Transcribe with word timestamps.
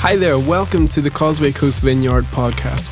Hi 0.00 0.14
there, 0.14 0.38
welcome 0.38 0.86
to 0.88 1.00
the 1.00 1.10
Causeway 1.10 1.52
Coast 1.52 1.80
Vineyard 1.80 2.26
podcast. 2.26 2.86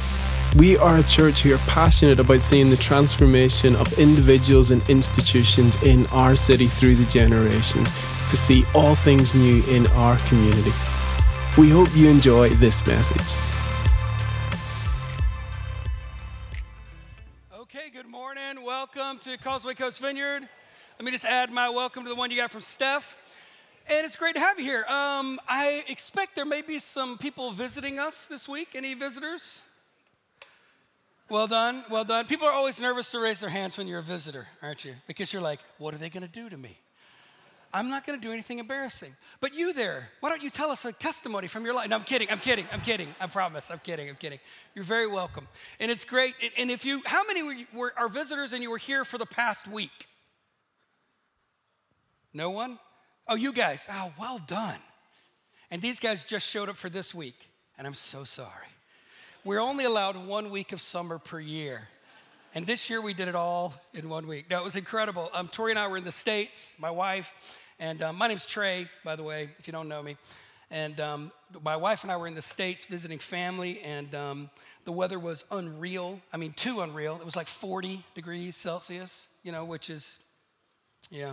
We 0.56 0.78
are 0.78 0.96
a 0.96 1.02
church 1.02 1.42
who 1.42 1.54
are 1.54 1.58
passionate 1.58 2.18
about 2.18 2.40
seeing 2.40 2.70
the 2.70 2.78
transformation 2.78 3.76
of 3.76 3.98
individuals 3.98 4.70
and 4.70 4.82
institutions 4.88 5.80
in 5.82 6.06
our 6.06 6.34
city 6.34 6.66
through 6.66 6.94
the 6.96 7.04
generations 7.04 7.90
to 8.30 8.38
see 8.38 8.64
all 8.74 8.94
things 8.94 9.34
new 9.34 9.62
in 9.68 9.86
our 9.88 10.16
community. 10.20 10.72
We 11.58 11.68
hope 11.68 11.94
you 11.94 12.08
enjoy 12.08 12.48
this 12.48 12.84
message. 12.86 13.38
Okay, 17.54 17.90
good 17.92 18.08
morning. 18.08 18.64
Welcome 18.64 19.18
to 19.18 19.36
Causeway 19.36 19.74
Coast 19.74 20.00
Vineyard. 20.00 20.48
Let 20.98 21.04
me 21.04 21.10
just 21.10 21.26
add 21.26 21.52
my 21.52 21.68
welcome 21.68 22.04
to 22.04 22.08
the 22.08 22.16
one 22.16 22.30
you 22.30 22.38
got 22.38 22.50
from 22.50 22.62
Steph. 22.62 23.23
And 23.86 24.04
it's 24.04 24.16
great 24.16 24.34
to 24.34 24.40
have 24.40 24.58
you 24.58 24.64
here. 24.64 24.84
Um, 24.88 25.38
I 25.46 25.84
expect 25.88 26.34
there 26.34 26.46
may 26.46 26.62
be 26.62 26.78
some 26.78 27.18
people 27.18 27.52
visiting 27.52 27.98
us 27.98 28.24
this 28.24 28.48
week. 28.48 28.68
Any 28.74 28.94
visitors? 28.94 29.60
Well 31.28 31.46
done, 31.46 31.84
well 31.90 32.04
done. 32.04 32.26
People 32.26 32.46
are 32.46 32.52
always 32.52 32.80
nervous 32.80 33.10
to 33.10 33.18
raise 33.18 33.40
their 33.40 33.50
hands 33.50 33.76
when 33.76 33.86
you're 33.86 33.98
a 33.98 34.02
visitor, 34.02 34.46
aren't 34.62 34.84
you? 34.84 34.94
Because 35.06 35.32
you're 35.32 35.42
like, 35.42 35.58
what 35.78 35.92
are 35.94 35.98
they 35.98 36.08
going 36.08 36.22
to 36.22 36.32
do 36.32 36.48
to 36.48 36.56
me? 36.56 36.78
I'm 37.74 37.90
not 37.90 38.06
going 38.06 38.18
to 38.18 38.24
do 38.24 38.32
anything 38.32 38.58
embarrassing. 38.58 39.14
But 39.40 39.52
you 39.52 39.72
there, 39.72 40.08
why 40.20 40.30
don't 40.30 40.42
you 40.42 40.50
tell 40.50 40.70
us 40.70 40.84
a 40.84 40.92
testimony 40.92 41.48
from 41.48 41.64
your 41.64 41.74
life? 41.74 41.88
No, 41.88 41.96
I'm 41.96 42.04
kidding, 42.04 42.30
I'm 42.30 42.38
kidding, 42.38 42.66
I'm 42.72 42.80
kidding. 42.80 43.08
I 43.20 43.26
promise, 43.26 43.70
I'm 43.70 43.80
kidding, 43.80 44.08
I'm 44.08 44.14
kidding. 44.14 44.38
You're 44.74 44.84
very 44.84 45.08
welcome. 45.08 45.48
And 45.80 45.90
it's 45.90 46.04
great. 46.04 46.34
And 46.56 46.70
if 46.70 46.84
you, 46.84 47.02
how 47.04 47.24
many 47.26 47.42
were, 47.42 47.92
were 47.98 48.08
visitors 48.08 48.52
and 48.52 48.62
you 48.62 48.70
were 48.70 48.78
here 48.78 49.04
for 49.04 49.18
the 49.18 49.26
past 49.26 49.66
week? 49.66 50.06
No 52.32 52.50
one? 52.50 52.78
Oh, 53.26 53.36
you 53.36 53.52
guys. 53.52 53.86
Oh, 53.90 54.12
well 54.18 54.38
done. 54.46 54.78
And 55.70 55.80
these 55.80 55.98
guys 55.98 56.22
just 56.24 56.46
showed 56.46 56.68
up 56.68 56.76
for 56.76 56.90
this 56.90 57.14
week, 57.14 57.48
and 57.78 57.86
I'm 57.86 57.94
so 57.94 58.24
sorry. 58.24 58.68
We're 59.44 59.60
only 59.60 59.84
allowed 59.84 60.26
one 60.26 60.50
week 60.50 60.72
of 60.72 60.80
summer 60.80 61.18
per 61.18 61.40
year. 61.40 61.88
And 62.54 62.66
this 62.66 62.88
year 62.88 63.00
we 63.00 63.14
did 63.14 63.28
it 63.28 63.34
all 63.34 63.74
in 63.94 64.08
one 64.08 64.26
week. 64.26 64.50
No, 64.50 64.60
it 64.60 64.64
was 64.64 64.76
incredible. 64.76 65.30
Um, 65.32 65.48
Tori 65.48 65.72
and 65.72 65.78
I 65.78 65.88
were 65.88 65.96
in 65.96 66.04
the 66.04 66.12
States, 66.12 66.74
my 66.78 66.90
wife, 66.90 67.58
and 67.80 68.02
um, 68.02 68.16
my 68.16 68.28
name's 68.28 68.46
Tre, 68.46 68.86
by 69.04 69.16
the 69.16 69.22
way, 69.22 69.48
if 69.58 69.66
you 69.66 69.72
don't 69.72 69.88
know 69.88 70.02
me. 70.02 70.16
And 70.70 71.00
um, 71.00 71.32
my 71.62 71.76
wife 71.76 72.02
and 72.02 72.12
I 72.12 72.16
were 72.16 72.26
in 72.26 72.34
the 72.34 72.42
States 72.42 72.84
visiting 72.84 73.18
family, 73.18 73.80
and 73.80 74.14
um, 74.14 74.50
the 74.84 74.92
weather 74.92 75.18
was 75.18 75.44
unreal. 75.50 76.20
I 76.32 76.36
mean, 76.36 76.52
too 76.52 76.82
unreal. 76.82 77.16
It 77.16 77.24
was 77.24 77.36
like 77.36 77.48
40 77.48 78.04
degrees 78.14 78.54
Celsius, 78.54 79.26
you 79.42 79.50
know, 79.50 79.64
which 79.64 79.88
is, 79.88 80.18
yeah, 81.10 81.32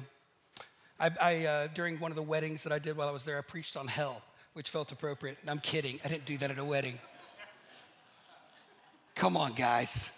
I, 1.01 1.09
I 1.19 1.45
uh, 1.45 1.67
during 1.73 1.99
one 1.99 2.11
of 2.11 2.15
the 2.15 2.21
weddings 2.21 2.61
that 2.63 2.71
I 2.71 2.77
did 2.77 2.95
while 2.95 3.07
I 3.07 3.11
was 3.11 3.23
there, 3.23 3.37
I 3.39 3.41
preached 3.41 3.75
on 3.75 3.87
hell, 3.87 4.21
which 4.53 4.69
felt 4.69 4.91
appropriate. 4.91 5.39
I'm 5.47 5.59
kidding. 5.59 5.99
I 6.05 6.07
didn't 6.07 6.25
do 6.25 6.37
that 6.37 6.51
at 6.51 6.59
a 6.59 6.63
wedding. 6.63 6.99
Come 9.15 9.35
on, 9.35 9.53
guys. 9.53 10.11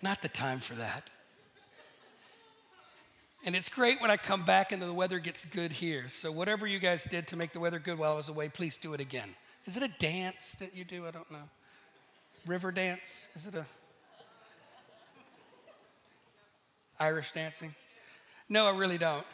Not 0.00 0.22
the 0.22 0.28
time 0.28 0.60
for 0.60 0.74
that. 0.74 1.10
And 3.44 3.56
it's 3.56 3.68
great 3.68 4.00
when 4.00 4.10
I 4.10 4.16
come 4.16 4.44
back 4.44 4.70
and 4.70 4.80
the 4.80 4.92
weather 4.92 5.18
gets 5.18 5.44
good 5.44 5.72
here. 5.72 6.08
So, 6.08 6.30
whatever 6.30 6.66
you 6.66 6.78
guys 6.78 7.04
did 7.04 7.26
to 7.28 7.36
make 7.36 7.52
the 7.52 7.60
weather 7.60 7.78
good 7.78 7.98
while 7.98 8.12
I 8.12 8.16
was 8.16 8.28
away, 8.28 8.48
please 8.48 8.76
do 8.76 8.94
it 8.94 9.00
again. 9.00 9.34
Is 9.66 9.76
it 9.76 9.82
a 9.82 9.90
dance 9.98 10.56
that 10.60 10.76
you 10.76 10.84
do? 10.84 11.06
I 11.06 11.10
don't 11.10 11.30
know. 11.30 11.48
River 12.46 12.70
dance? 12.70 13.28
Is 13.34 13.46
it 13.46 13.54
a 13.54 13.66
Irish 17.00 17.32
dancing? 17.32 17.74
No, 18.48 18.66
I 18.66 18.76
really 18.76 18.98
don't, 18.98 19.24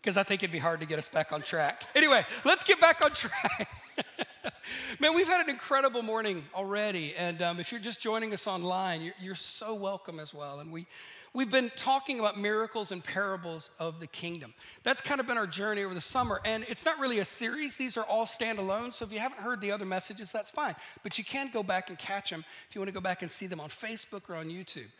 because 0.00 0.16
I 0.16 0.24
think 0.24 0.42
it'd 0.42 0.52
be 0.52 0.58
hard 0.58 0.80
to 0.80 0.86
get 0.86 0.98
us 0.98 1.08
back 1.08 1.32
on 1.32 1.42
track. 1.42 1.84
Anyway, 1.94 2.24
let's 2.44 2.64
get 2.64 2.80
back 2.80 3.04
on 3.04 3.12
track. 3.12 3.68
Man, 5.00 5.14
we've 5.14 5.28
had 5.28 5.40
an 5.40 5.48
incredible 5.48 6.02
morning 6.02 6.44
already, 6.54 7.14
and 7.16 7.40
um, 7.40 7.60
if 7.60 7.70
you're 7.70 7.80
just 7.80 8.00
joining 8.00 8.32
us 8.32 8.48
online, 8.48 9.00
you're, 9.00 9.14
you're 9.20 9.34
so 9.36 9.74
welcome 9.74 10.18
as 10.18 10.34
well. 10.34 10.58
And 10.58 10.72
we, 10.72 10.86
we've 11.32 11.50
been 11.50 11.70
talking 11.76 12.18
about 12.18 12.38
miracles 12.38 12.90
and 12.90 13.02
parables 13.02 13.70
of 13.78 14.00
the 14.00 14.08
kingdom. 14.08 14.54
That's 14.82 15.00
kind 15.00 15.20
of 15.20 15.28
been 15.28 15.38
our 15.38 15.46
journey 15.46 15.84
over 15.84 15.94
the 15.94 16.00
summer, 16.00 16.40
and 16.44 16.64
it's 16.68 16.84
not 16.84 16.98
really 16.98 17.20
a 17.20 17.24
series. 17.24 17.76
These 17.76 17.96
are 17.96 18.04
all 18.04 18.26
standalone, 18.26 18.92
so 18.92 19.04
if 19.04 19.12
you 19.12 19.20
haven't 19.20 19.40
heard 19.40 19.60
the 19.60 19.70
other 19.70 19.86
messages, 19.86 20.32
that's 20.32 20.50
fine. 20.50 20.74
But 21.04 21.16
you 21.16 21.22
can 21.22 21.50
go 21.52 21.62
back 21.62 21.90
and 21.90 21.98
catch 21.98 22.30
them 22.30 22.44
if 22.68 22.74
you 22.74 22.80
want 22.80 22.88
to 22.88 22.94
go 22.94 23.00
back 23.00 23.22
and 23.22 23.30
see 23.30 23.46
them 23.46 23.60
on 23.60 23.68
Facebook 23.68 24.28
or 24.28 24.34
on 24.34 24.48
YouTube. 24.48 24.90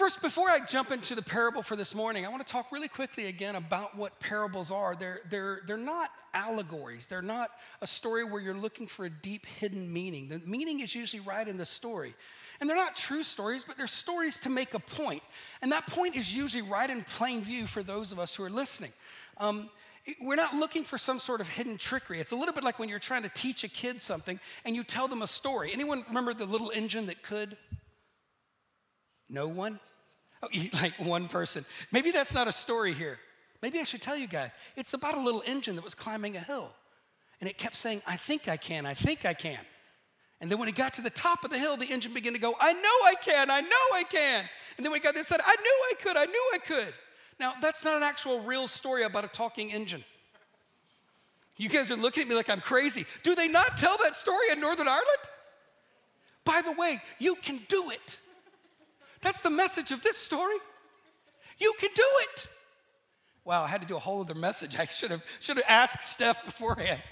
First, 0.00 0.22
before 0.22 0.48
I 0.48 0.60
jump 0.66 0.92
into 0.92 1.14
the 1.14 1.20
parable 1.20 1.60
for 1.60 1.76
this 1.76 1.94
morning, 1.94 2.24
I 2.24 2.30
want 2.30 2.40
to 2.40 2.50
talk 2.50 2.72
really 2.72 2.88
quickly 2.88 3.26
again 3.26 3.54
about 3.54 3.94
what 3.94 4.18
parables 4.18 4.70
are. 4.70 4.96
They're, 4.96 5.20
they're, 5.28 5.60
they're 5.66 5.76
not 5.76 6.08
allegories, 6.32 7.06
they're 7.06 7.20
not 7.20 7.50
a 7.82 7.86
story 7.86 8.24
where 8.24 8.40
you're 8.40 8.54
looking 8.54 8.86
for 8.86 9.04
a 9.04 9.10
deep 9.10 9.44
hidden 9.44 9.92
meaning. 9.92 10.30
The 10.30 10.38
meaning 10.46 10.80
is 10.80 10.94
usually 10.94 11.20
right 11.20 11.46
in 11.46 11.58
the 11.58 11.66
story. 11.66 12.14
And 12.60 12.70
they're 12.70 12.78
not 12.78 12.96
true 12.96 13.22
stories, 13.22 13.62
but 13.62 13.76
they're 13.76 13.86
stories 13.86 14.38
to 14.38 14.48
make 14.48 14.72
a 14.72 14.78
point. 14.78 15.22
And 15.60 15.70
that 15.72 15.86
point 15.86 16.16
is 16.16 16.34
usually 16.34 16.62
right 16.62 16.88
in 16.88 17.02
plain 17.02 17.42
view 17.42 17.66
for 17.66 17.82
those 17.82 18.10
of 18.10 18.18
us 18.18 18.34
who 18.34 18.42
are 18.44 18.50
listening. 18.50 18.92
Um, 19.36 19.68
we're 20.22 20.34
not 20.34 20.54
looking 20.54 20.82
for 20.82 20.96
some 20.96 21.18
sort 21.18 21.42
of 21.42 21.48
hidden 21.50 21.76
trickery. 21.76 22.20
It's 22.20 22.32
a 22.32 22.36
little 22.36 22.54
bit 22.54 22.64
like 22.64 22.78
when 22.78 22.88
you're 22.88 23.00
trying 23.00 23.24
to 23.24 23.28
teach 23.28 23.64
a 23.64 23.68
kid 23.68 24.00
something 24.00 24.40
and 24.64 24.74
you 24.74 24.82
tell 24.82 25.08
them 25.08 25.20
a 25.20 25.26
story. 25.26 25.74
Anyone 25.74 26.06
remember 26.08 26.32
the 26.32 26.46
little 26.46 26.70
engine 26.70 27.04
that 27.08 27.22
could? 27.22 27.58
No 29.28 29.46
one? 29.46 29.78
Oh, 30.42 30.48
like 30.82 30.92
one 30.98 31.28
person. 31.28 31.64
Maybe 31.92 32.10
that's 32.10 32.34
not 32.34 32.48
a 32.48 32.52
story 32.52 32.92
here. 32.92 33.18
Maybe 33.62 33.78
I 33.78 33.84
should 33.84 34.02
tell 34.02 34.16
you 34.16 34.26
guys. 34.26 34.56
It's 34.76 34.94
about 34.94 35.16
a 35.16 35.20
little 35.20 35.42
engine 35.46 35.76
that 35.76 35.84
was 35.84 35.94
climbing 35.94 36.36
a 36.36 36.40
hill. 36.40 36.70
And 37.40 37.48
it 37.48 37.58
kept 37.58 37.76
saying, 37.76 38.02
I 38.06 38.16
think 38.16 38.48
I 38.48 38.56
can, 38.56 38.86
I 38.86 38.94
think 38.94 39.24
I 39.24 39.34
can. 39.34 39.58
And 40.40 40.50
then 40.50 40.58
when 40.58 40.68
it 40.68 40.74
got 40.74 40.94
to 40.94 41.02
the 41.02 41.10
top 41.10 41.44
of 41.44 41.50
the 41.50 41.58
hill, 41.58 41.76
the 41.76 41.86
engine 41.86 42.14
began 42.14 42.32
to 42.32 42.38
go, 42.38 42.54
I 42.58 42.72
know 42.72 42.80
I 42.80 43.14
can, 43.20 43.50
I 43.50 43.60
know 43.60 43.86
I 43.94 44.04
can. 44.04 44.44
And 44.76 44.84
then 44.84 44.92
we 44.92 45.00
got 45.00 45.14
this 45.14 45.28
side, 45.28 45.40
I 45.44 45.56
knew 45.56 45.84
I 45.90 45.92
could, 46.02 46.16
I 46.16 46.24
knew 46.24 46.50
I 46.54 46.58
could. 46.58 46.94
Now, 47.38 47.54
that's 47.60 47.84
not 47.84 47.96
an 47.96 48.02
actual 48.02 48.40
real 48.40 48.68
story 48.68 49.02
about 49.02 49.24
a 49.24 49.28
talking 49.28 49.70
engine. 49.70 50.04
You 51.56 51.68
guys 51.68 51.90
are 51.90 51.96
looking 51.96 52.22
at 52.22 52.28
me 52.28 52.34
like 52.34 52.48
I'm 52.48 52.60
crazy. 52.60 53.04
Do 53.22 53.34
they 53.34 53.48
not 53.48 53.76
tell 53.76 53.98
that 53.98 54.16
story 54.16 54.46
in 54.50 54.60
Northern 54.60 54.88
Ireland? 54.88 55.04
By 56.44 56.62
the 56.62 56.72
way, 56.72 56.98
you 57.18 57.34
can 57.36 57.60
do 57.68 57.90
it. 57.90 58.18
That's 59.22 59.42
the 59.42 59.50
message 59.50 59.90
of 59.90 60.02
this 60.02 60.16
story. 60.16 60.56
You 61.58 61.72
can 61.78 61.90
do 61.94 62.06
it. 62.22 62.46
Wow, 63.44 63.62
I 63.62 63.68
had 63.68 63.80
to 63.80 63.86
do 63.86 63.96
a 63.96 64.00
whole 64.00 64.20
other 64.20 64.34
message. 64.34 64.76
I 64.78 64.86
should 64.86 65.10
have 65.10 65.22
should 65.40 65.56
have 65.56 65.66
asked 65.68 66.04
Steph 66.04 66.44
beforehand. 66.44 67.02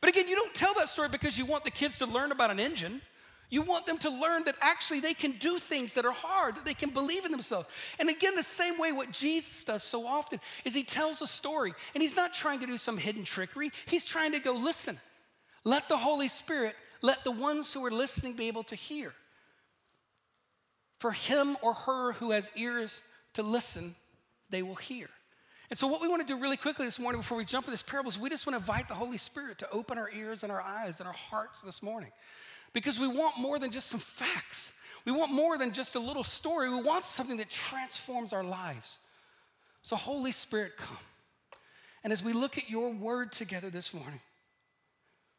But 0.00 0.10
again, 0.10 0.28
you 0.28 0.34
don't 0.34 0.54
tell 0.54 0.74
that 0.74 0.88
story 0.88 1.08
because 1.10 1.36
you 1.36 1.44
want 1.44 1.64
the 1.64 1.70
kids 1.70 1.98
to 1.98 2.06
learn 2.06 2.32
about 2.32 2.50
an 2.50 2.58
engine. 2.58 3.02
You 3.50 3.62
want 3.62 3.84
them 3.84 3.98
to 3.98 4.10
learn 4.10 4.44
that 4.44 4.54
actually 4.60 5.00
they 5.00 5.12
can 5.12 5.32
do 5.32 5.58
things 5.58 5.94
that 5.94 6.06
are 6.06 6.12
hard, 6.12 6.54
that 6.54 6.64
they 6.64 6.72
can 6.72 6.90
believe 6.90 7.24
in 7.24 7.32
themselves. 7.32 7.68
And 7.98 8.08
again, 8.08 8.36
the 8.36 8.44
same 8.44 8.78
way 8.78 8.92
what 8.92 9.10
Jesus 9.10 9.64
does 9.64 9.82
so 9.82 10.06
often 10.06 10.40
is 10.64 10.72
he 10.72 10.84
tells 10.84 11.20
a 11.20 11.26
story 11.26 11.74
and 11.94 12.00
he's 12.00 12.14
not 12.14 12.32
trying 12.32 12.60
to 12.60 12.66
do 12.66 12.78
some 12.78 12.96
hidden 12.96 13.24
trickery. 13.24 13.72
He's 13.86 14.04
trying 14.04 14.32
to 14.32 14.38
go, 14.38 14.52
listen, 14.52 14.98
let 15.64 15.88
the 15.88 15.96
Holy 15.96 16.28
Spirit, 16.28 16.76
let 17.02 17.24
the 17.24 17.32
ones 17.32 17.72
who 17.72 17.84
are 17.84 17.90
listening 17.90 18.34
be 18.34 18.46
able 18.46 18.62
to 18.64 18.76
hear. 18.76 19.12
For 21.00 21.12
him 21.12 21.56
or 21.62 21.72
her 21.72 22.12
who 22.12 22.30
has 22.32 22.50
ears 22.54 23.00
to 23.32 23.42
listen, 23.42 23.94
they 24.50 24.62
will 24.62 24.74
hear. 24.74 25.08
And 25.70 25.78
so, 25.78 25.86
what 25.86 26.02
we 26.02 26.08
want 26.08 26.20
to 26.20 26.26
do 26.26 26.38
really 26.38 26.58
quickly 26.58 26.84
this 26.84 26.98
morning 26.98 27.22
before 27.22 27.38
we 27.38 27.44
jump 27.46 27.64
into 27.64 27.70
this 27.70 27.82
parable 27.82 28.10
is 28.10 28.18
we 28.18 28.28
just 28.28 28.46
want 28.46 28.54
to 28.54 28.60
invite 28.60 28.86
the 28.86 28.94
Holy 28.94 29.16
Spirit 29.16 29.58
to 29.60 29.70
open 29.70 29.96
our 29.96 30.10
ears 30.10 30.42
and 30.42 30.52
our 30.52 30.60
eyes 30.60 31.00
and 31.00 31.06
our 31.06 31.14
hearts 31.14 31.62
this 31.62 31.82
morning. 31.82 32.10
Because 32.74 33.00
we 33.00 33.08
want 33.08 33.38
more 33.38 33.58
than 33.58 33.70
just 33.70 33.86
some 33.86 33.98
facts, 33.98 34.74
we 35.06 35.12
want 35.12 35.32
more 35.32 35.56
than 35.56 35.72
just 35.72 35.94
a 35.94 35.98
little 35.98 36.22
story. 36.22 36.68
We 36.68 36.82
want 36.82 37.06
something 37.06 37.38
that 37.38 37.48
transforms 37.48 38.34
our 38.34 38.44
lives. 38.44 38.98
So, 39.80 39.96
Holy 39.96 40.32
Spirit, 40.32 40.76
come. 40.76 40.98
And 42.04 42.12
as 42.12 42.22
we 42.22 42.34
look 42.34 42.58
at 42.58 42.68
your 42.68 42.90
word 42.90 43.32
together 43.32 43.70
this 43.70 43.94
morning, 43.94 44.20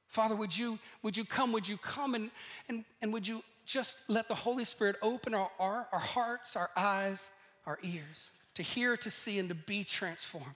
Father, 0.08 0.36
would 0.36 0.58
you, 0.58 0.80
would 1.04 1.16
you 1.16 1.24
come? 1.24 1.52
Would 1.52 1.68
you 1.68 1.78
come 1.78 2.16
and, 2.16 2.32
and, 2.68 2.84
and 3.02 3.14
would 3.14 3.28
you 3.28 3.44
just 3.66 3.98
let 4.08 4.28
the 4.28 4.36
Holy 4.36 4.66
Spirit 4.66 4.96
open 5.02 5.34
our, 5.34 5.50
our, 5.60 5.88
our 5.92 6.00
hearts, 6.00 6.56
our 6.56 6.70
eyes, 6.76 7.30
our 7.66 7.80
ears 7.84 8.30
to 8.56 8.64
hear, 8.64 8.98
to 8.98 9.10
see, 9.10 9.40
and 9.40 9.50
to 9.50 9.56
be 9.56 9.84
transformed 9.84 10.56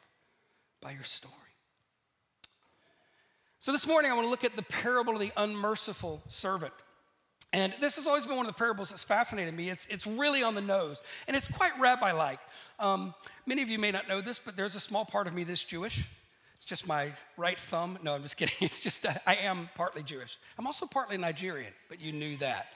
by 0.81 0.92
your 0.92 1.04
story. 1.04 1.34
So, 3.60 3.72
this 3.72 3.88
morning 3.88 4.12
I 4.12 4.13
want 4.13 4.25
to 4.25 4.30
look 4.30 4.44
at 4.44 4.56
the 4.56 4.62
parable 4.62 5.13
of 5.13 5.19
the 5.19 5.31
unmerciful 5.38 6.22
servant. 6.28 6.74
And 7.54 7.74
this 7.80 7.96
has 7.96 8.06
always 8.06 8.25
been 8.25 8.36
one 8.36 8.46
of 8.46 8.52
the 8.52 8.57
parables 8.57 8.90
that's 8.90 9.04
fascinated 9.04 9.54
me. 9.56 9.69
It's, 9.69 9.88
it's 9.88 10.06
really 10.06 10.44
on 10.44 10.56
the 10.56 10.62
nose, 10.62 11.01
and 11.28 11.38
it's 11.38 11.48
quite 11.48 11.72
rabbi 11.80 12.12
like. 12.12 12.40
Um, 12.80 13.13
many 13.46 13.62
of 13.62 13.69
you 13.69 13.80
may 13.80 13.92
not 13.92 14.10
know 14.10 14.19
this, 14.19 14.40
but 14.40 14.58
there's 14.58 14.75
a 14.75 14.80
small 14.80 15.06
part 15.06 15.25
of 15.25 15.34
me 15.34 15.46
that's 15.46 15.63
Jewish. 15.63 16.06
It's 16.58 16.66
just 16.66 16.88
my 16.88 17.12
right 17.38 17.58
thumb. 17.58 17.98
No, 18.04 18.13
I'm 18.13 18.24
just 18.24 18.38
kidding. 18.38 18.56
It's 18.62 18.81
just, 18.81 19.06
I 19.25 19.36
am 19.36 19.69
partly 19.75 20.04
Jewish. 20.04 20.38
I'm 20.60 20.66
also 20.66 20.86
partly 20.86 21.18
Nigerian, 21.18 21.72
but 21.88 22.01
you 22.01 22.12
knew 22.12 22.36
that. 22.38 22.68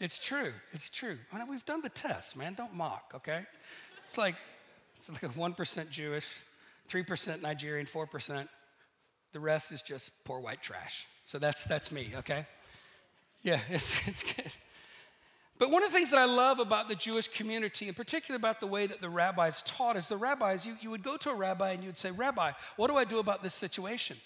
It's 0.00 0.18
true. 0.18 0.52
It's 0.72 0.88
true. 0.88 1.18
I 1.32 1.38
mean, 1.38 1.48
we've 1.48 1.64
done 1.64 1.82
the 1.82 1.90
test, 1.90 2.36
man. 2.36 2.54
Don't 2.54 2.74
mock, 2.74 3.12
okay? 3.14 3.44
It's 4.06 4.18
like 4.18 4.34
it's 4.96 5.08
like 5.08 5.22
a 5.22 5.28
1% 5.34 5.90
Jewish, 5.90 6.26
3% 6.90 7.40
Nigerian, 7.40 7.86
4%. 7.86 8.48
The 9.32 9.40
rest 9.40 9.72
is 9.72 9.80
just 9.80 10.24
poor 10.24 10.40
white 10.40 10.62
trash. 10.62 11.06
So 11.22 11.38
that's, 11.38 11.64
that's 11.64 11.90
me, 11.90 12.10
okay? 12.16 12.44
Yeah, 13.42 13.60
it's, 13.70 13.94
it's 14.06 14.22
good. 14.22 14.52
But 15.58 15.70
one 15.70 15.82
of 15.82 15.90
the 15.90 15.96
things 15.96 16.10
that 16.10 16.18
I 16.18 16.26
love 16.26 16.58
about 16.58 16.90
the 16.90 16.94
Jewish 16.94 17.28
community, 17.28 17.88
and 17.88 17.96
particularly 17.96 18.40
about 18.40 18.60
the 18.60 18.66
way 18.66 18.86
that 18.86 19.00
the 19.00 19.08
rabbis 19.08 19.62
taught, 19.62 19.96
is 19.96 20.08
the 20.08 20.18
rabbis, 20.18 20.66
you, 20.66 20.76
you 20.82 20.90
would 20.90 21.02
go 21.02 21.16
to 21.16 21.30
a 21.30 21.34
rabbi 21.34 21.70
and 21.70 21.82
you 21.82 21.88
would 21.88 21.96
say, 21.96 22.10
Rabbi, 22.10 22.52
what 22.76 22.88
do 22.88 22.96
I 22.96 23.04
do 23.04 23.20
about 23.20 23.42
this 23.42 23.54
situation? 23.54 24.18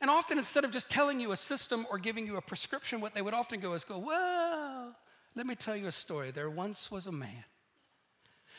And 0.00 0.10
often, 0.10 0.38
instead 0.38 0.64
of 0.64 0.72
just 0.72 0.90
telling 0.90 1.20
you 1.20 1.30
a 1.32 1.36
system 1.36 1.86
or 1.90 1.98
giving 1.98 2.26
you 2.26 2.36
a 2.36 2.42
prescription, 2.42 3.00
what 3.00 3.14
they 3.14 3.22
would 3.22 3.34
often 3.34 3.60
go 3.60 3.74
is 3.74 3.84
go, 3.84 3.98
Well, 3.98 4.94
let 5.36 5.46
me 5.46 5.54
tell 5.54 5.76
you 5.76 5.86
a 5.86 5.92
story. 5.92 6.30
There 6.30 6.50
once 6.50 6.90
was 6.90 7.06
a 7.06 7.12
man. 7.12 7.44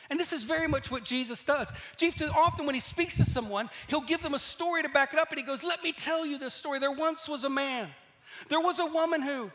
And 0.09 0.19
this 0.19 0.31
is 0.31 0.43
very 0.43 0.67
much 0.67 0.89
what 0.89 1.03
Jesus 1.03 1.43
does. 1.43 1.71
Jesus, 1.97 2.29
often 2.29 2.65
when 2.65 2.75
he 2.75 2.81
speaks 2.81 3.17
to 3.17 3.25
someone, 3.25 3.69
he'll 3.87 3.99
give 3.99 4.21
them 4.21 4.33
a 4.33 4.39
story 4.39 4.83
to 4.83 4.89
back 4.89 5.13
it 5.13 5.19
up, 5.19 5.29
and 5.31 5.39
he 5.39 5.45
goes, 5.45 5.63
Let 5.63 5.83
me 5.83 5.91
tell 5.91 6.25
you 6.25 6.37
this 6.37 6.53
story. 6.53 6.79
There 6.79 6.91
once 6.91 7.27
was 7.27 7.43
a 7.43 7.49
man. 7.49 7.89
There 8.47 8.61
was 8.61 8.79
a 8.79 8.85
woman 8.85 9.21
who, 9.21 9.51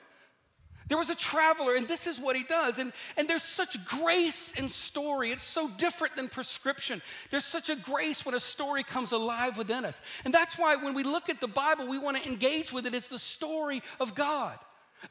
there 0.89 0.99
was 0.99 1.09
a 1.09 1.17
traveler, 1.17 1.77
and 1.77 1.89
this 1.89 2.07
is 2.07 2.21
what 2.21 2.37
he 2.37 2.43
does. 2.43 2.79
And, 2.79 2.93
and 3.17 3.29
there's 3.29 3.45
such 3.45 3.83
grace 3.87 4.53
in 4.53 4.69
story. 4.69 5.31
It's 5.31 5.45
so 5.45 5.71
different 5.79 6.17
than 6.17 6.29
prescription. 6.29 7.01
There's 7.31 7.45
such 7.45 7.71
a 7.71 7.77
grace 7.77 8.27
when 8.27 8.35
a 8.35 8.41
story 8.41 8.83
comes 8.83 9.13
alive 9.13 9.57
within 9.57 9.85
us. 9.85 10.01
And 10.25 10.35
that's 10.35 10.59
why 10.59 10.77
when 10.77 10.93
we 10.93 11.05
look 11.05 11.31
at 11.31 11.41
the 11.41 11.49
Bible, 11.49 11.87
we 11.87 11.99
want 11.99 12.19
to 12.19 12.29
engage 12.29 12.73
with 12.73 12.85
it. 12.85 12.95
It's 12.95 13.09
the 13.09 13.19
story 13.19 13.81
of 14.01 14.15
God. 14.15 14.59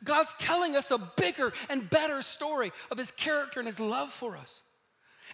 God's 0.03 0.33
telling 0.39 0.75
us 0.75 0.91
a 0.91 0.97
bigger 0.97 1.53
and 1.69 1.89
better 1.89 2.21
story 2.21 2.71
of 2.89 2.97
his 2.97 3.11
character 3.11 3.59
and 3.59 3.67
his 3.67 3.79
love 3.79 4.09
for 4.09 4.37
us. 4.37 4.61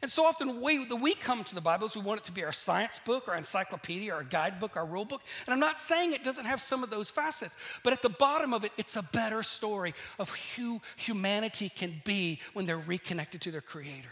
And 0.02 0.12
so 0.12 0.26
often 0.26 0.62
we, 0.62 0.86
the 0.86 0.96
we 0.96 1.14
come 1.14 1.44
to 1.44 1.56
the 1.56 1.62
Bible 1.62 1.88
is 1.88 1.96
we 1.96 2.02
want 2.02 2.20
it 2.20 2.24
to 2.26 2.32
be 2.32 2.44
our 2.44 2.52
science 2.52 3.00
book, 3.04 3.28
our 3.28 3.36
encyclopedia, 3.36 4.14
our 4.14 4.24
guidebook, 4.24 4.78
our 4.78 4.86
rule 4.86 5.06
book. 5.06 5.22
And 5.46 5.54
I'm 5.54 5.60
not 5.60 5.80
saying 5.80 6.14
it 6.14 6.24
doesn't 6.24 6.46
have 6.46 6.62
some 6.62 6.84
of 6.84 6.90
those 6.90 7.10
facets, 7.10 7.56
but 7.84 7.94
at 7.94 8.02
the 8.02 8.10
bottom 8.10 8.54
of 8.54 8.64
it, 8.64 8.72
it's 8.78 8.96
a 8.96 9.02
better 9.02 9.42
story 9.42 9.94
of 10.20 10.30
who 10.56 10.82
humanity 10.98 11.70
can 11.70 12.02
be 12.06 12.40
when 12.54 12.66
they're 12.66 12.78
reconnected 12.78 13.42
to 13.42 13.52
their 13.52 13.62
Creator. 13.62 14.10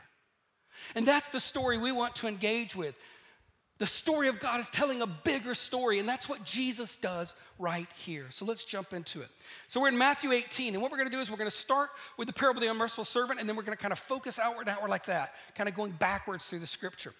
And 0.95 1.05
that's 1.05 1.29
the 1.29 1.39
story 1.39 1.77
we 1.77 1.91
want 1.91 2.15
to 2.17 2.27
engage 2.27 2.75
with. 2.75 2.95
The 3.77 3.85
story 3.85 4.29
of 4.29 4.39
God 4.39 4.61
is 4.61 4.69
telling 4.69 5.01
a 5.01 5.07
bigger 5.07 5.53
story, 5.53 5.99
and 5.99 6.07
that's 6.07 6.29
what 6.29 6.45
Jesus 6.45 6.95
does 6.95 7.33
right 7.59 7.87
here. 7.97 8.27
So 8.29 8.45
let's 8.45 8.63
jump 8.63 8.93
into 8.93 9.21
it. 9.21 9.27
So 9.67 9.81
we're 9.81 9.89
in 9.89 9.97
Matthew 9.97 10.31
18, 10.31 10.73
and 10.73 10.81
what 10.81 10.91
we're 10.91 10.97
gonna 10.97 11.09
do 11.09 11.19
is 11.19 11.29
we're 11.29 11.35
gonna 11.37 11.51
start 11.51 11.89
with 12.17 12.27
the 12.27 12.33
parable 12.33 12.59
of 12.59 12.63
the 12.63 12.71
unmerciful 12.71 13.03
servant, 13.03 13.41
and 13.41 13.49
then 13.49 13.57
we're 13.57 13.63
gonna 13.63 13.75
kind 13.75 13.91
of 13.91 13.99
focus 13.99 14.39
outward 14.39 14.67
and 14.67 14.69
outward 14.69 14.89
like 14.89 15.05
that, 15.07 15.33
kind 15.55 15.67
of 15.67 15.75
going 15.75 15.91
backwards 15.91 16.47
through 16.47 16.59
the 16.59 16.67
scripture. 16.67 17.13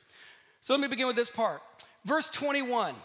So 0.62 0.74
let 0.74 0.80
me 0.80 0.88
begin 0.88 1.08
with 1.08 1.18
this 1.18 1.30
part. 1.30 1.62
Verse 2.06 2.30
21. 2.30 2.96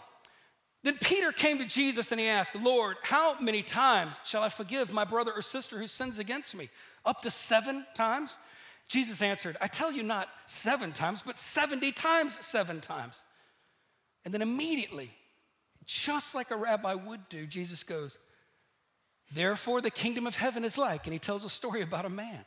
Then 0.83 0.97
Peter 0.97 1.31
came 1.31 1.59
to 1.59 1.65
Jesus 1.65 2.11
and 2.11 2.19
he 2.19 2.27
asked, 2.27 2.55
Lord, 2.55 2.95
how 3.03 3.39
many 3.39 3.61
times 3.61 4.19
shall 4.25 4.41
I 4.41 4.49
forgive 4.49 4.91
my 4.91 5.03
brother 5.03 5.31
or 5.31 5.41
sister 5.41 5.77
who 5.77 5.87
sins 5.87 6.17
against 6.17 6.55
me? 6.55 6.69
Up 7.05 7.21
to 7.21 7.29
seven 7.29 7.85
times? 7.93 8.37
Jesus 8.87 9.21
answered, 9.21 9.57
I 9.61 9.67
tell 9.67 9.91
you 9.91 10.03
not 10.03 10.27
seven 10.47 10.91
times, 10.91 11.21
but 11.23 11.37
70 11.37 11.91
times 11.91 12.33
seven 12.43 12.81
times. 12.81 13.23
And 14.23 14.33
then 14.33 14.41
immediately, 14.41 15.11
just 15.85 16.35
like 16.35 16.51
a 16.51 16.55
rabbi 16.55 16.93
would 16.93 17.27
do, 17.29 17.45
Jesus 17.45 17.83
goes, 17.83 18.17
Therefore, 19.33 19.81
the 19.81 19.91
kingdom 19.91 20.27
of 20.27 20.35
heaven 20.35 20.63
is 20.63 20.77
like, 20.77 21.05
and 21.05 21.13
he 21.13 21.19
tells 21.19 21.45
a 21.45 21.49
story 21.49 21.81
about 21.81 22.05
a 22.05 22.09
man. 22.09 22.45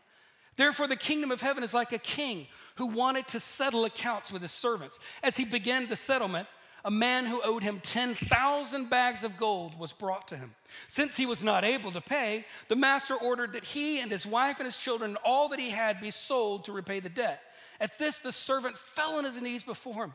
Therefore, 0.57 0.87
the 0.87 0.97
kingdom 0.97 1.31
of 1.31 1.41
heaven 1.41 1.65
is 1.65 1.75
like 1.75 1.93
a 1.93 1.99
king 1.99 2.47
who 2.77 2.87
wanted 2.87 3.27
to 3.29 3.41
settle 3.41 3.85
accounts 3.85 4.33
with 4.33 4.43
his 4.43 4.53
servants. 4.53 4.99
As 5.23 5.37
he 5.37 5.45
began 5.45 5.89
the 5.89 5.97
settlement, 5.97 6.47
a 6.85 6.91
man 6.91 7.25
who 7.25 7.41
owed 7.43 7.63
him 7.63 7.81
10,000 7.81 8.91
bags 8.91 9.25
of 9.25 9.39
gold 9.39 9.79
was 9.79 9.93
brought 9.93 10.29
to 10.29 10.37
him. 10.37 10.55
Since 10.89 11.17
he 11.17 11.25
was 11.25 11.43
not 11.43 11.65
able 11.65 11.91
to 11.93 12.01
pay, 12.01 12.45
the 12.69 12.77
master 12.77 13.15
ordered 13.15 13.55
that 13.55 13.65
he 13.65 14.01
and 14.01 14.11
his 14.11 14.27
wife 14.27 14.59
and 14.59 14.67
his 14.67 14.77
children 14.77 15.13
and 15.13 15.19
all 15.25 15.49
that 15.49 15.59
he 15.59 15.71
had 15.71 16.01
be 16.01 16.11
sold 16.11 16.67
to 16.67 16.73
repay 16.73 17.01
the 17.01 17.09
debt. 17.09 17.41
At 17.81 17.99
this, 17.99 18.19
the 18.19 18.33
servant 18.33 18.77
fell 18.77 19.17
on 19.17 19.25
his 19.25 19.41
knees 19.41 19.63
before 19.63 20.05
him. 20.05 20.15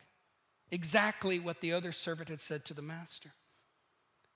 exactly 0.71 1.39
what 1.39 1.61
the 1.61 1.73
other 1.73 1.91
servant 1.91 2.29
had 2.29 2.41
said 2.41 2.65
to 2.65 2.73
the 2.73 2.81
master. 2.81 3.31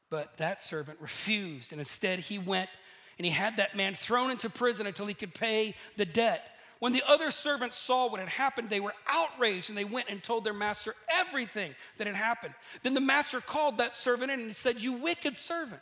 But 0.09 0.37
that 0.37 0.61
servant 0.61 0.99
refused, 1.01 1.71
and 1.71 1.79
instead 1.79 2.19
he 2.19 2.37
went 2.37 2.69
and 3.17 3.25
he 3.25 3.31
had 3.31 3.57
that 3.57 3.75
man 3.75 3.93
thrown 3.93 4.31
into 4.31 4.49
prison 4.49 4.87
until 4.87 5.05
he 5.05 5.13
could 5.13 5.33
pay 5.33 5.75
the 5.95 6.05
debt. 6.05 6.51
When 6.79 6.91
the 6.91 7.03
other 7.07 7.31
servants 7.31 7.77
saw 7.77 8.09
what 8.09 8.19
had 8.19 8.29
happened, 8.29 8.69
they 8.69 8.81
were 8.81 8.93
outraged 9.07 9.69
and 9.69 9.77
they 9.77 9.85
went 9.85 10.09
and 10.09 10.21
told 10.21 10.43
their 10.43 10.53
master 10.53 10.93
everything 11.09 11.73
that 11.97 12.07
had 12.07 12.15
happened. 12.15 12.53
Then 12.83 12.93
the 12.93 13.01
master 13.01 13.39
called 13.39 13.77
that 13.77 13.95
servant 13.95 14.31
in 14.31 14.39
and 14.39 14.47
he 14.49 14.53
said, 14.53 14.81
You 14.81 14.93
wicked 14.93 15.37
servant. 15.37 15.81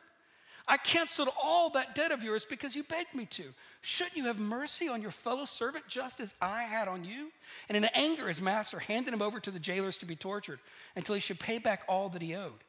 I 0.68 0.78
canceled 0.78 1.30
all 1.42 1.72
that 1.72 1.96
debt 1.96 2.12
of 2.12 2.24
yours 2.24 2.46
because 2.46 2.76
you 2.76 2.84
begged 2.84 3.14
me 3.14 3.26
to. 3.32 3.44
Shouldn't 3.86 4.16
you 4.16 4.26
have 4.26 4.40
mercy 4.40 4.88
on 4.88 5.02
your 5.02 5.12
fellow 5.12 5.44
servant 5.44 5.90
just 5.90 6.22
as 6.22 6.34
I 6.42 6.64
had 6.64 6.88
on 6.88 7.04
you? 7.04 7.32
And 7.68 7.76
in 7.76 7.84
anger, 7.94 8.30
his 8.30 8.42
master 8.42 8.80
handed 8.80 9.14
him 9.14 9.22
over 9.22 9.42
to 9.42 9.52
the 9.52 9.60
jailers 9.60 9.98
to 9.98 10.06
be 10.06 10.16
tortured 10.16 10.60
until 10.96 11.16
he 11.16 11.22
should 11.22 11.38
pay 11.38 11.58
back 11.58 11.84
all 11.90 12.08
that 12.10 12.22
he 12.22 12.34
owed. 12.34 12.64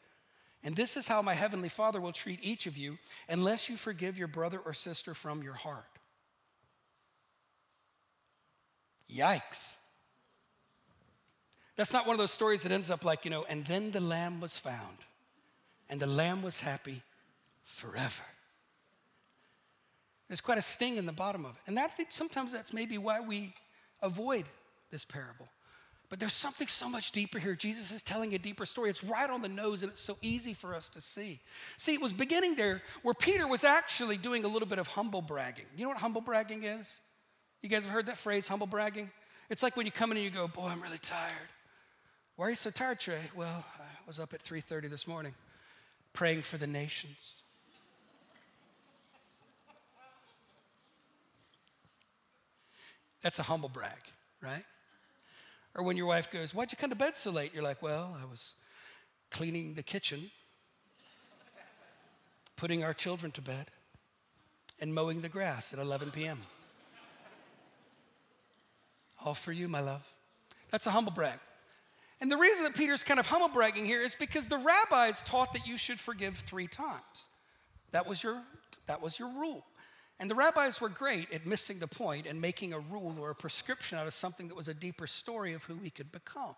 And 0.65 0.75
this 0.75 0.97
is 0.97 1.07
how 1.07 1.23
my 1.23 1.35
heavenly 1.35 1.69
Father 1.69 2.01
will 2.01 2.11
treat 2.11 2.41
each 2.43 2.67
of 2.67 2.77
you 2.77 2.99
unless 3.29 3.69
you 3.69 3.77
forgive 3.77 4.19
your 4.19 4.27
brother 4.27 4.59
or 4.59 4.73
sister 4.73 5.15
from 5.15 5.41
your 5.41 5.55
heart. 5.55 5.85
Yikes. 9.09 9.77
That's 11.77 11.93
not 11.93 12.09
one 12.09 12.15
of 12.15 12.19
those 12.19 12.33
stories 12.33 12.65
that 12.65 12.73
ends 12.73 12.91
up 12.91 13.05
like, 13.05 13.25
you 13.25 13.31
know, 13.31 13.45
and 13.49 13.65
then 13.67 13.93
the 13.93 14.01
lamb 14.01 14.41
was 14.41 14.59
found, 14.59 14.99
and 15.89 16.01
the 16.01 16.09
lamb 16.09 16.43
was 16.43 16.59
happy 16.59 17.03
forever. 17.65 18.25
There's 20.29 20.41
quite 20.41 20.59
a 20.59 20.63
sting 20.63 20.97
in 20.97 21.07
the 21.07 21.13
bottom 21.13 21.45
of 21.45 21.53
it. 21.53 21.63
And 21.67 21.77
that 21.77 21.93
sometimes 22.11 22.53
that's 22.53 22.73
maybe 22.73 22.99
why 22.99 23.21
we 23.21 23.55
avoid 24.01 24.47
this 24.91 25.05
parable. 25.05 25.49
But 26.09 26.21
there's 26.21 26.33
something 26.33 26.69
so 26.69 26.89
much 26.89 27.13
deeper 27.13 27.39
here. 27.39 27.55
Jesus 27.55 27.91
is 27.91 28.03
telling 28.03 28.35
a 28.35 28.39
deeper 28.39 28.67
story. 28.67 28.91
It's 28.91 29.03
right 29.03 29.29
on 29.29 29.43
the 29.43 29.49
nose 29.49 29.83
and 29.83 29.91
it's 29.91 30.01
so 30.01 30.17
easy 30.23 30.55
for 30.55 30.75
us 30.75 30.89
to 30.91 31.01
see. 31.01 31.41
See, 31.77 31.95
it 31.95 32.01
was 32.01 32.13
beginning 32.13 32.55
there 32.55 32.83
where 33.03 33.15
Peter 33.15 33.49
was 33.49 33.65
actually 33.65 34.17
doing 34.17 34.45
a 34.45 34.49
little 34.49 34.69
bit 34.69 34.79
of 34.79 34.87
humble 34.87 35.23
bragging. 35.23 35.65
You 35.77 35.85
know 35.85 35.89
what 35.89 35.99
humble 35.99 36.21
bragging 36.21 36.65
is? 36.65 37.01
You 37.63 37.69
guys 37.69 37.83
have 37.85 37.93
heard 37.93 38.07
that 38.07 38.19
phrase, 38.19 38.47
humble 38.47 38.67
bragging? 38.67 39.11
It's 39.51 39.63
like 39.63 39.77
when 39.77 39.87
you 39.87 39.93
come 39.93 40.11
in 40.11 40.19
and 40.19 40.25
you 40.25 40.31
go, 40.31 40.47
"Boy, 40.47 40.69
I'm 40.69 40.81
really 40.81 40.99
tired." 40.99 41.49
Why 42.37 42.47
are 42.47 42.51
you 42.51 42.57
so 42.57 42.71
tired, 42.71 43.01
Tre? 43.01 43.19
Well, 43.35 43.65
I 43.79 44.07
was 44.07 44.19
up 44.21 44.35
at 44.35 44.43
3:30 44.43 44.89
this 44.89 45.07
morning 45.07 45.35
praying 46.13 46.43
for 46.43 46.59
the 46.59 46.67
nations. 46.67 47.44
That's 53.25 53.39
a 53.39 53.43
humble 53.43 53.71
brag, 53.71 53.99
right? 54.43 54.65
Or 55.75 55.83
when 55.83 55.97
your 55.97 56.05
wife 56.05 56.31
goes, 56.31 56.55
Why'd 56.55 56.71
you 56.71 56.77
come 56.77 56.91
to 56.91 56.97
bed 56.97 57.17
so 57.17 57.31
late? 57.31 57.53
You're 57.55 57.63
like, 57.63 57.83
Well, 57.83 58.15
I 58.23 58.27
was 58.27 58.55
cleaning 59.31 59.75
the 59.75 59.83
kitchen, 59.83 60.31
putting 62.55 62.85
our 62.85 62.93
children 62.93 63.33
to 63.33 63.41
bed, 63.41 63.69
and 64.79 64.95
mowing 64.95 65.23
the 65.23 65.31
grass 65.31 65.73
at 65.73 65.79
11 65.79 66.11
p.m. 66.11 66.43
All 69.25 69.33
for 69.33 69.53
you, 69.53 69.69
my 69.69 69.81
love. 69.81 70.07
That's 70.71 70.87
a 70.87 70.91
humble 70.91 71.13
brag. 71.13 71.39
And 72.21 72.31
the 72.31 72.37
reason 72.37 72.65
that 72.65 72.75
Peter's 72.75 73.03
kind 73.03 73.19
of 73.19 73.27
humble 73.27 73.49
bragging 73.49 73.87
here 73.87 74.03
is 74.03 74.15
because 74.15 74.49
the 74.49 74.59
rabbis 74.59 75.23
taught 75.23 75.55
that 75.55 75.67
you 75.67 75.79
should 75.79 75.99
forgive 75.99 76.37
three 76.37 76.67
times. 76.67 77.29
That 77.93 78.07
was 78.07 78.23
your, 78.23 78.43
that 78.87 79.01
was 79.01 79.19
your 79.19 79.29
rule. 79.29 79.65
And 80.21 80.31
the 80.31 80.35
rabbis 80.35 80.81
were 80.81 80.89
great 80.89 81.33
at 81.33 81.47
missing 81.47 81.79
the 81.79 81.89
point 81.89 82.27
and 82.27 82.41
making 82.41 82.73
a 82.73 82.79
rule 82.79 83.17
or 83.19 83.31
a 83.31 83.35
prescription 83.35 83.99
out 83.99 84.07
of 84.07 84.15
something 84.15 84.49
that 84.49 84.55
was 84.55 84.69
a 84.69 84.75
deeper 84.75 85.07
story 85.07 85.55
of 85.55 85.65
who 85.65 85.75
we 85.75 85.91
could 85.91 86.13
become. 86.13 86.55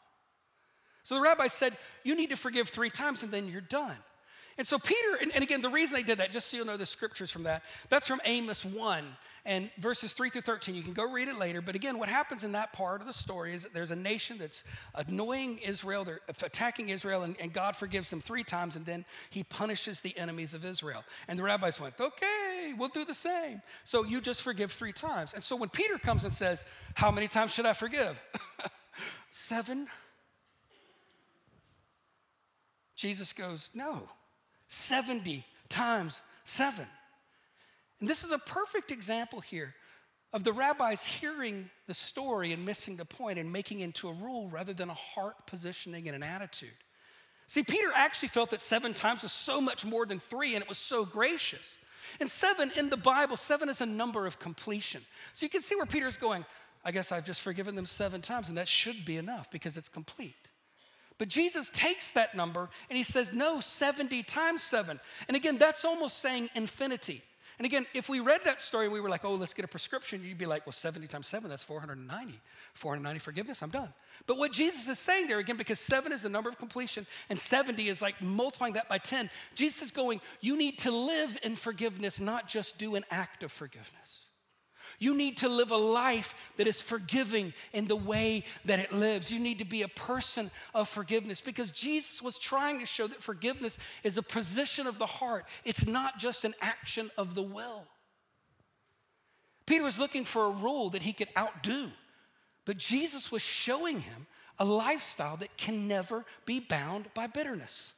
So 1.03 1.15
the 1.15 1.21
rabbi 1.21 1.47
said, 1.47 1.77
You 2.05 2.17
need 2.17 2.31
to 2.31 2.37
forgive 2.37 2.69
three 2.69 2.91
times 2.91 3.23
and 3.23 3.33
then 3.33 3.49
you're 3.49 3.61
done. 3.61 3.97
And 4.59 4.67
so 4.67 4.79
Peter, 4.79 5.19
and, 5.21 5.33
and, 5.35 5.45
again, 5.45 5.61
the 5.61 5.69
reason 5.69 5.97
they 5.97 6.03
did 6.03 6.19
that, 6.19 6.33
just 6.33 6.49
so 6.49 6.57
you'll 6.57 6.67
know 6.67 6.79
the 6.79 6.87
scriptures 6.87 7.31
from 7.31 7.43
that, 7.43 7.63
that's 7.91 8.07
from 8.07 8.21
Amos 8.25 8.65
1 8.65 9.05
and 9.47 9.71
verses 9.79 10.13
3 10.13 10.29
through 10.29 10.43
13. 10.43 10.75
You 10.75 10.83
can 10.83 10.93
go 10.93 11.11
read 11.11 11.29
it 11.29 11.39
later. 11.39 11.63
But 11.63 11.75
again, 11.75 11.99
what 11.99 12.09
happens 12.09 12.45
in 12.45 12.53
that 12.53 12.73
part 12.73 13.01
of 13.01 13.07
the 13.07 13.13
story 13.13 13.55
is 13.55 13.63
that 13.63 13.73
there's 13.73 13.93
a 13.93 13.97
nation 13.97 14.37
that's 14.39 14.65
annoying 14.95 15.59
Israel, 15.59 16.05
they're 16.05 16.21
attacking 16.29 16.89
Israel, 16.89 17.23
and, 17.23 17.37
and 17.41 17.53
God 17.53 17.77
forgives 17.77 18.11
them 18.11 18.21
three 18.21 18.45
times, 18.45 18.77
and 18.77 18.85
then 18.85 19.05
he 19.31 19.45
punishes 19.45 20.01
the 20.01 20.17
enemies 20.19 20.53
of 20.53 20.65
Israel. 20.65 21.05
And 21.29 21.39
the 21.39 21.45
rabbis 21.45 21.81
went, 21.81 21.95
okay, 22.01 22.75
we'll 22.77 22.89
do 22.89 23.05
the 23.05 23.15
same. 23.15 23.63
So 23.85 24.05
you 24.05 24.21
just 24.21 24.43
forgive 24.43 24.73
three 24.73 24.93
times. 24.93 25.33
And 25.33 25.43
so 25.43 25.57
when 25.57 25.69
Peter 25.69 25.97
comes 25.99 26.25
and 26.25 26.33
says, 26.33 26.65
How 26.95 27.11
many 27.11 27.29
times 27.29 27.55
should 27.55 27.67
I 27.67 27.73
forgive? 27.73 28.21
Seven. 29.31 29.87
Jesus 32.97 33.33
goes, 33.33 33.71
No. 33.75 34.09
70 34.69 35.45
times 35.69 36.21
seven. 36.45 36.87
And 38.01 38.09
this 38.09 38.25
is 38.25 38.33
a 38.33 38.39
perfect 38.39 38.91
example 38.91 39.41
here 39.41 39.75
of 40.33 40.45
the 40.45 40.53
rabbis 40.53 41.05
hearing 41.05 41.71
the 41.87 41.95
story 41.95 42.53
and 42.53 42.65
missing 42.65 42.97
the 42.97 43.05
point 43.05 43.39
and 43.39 43.53
making 43.53 43.81
into 43.81 44.09
a 44.09 44.13
rule 44.13 44.49
rather 44.49 44.73
than 44.73 44.91
a 44.91 44.95
heart 44.95 45.47
positioning 45.47 46.09
and 46.09 46.17
an 46.17 46.23
attitude. 46.23 46.75
See, 47.47 47.63
Peter 47.63 47.89
actually 47.95 48.29
felt 48.29 48.51
that 48.51 48.61
seven 48.61 48.93
times 48.93 49.23
was 49.23 49.33
so 49.33 49.61
much 49.61 49.85
more 49.85 50.05
than 50.05 50.19
three, 50.19 50.55
and 50.55 50.63
it 50.63 50.69
was 50.69 50.79
so 50.79 51.05
gracious. 51.05 51.79
And 52.19 52.31
seven 52.31 52.73
in 52.77 52.91
the 52.91 52.97
Bible, 52.97 53.37
seven 53.37 53.69
is 53.69 53.81
a 53.81 53.87
number 53.87 54.27
of 54.27 54.39
completion. 54.39 55.03
So 55.33 55.47
you 55.47 55.51
can 55.51 55.63
see 55.63 55.77
where 55.77 55.87
Peter's 55.87 56.17
going, 56.17 56.45
I 56.85 56.91
guess 56.91 57.13
I've 57.13 57.25
just 57.25 57.43
forgiven 57.43 57.77
them 57.77 57.87
seven 57.87 58.21
times, 58.21 58.49
and 58.49 58.59
that 58.59 58.69
should 58.69 59.05
be 59.05 59.17
enough 59.17 59.51
because 59.51 59.77
it's 59.77 59.89
complete. 59.89 60.35
But 61.19 61.29
Jesus 61.29 61.71
takes 61.71 62.11
that 62.13 62.35
number 62.35 62.69
and 62.91 62.97
he 62.97 63.03
says, 63.03 63.33
no, 63.33 63.61
70 63.61 64.23
times 64.25 64.63
seven. 64.63 65.01
And 65.29 65.37
again, 65.37 65.57
that's 65.57 65.85
almost 65.85 66.19
saying 66.19 66.51
infinity. 66.55 67.23
And 67.59 67.65
again, 67.65 67.87
if 67.95 68.09
we 68.09 68.21
read 68.21 68.43
that 68.45 68.61
story 68.61 68.89
we 68.89 69.01
were 69.01 69.09
like, 69.09 69.25
oh, 69.25 69.35
let's 69.35 69.55
get 69.55 69.65
a 69.65 69.69
prescription, 69.69 70.23
you'd 70.23 70.37
be 70.37 70.47
like, 70.47 70.67
well, 70.67 70.73
70 70.73 71.07
times 71.07 71.27
seven, 71.27 71.49
that's 71.49 71.65
490. 71.65 72.41
490 72.75 73.19
forgiveness, 73.21 73.63
I'm 73.63 73.71
done. 73.71 73.89
But 74.27 74.37
what 74.37 74.53
Jesus 74.53 74.89
is 74.89 74.99
saying 74.99 75.29
there, 75.29 75.39
again, 75.39 75.57
because 75.57 75.81
seven 75.81 76.13
is 76.13 76.23
the 76.23 76.29
number 76.29 76.51
of 76.51 76.59
completion 76.59 77.07
and 77.31 77.39
70 77.39 77.89
is 77.89 78.03
like 78.03 78.21
multiplying 78.21 78.75
that 78.75 78.89
by 78.89 78.99
10, 78.99 79.31
Jesus 79.55 79.83
is 79.83 79.91
going, 79.91 80.21
you 80.41 80.59
need 80.59 80.79
to 80.81 80.91
live 80.91 81.39
in 81.43 81.57
forgiveness, 81.57 82.21
not 82.21 82.49
just 82.49 82.79
do 82.79 82.95
an 82.95 83.05
act 83.11 83.43
of 83.43 83.51
forgiveness. 83.51 84.26
You 84.99 85.15
need 85.15 85.39
to 85.39 85.49
live 85.49 85.71
a 85.71 85.77
life 85.77 86.35
that 86.57 86.67
is 86.67 86.81
forgiving 86.81 87.53
in 87.73 87.87
the 87.87 87.97
way 87.97 88.45
that 88.65 88.79
it 88.79 88.93
lives. 88.93 89.31
You 89.31 89.41
need 89.41 89.59
to 89.59 89.65
be 89.65 89.83
a 89.83 89.89
person 89.89 90.51
of 90.75 90.89
forgiveness 90.89 91.41
because 91.41 91.71
Jesus 91.71 92.23
was 92.23 92.39
trying 92.39 92.81
to 92.81 92.87
show 92.87 93.07
that 93.07 93.23
forgiveness 93.23 93.79
is 94.03 94.17
a 94.17 94.23
position 94.23 94.87
of 94.87 94.99
the 94.99 95.07
heart, 95.07 95.45
it's 95.65 95.87
not 95.87 96.19
just 96.19 96.45
an 96.45 96.55
action 96.61 97.11
of 97.19 97.35
the 97.35 97.43
will. 97.43 97.87
Peter 99.67 99.85
was 99.85 99.99
looking 99.99 100.25
for 100.25 100.45
a 100.45 100.51
rule 100.51 100.91
that 100.91 101.03
he 101.03 101.13
could 101.13 101.29
outdo, 101.37 101.89
but 102.65 102.77
Jesus 102.77 103.33
was 103.33 103.43
showing 103.43 104.01
him 104.01 104.27
a 104.59 104.65
lifestyle 104.65 105.37
that 105.39 105.57
can 105.57 105.89
never 105.89 106.25
be 106.47 106.61
bound 106.61 107.07
by 107.15 107.27
bitterness. 107.27 107.93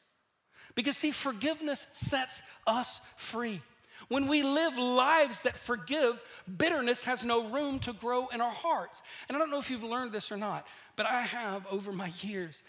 Because, 0.75 0.97
see, 0.97 1.11
forgiveness 1.11 1.87
sets 1.93 2.43
us 2.67 3.01
free. 3.17 3.61
When 4.09 4.27
we 4.27 4.43
live 4.43 4.77
lives 4.79 5.43
that 5.43 5.57
forgive, 5.57 6.21
bitterness 6.57 7.05
has 7.05 7.25
no 7.25 7.49
room 7.51 7.79
to 7.81 7.93
grow 7.93 8.27
in 8.29 8.41
our 8.41 8.51
hearts. 8.51 9.03
And 9.29 9.37
I 9.37 9.41
don't 9.41 9.51
know 9.51 9.59
if 9.59 9.71
you've 9.71 9.83
learned 9.85 10.13
this 10.13 10.33
or 10.33 10.39
not, 10.39 10.67
but 10.97 11.05
I 11.05 11.21
have 11.21 11.67
over 11.71 11.93
my 11.93 12.11
years. 12.21 12.63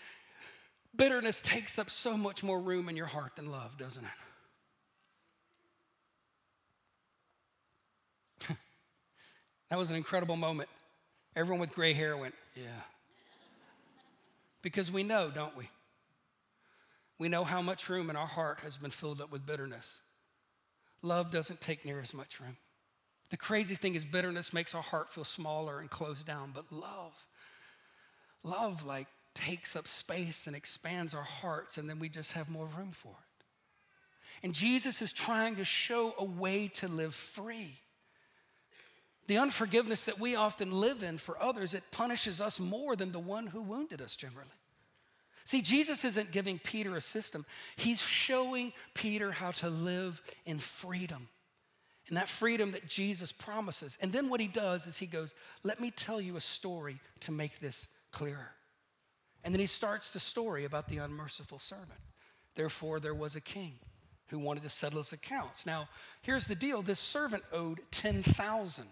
Bitterness 0.96 1.42
takes 1.42 1.80
up 1.80 1.90
so 1.90 2.18
much 2.18 2.44
more 2.44 2.60
room 2.60 2.90
in 2.90 2.98
your 2.98 3.06
heart 3.06 3.38
than 3.38 3.50
love, 3.52 3.78
doesn't 3.78 4.04
it? 8.50 8.58
that 9.70 9.78
was 9.78 9.90
an 9.90 9.96
incredible 9.96 10.36
moment. 10.36 10.68
Everyone 11.38 11.62
with 11.62 11.74
gray 11.74 11.94
hair 11.94 12.18
went, 12.18 12.36
Yeah. 12.56 12.64
Because 14.62 14.92
we 14.92 15.04
know, 15.04 15.32
don't 15.34 15.56
we? 15.56 15.70
We 17.18 17.30
know 17.30 17.46
how 17.46 17.62
much 17.62 17.88
room 17.88 18.10
in 18.10 18.18
our 18.18 18.28
heart 18.28 18.60
has 18.64 18.76
been 18.76 18.92
filled 18.92 19.22
up 19.22 19.32
with 19.32 19.46
bitterness 19.46 20.02
love 21.02 21.32
doesn't 21.32 21.62
take 21.62 21.86
near 21.86 22.00
as 22.00 22.14
much 22.14 22.40
room. 22.40 22.58
The 23.30 23.38
crazy 23.38 23.76
thing 23.76 23.96
is, 23.96 24.06
bitterness 24.06 24.54
makes 24.54 24.74
our 24.74 24.82
heart 24.82 25.10
feel 25.10 25.24
smaller 25.24 25.80
and 25.80 25.90
closed 25.90 26.26
down, 26.26 26.52
but 26.54 26.72
love, 26.72 27.14
love 28.44 28.86
like 28.86 29.08
takes 29.36 29.76
up 29.76 29.88
space 29.88 30.48
and 30.48 30.56
expands 30.56 31.14
our 31.14 31.24
hearts, 31.24 31.78
and 31.78 31.90
then 31.90 32.00
we 32.00 32.10
just 32.10 32.32
have 32.34 32.50
more 32.50 32.68
room 32.78 32.92
for 32.92 33.12
it. 33.12 33.46
And 34.44 34.54
Jesus 34.54 35.02
is 35.02 35.12
trying 35.12 35.58
to 35.58 35.66
show 35.66 36.14
a 36.18 36.24
way 36.24 36.70
to 36.76 36.88
live 36.88 37.14
free. 37.14 37.78
The 39.28 39.38
unforgiveness 39.38 40.06
that 40.06 40.20
we 40.20 40.36
often 40.36 40.72
live 40.72 41.04
in 41.04 41.20
for 41.20 41.42
others, 41.42 41.74
it 41.74 41.84
punishes 41.92 42.42
us 42.42 42.60
more 42.60 42.96
than 42.96 43.12
the 43.12 43.20
one 43.20 43.48
who 43.48 43.62
wounded 43.62 44.02
us 44.02 44.16
generally. 44.16 44.50
See, 45.50 45.64
Jesus 45.64 46.06
isn't 46.06 46.32
giving 46.32 46.60
Peter 46.60 46.96
a 46.96 47.02
system, 47.02 47.44
he's 47.76 48.00
showing 48.00 48.72
Peter 48.94 49.32
how 49.32 49.50
to 49.50 49.70
live 49.72 50.22
in 50.46 50.60
freedom. 50.60 51.28
And 52.08 52.18
that 52.18 52.28
freedom 52.28 52.74
that 52.74 52.88
Jesus 52.88 53.32
promises. 53.32 53.98
And 54.00 54.14
then 54.14 54.30
what 54.30 54.42
he 54.42 54.46
does 54.46 54.86
is 54.86 55.00
he 55.00 55.08
goes, 55.08 55.34
Let 55.64 55.80
me 55.80 55.90
tell 55.90 56.22
you 56.22 56.36
a 56.36 56.40
story 56.40 57.00
to 57.22 57.32
make 57.32 57.60
this 57.60 57.88
clearer. 58.12 58.52
And 59.44 59.52
then 59.52 59.60
he 59.60 59.66
starts 59.66 60.14
the 60.14 60.20
story 60.20 60.66
about 60.66 60.88
the 60.88 61.00
unmerciful 61.00 61.58
servant. 61.58 62.00
Therefore, 62.54 63.00
there 63.00 63.16
was 63.16 63.36
a 63.36 63.42
king 63.42 63.74
who 64.28 64.38
wanted 64.38 64.62
to 64.62 64.70
settle 64.70 65.00
his 65.00 65.14
accounts. 65.14 65.66
Now, 65.66 65.90
here's 66.22 66.46
the 66.46 66.54
deal 66.54 66.84
this 66.84 67.00
servant 67.00 67.42
owed 67.52 67.80
10,000 67.90 68.86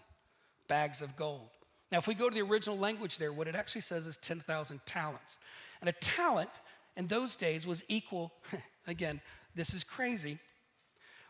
bags 0.68 1.04
of 1.04 1.16
gold. 1.16 1.50
Now, 1.92 2.00
if 2.00 2.08
we 2.08 2.16
go 2.16 2.30
to 2.30 2.36
the 2.36 2.42
original 2.42 2.80
language 2.80 3.20
there, 3.20 3.32
what 3.32 3.48
it 3.48 3.54
actually 3.54 3.82
says 3.82 4.08
is 4.08 4.18
10,000 4.18 4.82
talents. 4.88 5.38
And 5.81 5.89
a 5.89 5.93
talent 5.93 6.50
in 6.96 7.07
those 7.07 7.36
days 7.36 7.65
was 7.67 7.84
equal, 7.88 8.34
again, 8.88 9.22
this 9.55 9.74
is 9.74 9.84
crazy. 9.84 10.39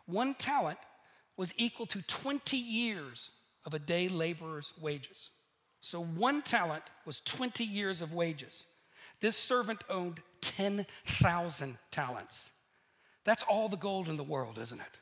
One 0.06 0.34
talent 0.34 0.80
was 1.36 1.54
equal 1.58 1.86
to 1.88 2.02
20 2.02 2.58
years 2.58 3.32
of 3.66 3.74
a 3.74 3.80
day 3.80 4.08
laborer's 4.08 4.74
wages. 4.80 5.30
So 5.82 6.04
one 6.04 6.42
talent 6.42 6.84
was 7.06 7.22
20 7.22 7.64
years 7.64 8.02
of 8.02 8.14
wages. 8.14 8.66
This 9.20 9.38
servant 9.38 9.84
owned 9.90 10.22
10,000 10.42 11.78
talents. 11.92 12.50
That's 13.24 13.44
all 13.44 13.70
the 13.70 13.78
gold 13.78 14.08
in 14.08 14.18
the 14.18 14.24
world, 14.24 14.58
isn't 14.58 14.80
it? 14.80 14.98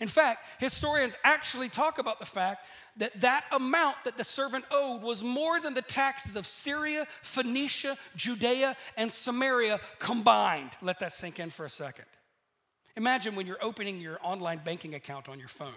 In 0.00 0.08
fact, 0.08 0.44
historians 0.58 1.16
actually 1.24 1.68
talk 1.68 1.98
about 1.98 2.20
the 2.20 2.26
fact 2.26 2.64
that 2.96 3.20
that 3.20 3.44
amount 3.52 3.96
that 4.04 4.16
the 4.16 4.24
servant 4.24 4.64
owed 4.70 5.02
was 5.02 5.22
more 5.22 5.60
than 5.60 5.74
the 5.74 5.82
taxes 5.82 6.36
of 6.36 6.46
Syria, 6.46 7.06
Phoenicia, 7.22 7.96
Judea, 8.16 8.76
and 8.96 9.10
Samaria 9.10 9.80
combined. 9.98 10.70
Let 10.82 10.98
that 11.00 11.12
sink 11.12 11.38
in 11.38 11.50
for 11.50 11.64
a 11.64 11.70
second. 11.70 12.06
Imagine 12.96 13.34
when 13.34 13.46
you're 13.46 13.62
opening 13.62 14.00
your 14.00 14.18
online 14.22 14.60
banking 14.64 14.94
account 14.94 15.28
on 15.28 15.38
your 15.38 15.48
phone. 15.48 15.72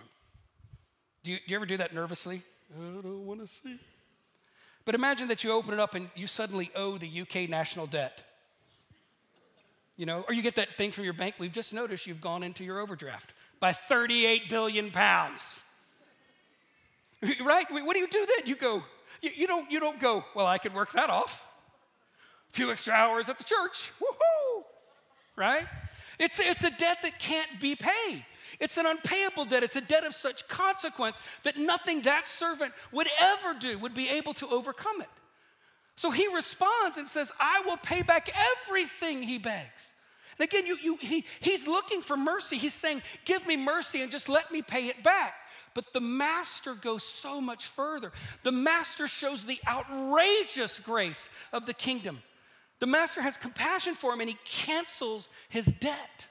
Do 1.23 1.31
you, 1.31 1.37
do 1.37 1.43
you 1.47 1.55
ever 1.55 1.65
do 1.65 1.77
that 1.77 1.93
nervously? 1.93 2.41
I 2.75 3.01
don't 3.01 3.25
want 3.25 3.39
to 3.39 3.47
see. 3.47 3.79
But 4.85 4.95
imagine 4.95 5.29
that 5.29 5.43
you 5.43 5.51
open 5.51 5.73
it 5.73 5.79
up 5.79 5.95
and 5.95 6.09
you 6.15 6.27
suddenly 6.27 6.69
owe 6.75 6.97
the 6.97 7.21
UK 7.21 7.49
national 7.49 7.87
debt. 7.87 8.23
You 9.95 10.05
know, 10.05 10.25
or 10.27 10.33
you 10.33 10.41
get 10.41 10.55
that 10.55 10.69
thing 10.69 10.91
from 10.91 11.05
your 11.05 11.13
bank, 11.13 11.35
we've 11.37 11.51
just 11.51 11.73
noticed 11.73 12.07
you've 12.07 12.19
gone 12.19 12.43
into 12.43 12.63
your 12.63 12.79
overdraft 12.79 13.31
by 13.63 13.71
38 13.71 14.49
billion 14.49 14.91
pounds. 14.91 15.63
Right? 17.41 17.65
What 17.71 17.93
do 17.93 17.99
you 18.01 18.09
do 18.09 18.27
then? 18.35 18.45
You 18.45 18.57
go, 18.57 18.83
you, 19.21 19.47
don't, 19.47 19.71
you 19.71 19.79
don't 19.79 20.01
go, 20.01 20.25
well, 20.35 20.45
I 20.45 20.57
could 20.57 20.73
work 20.73 20.91
that 20.91 21.09
off. 21.09 21.47
A 22.49 22.53
few 22.53 22.71
extra 22.71 22.91
hours 22.91 23.29
at 23.29 23.37
the 23.37 23.45
church. 23.45 23.89
Woohoo! 24.01 24.63
Right? 25.37 25.63
It's, 26.19 26.41
it's 26.41 26.65
a 26.65 26.71
debt 26.71 26.97
that 27.03 27.17
can't 27.19 27.47
be 27.61 27.77
paid. 27.77 28.25
It's 28.59 28.75
an 28.75 28.85
unpayable 28.85 29.45
debt. 29.45 29.63
It's 29.63 29.77
a 29.77 29.81
debt 29.81 30.03
of 30.03 30.13
such 30.13 30.45
consequence 30.49 31.17
that 31.43 31.55
nothing 31.55 32.01
that 32.01 32.27
servant 32.27 32.73
would 32.91 33.07
ever 33.21 33.57
do 33.57 33.79
would 33.79 33.93
be 33.93 34.09
able 34.09 34.33
to 34.33 34.47
overcome 34.49 34.99
it. 34.99 35.07
So 35.95 36.11
he 36.11 36.27
responds 36.35 36.97
and 36.97 37.07
says, 37.07 37.31
I 37.39 37.63
will 37.65 37.77
pay 37.77 38.01
back 38.01 38.29
everything 38.67 39.23
he 39.23 39.37
begs. 39.37 39.92
And 40.39 40.47
again, 40.47 40.65
you, 40.65 40.77
you, 40.81 40.97
he, 40.97 41.25
he's 41.39 41.67
looking 41.67 42.01
for 42.01 42.17
mercy. 42.17 42.57
He's 42.57 42.73
saying, 42.73 43.01
Give 43.25 43.45
me 43.47 43.57
mercy 43.57 44.01
and 44.01 44.11
just 44.11 44.29
let 44.29 44.51
me 44.51 44.61
pay 44.61 44.87
it 44.87 45.03
back. 45.03 45.35
But 45.73 45.91
the 45.93 46.01
master 46.01 46.75
goes 46.75 47.03
so 47.03 47.41
much 47.41 47.65
further. 47.67 48.11
The 48.43 48.51
master 48.51 49.07
shows 49.07 49.45
the 49.45 49.59
outrageous 49.67 50.79
grace 50.79 51.29
of 51.51 51.65
the 51.65 51.73
kingdom. 51.73 52.21
The 52.79 52.87
master 52.87 53.21
has 53.21 53.37
compassion 53.37 53.95
for 53.95 54.13
him 54.13 54.19
and 54.19 54.29
he 54.29 54.37
cancels 54.45 55.29
his 55.49 55.65
debt. 55.65 56.27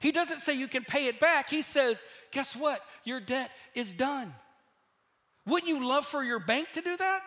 He 0.00 0.12
doesn't 0.12 0.38
say 0.38 0.54
you 0.54 0.68
can 0.68 0.84
pay 0.84 1.06
it 1.06 1.20
back. 1.20 1.48
He 1.48 1.62
says, 1.62 2.02
Guess 2.32 2.56
what? 2.56 2.80
Your 3.04 3.20
debt 3.20 3.50
is 3.74 3.92
done. 3.92 4.32
Wouldn't 5.46 5.68
you 5.68 5.86
love 5.86 6.04
for 6.04 6.24
your 6.24 6.40
bank 6.40 6.72
to 6.72 6.80
do 6.80 6.96
that? 6.96 7.22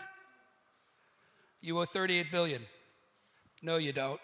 You 1.62 1.80
owe 1.80 1.86
38 1.86 2.32
billion. 2.32 2.62
No, 3.62 3.78
you 3.78 3.92
don't. 3.92 4.20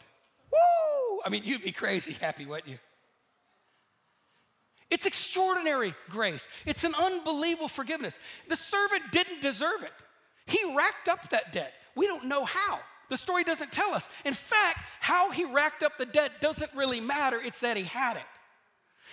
Woo! 0.55 1.19
I 1.25 1.29
mean, 1.29 1.43
you'd 1.43 1.63
be 1.63 1.71
crazy 1.71 2.13
happy, 2.13 2.45
wouldn't 2.45 2.69
you? 2.69 2.79
It's 4.89 5.05
extraordinary 5.05 5.93
grace. 6.09 6.47
It's 6.65 6.83
an 6.83 6.93
unbelievable 6.95 7.67
forgiveness. 7.67 8.17
The 8.47 8.55
servant 8.55 9.03
didn't 9.11 9.41
deserve 9.41 9.83
it. 9.83 9.91
He 10.45 10.59
racked 10.75 11.09
up 11.09 11.29
that 11.29 11.51
debt. 11.51 11.73
We 11.95 12.07
don't 12.07 12.25
know 12.25 12.45
how. 12.45 12.79
The 13.09 13.17
story 13.17 13.43
doesn't 13.43 13.71
tell 13.71 13.93
us. 13.93 14.07
In 14.23 14.33
fact, 14.33 14.79
how 14.99 15.31
he 15.31 15.45
racked 15.45 15.83
up 15.83 15.97
the 15.97 16.05
debt 16.05 16.31
doesn't 16.39 16.73
really 16.75 16.99
matter, 16.99 17.39
it's 17.43 17.59
that 17.61 17.77
he 17.77 17.83
had 17.83 18.17
it. 18.17 18.23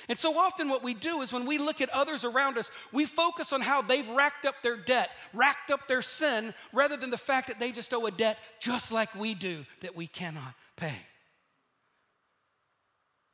And 0.09 0.19
so 0.19 0.37
often, 0.39 0.69
what 0.69 0.83
we 0.83 0.95
do 0.95 1.21
is 1.21 1.33
when 1.33 1.47
we 1.47 1.59
look 1.59 1.81
at 1.81 1.91
others 1.91 2.25
around 2.25 2.59
us, 2.59 2.71
we 2.93 3.05
focus 3.05 3.53
on 3.53 3.61
how 3.61 3.83
they've 3.83 4.09
racked 4.09 4.47
up 4.47 4.57
their 4.63 4.77
debt, 4.77 5.11
racked 5.33 5.71
up 5.71 5.87
their 5.87 6.03
sin, 6.03 6.55
rather 6.73 6.97
than 6.97 7.11
the 7.11 7.19
fact 7.19 7.49
that 7.49 7.61
they 7.61 7.71
just 7.71 7.93
owe 7.93 8.07
a 8.07 8.11
debt 8.11 8.39
just 8.61 8.91
like 8.91 9.15
we 9.15 9.35
do 9.35 9.65
that 9.81 9.95
we 9.95 10.07
cannot 10.07 10.55
pay. 10.77 10.97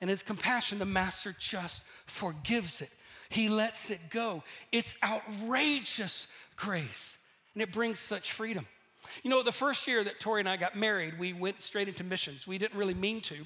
And 0.01 0.09
his 0.09 0.23
compassion, 0.23 0.79
the 0.79 0.85
master 0.85 1.35
just 1.39 1.83
forgives 2.07 2.81
it. 2.81 2.91
He 3.31 3.49
lets 3.49 3.91
it 3.91 4.01
go. 4.11 4.43
It's 4.73 4.97
outrageous 5.03 6.29
grace, 6.57 7.19
and 7.55 7.63
it 7.63 7.73
brings 7.73 7.99
such 7.99 8.33
freedom. 8.33 8.67
You 9.23 9.31
know, 9.31 9.43
the 9.43 9.53
first 9.53 9.87
year 9.87 10.03
that 10.05 10.21
Tori 10.21 10.41
and 10.41 10.49
I 10.49 10.57
got 10.57 10.77
married, 10.77 11.19
we 11.19 11.33
went 11.33 11.63
straight 11.63 11.89
into 11.89 12.05
missions. 12.05 12.47
We 12.47 12.59
didn't 12.59 12.79
really 12.79 12.95
mean 12.95 13.21
to. 13.23 13.37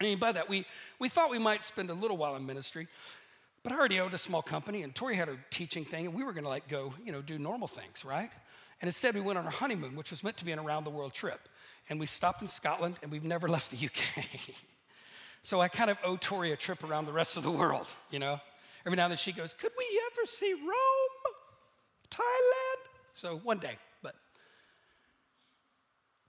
I 0.00 0.04
mean, 0.04 0.18
by 0.18 0.32
that, 0.32 0.48
we, 0.48 0.64
we 0.98 1.08
thought 1.08 1.30
we 1.30 1.38
might 1.38 1.62
spend 1.62 1.90
a 1.90 1.94
little 1.94 2.16
while 2.16 2.36
in 2.36 2.46
ministry, 2.46 2.86
but 3.62 3.72
I 3.72 3.78
already 3.78 4.00
owned 4.00 4.14
a 4.14 4.18
small 4.18 4.42
company, 4.42 4.82
and 4.82 4.94
Tori 4.94 5.14
had 5.14 5.28
her 5.28 5.38
teaching 5.50 5.84
thing, 5.84 6.06
and 6.06 6.14
we 6.14 6.22
were 6.22 6.32
gonna 6.32 6.48
like 6.48 6.68
go, 6.68 6.94
you 7.04 7.12
know, 7.12 7.22
do 7.22 7.38
normal 7.38 7.68
things, 7.68 8.04
right? 8.04 8.30
And 8.80 8.88
instead, 8.88 9.14
we 9.14 9.20
went 9.20 9.38
on 9.38 9.44
our 9.44 9.50
honeymoon, 9.50 9.96
which 9.96 10.10
was 10.10 10.22
meant 10.22 10.36
to 10.36 10.44
be 10.44 10.52
an 10.52 10.58
around 10.58 10.84
the 10.84 10.90
world 10.90 11.12
trip. 11.12 11.40
And 11.90 11.98
we 11.98 12.06
stopped 12.06 12.42
in 12.42 12.48
Scotland, 12.48 12.96
and 13.02 13.10
we've 13.10 13.24
never 13.24 13.48
left 13.48 13.70
the 13.70 13.86
UK. 13.86 14.24
So 15.42 15.60
I 15.60 15.68
kind 15.68 15.90
of 15.90 15.98
owe 16.04 16.16
Tori 16.16 16.52
a 16.52 16.56
trip 16.56 16.84
around 16.84 17.06
the 17.06 17.12
rest 17.12 17.36
of 17.36 17.42
the 17.42 17.50
world, 17.50 17.86
you 18.10 18.18
know? 18.18 18.40
Every 18.86 18.96
now 18.96 19.04
and 19.04 19.12
then 19.12 19.18
she 19.18 19.32
goes, 19.32 19.54
Could 19.54 19.72
we 19.76 20.00
ever 20.12 20.26
see 20.26 20.52
Rome, 20.52 21.34
Thailand? 22.10 22.88
So 23.12 23.36
one 23.44 23.58
day, 23.58 23.76
but. 24.02 24.14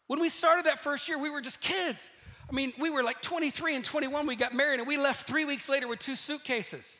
When 0.07 0.19
we 0.19 0.29
started 0.29 0.65
that 0.65 0.79
first 0.79 1.07
year, 1.07 1.19
we 1.19 1.29
were 1.29 1.41
just 1.41 1.61
kids. 1.61 2.07
I 2.49 2.55
mean, 2.55 2.73
we 2.79 2.89
were 2.89 3.03
like 3.03 3.21
23 3.21 3.75
and 3.75 3.85
21, 3.85 4.25
we 4.25 4.35
got 4.35 4.55
married, 4.55 4.79
and 4.79 4.87
we 4.87 4.97
left 4.97 5.27
three 5.27 5.45
weeks 5.45 5.69
later 5.69 5.87
with 5.87 5.99
two 5.99 6.15
suitcases. 6.15 6.97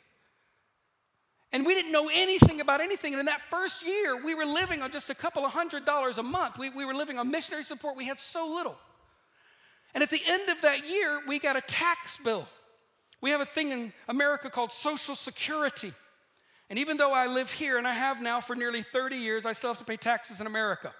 And 1.52 1.66
we 1.66 1.74
didn't 1.74 1.90
know 1.90 2.08
anything 2.12 2.60
about 2.60 2.80
anything. 2.80 3.12
And 3.12 3.20
in 3.20 3.26
that 3.26 3.40
first 3.40 3.84
year, 3.84 4.22
we 4.22 4.36
were 4.36 4.44
living 4.44 4.82
on 4.82 4.92
just 4.92 5.10
a 5.10 5.14
couple 5.14 5.44
of 5.44 5.52
hundred 5.52 5.84
dollars 5.84 6.18
a 6.18 6.22
month. 6.22 6.58
We, 6.58 6.70
we 6.70 6.84
were 6.84 6.94
living 6.94 7.18
on 7.18 7.30
missionary 7.30 7.64
support. 7.64 7.96
We 7.96 8.04
had 8.04 8.20
so 8.20 8.46
little. 8.54 8.76
And 9.94 10.02
at 10.02 10.10
the 10.10 10.20
end 10.26 10.48
of 10.48 10.60
that 10.62 10.88
year, 10.88 11.20
we 11.26 11.38
got 11.38 11.56
a 11.56 11.60
tax 11.60 12.16
bill. 12.16 12.48
We 13.20 13.30
have 13.30 13.40
a 13.40 13.46
thing 13.46 13.70
in 13.70 13.92
America 14.08 14.48
called 14.48 14.72
Social 14.72 15.14
Security. 15.14 15.92
And 16.68 16.78
even 16.78 16.96
though 16.96 17.12
I 17.12 17.26
live 17.26 17.52
here 17.52 17.78
and 17.78 17.86
I 17.86 17.92
have 17.92 18.22
now 18.22 18.40
for 18.40 18.54
nearly 18.54 18.82
30 18.82 19.16
years, 19.16 19.44
I 19.44 19.52
still 19.52 19.70
have 19.70 19.78
to 19.78 19.84
pay 19.84 19.96
taxes 19.96 20.40
in 20.40 20.46
America. 20.46 20.94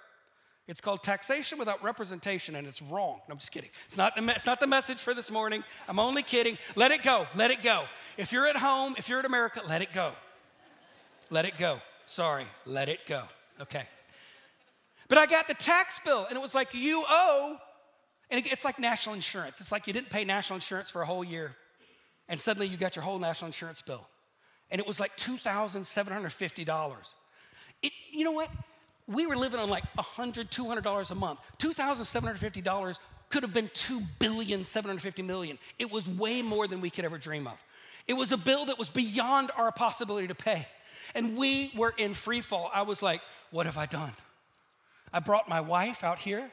It's 0.67 0.81
called 0.81 1.01
taxation 1.01 1.57
without 1.57 1.83
representation, 1.83 2.55
and 2.55 2.67
it's 2.67 2.81
wrong. 2.81 3.19
No, 3.27 3.33
I'm 3.33 3.39
just 3.39 3.51
kidding. 3.51 3.69
It's 3.87 3.97
not, 3.97 4.15
the, 4.15 4.23
it's 4.29 4.45
not 4.45 4.59
the 4.59 4.67
message 4.67 4.99
for 4.99 5.13
this 5.13 5.31
morning. 5.31 5.63
I'm 5.89 5.99
only 5.99 6.23
kidding. 6.23 6.57
Let 6.75 6.91
it 6.91 7.03
go. 7.03 7.25
Let 7.35 7.51
it 7.51 7.63
go. 7.63 7.83
If 8.17 8.31
you're 8.31 8.47
at 8.47 8.55
home, 8.55 8.95
if 8.97 9.09
you're 9.09 9.19
in 9.19 9.25
America, 9.25 9.61
let 9.67 9.81
it 9.81 9.89
go. 9.93 10.11
Let 11.29 11.45
it 11.45 11.57
go. 11.57 11.81
Sorry, 12.05 12.45
let 12.65 12.89
it 12.89 12.99
go. 13.07 13.23
Okay. 13.59 13.83
But 15.07 15.17
I 15.17 15.25
got 15.25 15.47
the 15.47 15.55
tax 15.55 15.99
bill, 16.05 16.25
and 16.29 16.37
it 16.37 16.41
was 16.41 16.53
like, 16.53 16.73
you 16.73 17.03
owe 17.09 17.57
and 18.31 18.45
it's 18.45 18.63
like 18.63 18.79
national 18.79 19.15
insurance. 19.15 19.59
It's 19.59 19.71
like 19.71 19.87
you 19.87 19.93
didn't 19.93 20.09
pay 20.09 20.23
national 20.23 20.55
insurance 20.55 20.89
for 20.89 21.01
a 21.01 21.05
whole 21.05 21.23
year, 21.23 21.55
and 22.29 22.39
suddenly 22.39 22.67
you 22.67 22.77
got 22.77 22.95
your 22.95 23.03
whole 23.03 23.19
national 23.19 23.47
insurance 23.47 23.81
bill. 23.81 24.07
And 24.71 24.79
it 24.79 24.87
was 24.87 24.99
like 24.99 25.15
$2,750. 25.17 27.13
It, 27.83 27.91
you 28.11 28.23
know 28.23 28.31
what? 28.31 28.49
We 29.05 29.25
were 29.25 29.35
living 29.35 29.59
on 29.59 29.69
like 29.69 29.83
$100, 29.97 30.49
$200 30.49 31.11
a 31.11 31.15
month. 31.15 31.39
$2,750 31.59 32.99
could 33.29 33.43
have 33.43 33.53
been 33.53 33.67
$2 33.69 34.01
billion, 34.19 34.61
$750 34.61 35.25
million. 35.25 35.59
It 35.77 35.91
was 35.91 36.07
way 36.07 36.41
more 36.41 36.67
than 36.67 36.79
we 36.79 36.89
could 36.89 37.03
ever 37.03 37.17
dream 37.17 37.47
of. 37.47 37.61
It 38.07 38.13
was 38.13 38.31
a 38.31 38.37
bill 38.37 38.65
that 38.67 38.79
was 38.79 38.89
beyond 38.89 39.51
our 39.57 39.71
possibility 39.71 40.27
to 40.27 40.35
pay. 40.35 40.65
And 41.15 41.35
we 41.35 41.71
were 41.75 41.93
in 41.97 42.13
free 42.13 42.41
fall. 42.41 42.71
I 42.73 42.83
was 42.83 43.03
like, 43.03 43.21
what 43.51 43.65
have 43.65 43.77
I 43.77 43.85
done? 43.85 44.13
I 45.13 45.19
brought 45.19 45.49
my 45.49 45.59
wife 45.59 46.03
out 46.03 46.19
here 46.19 46.49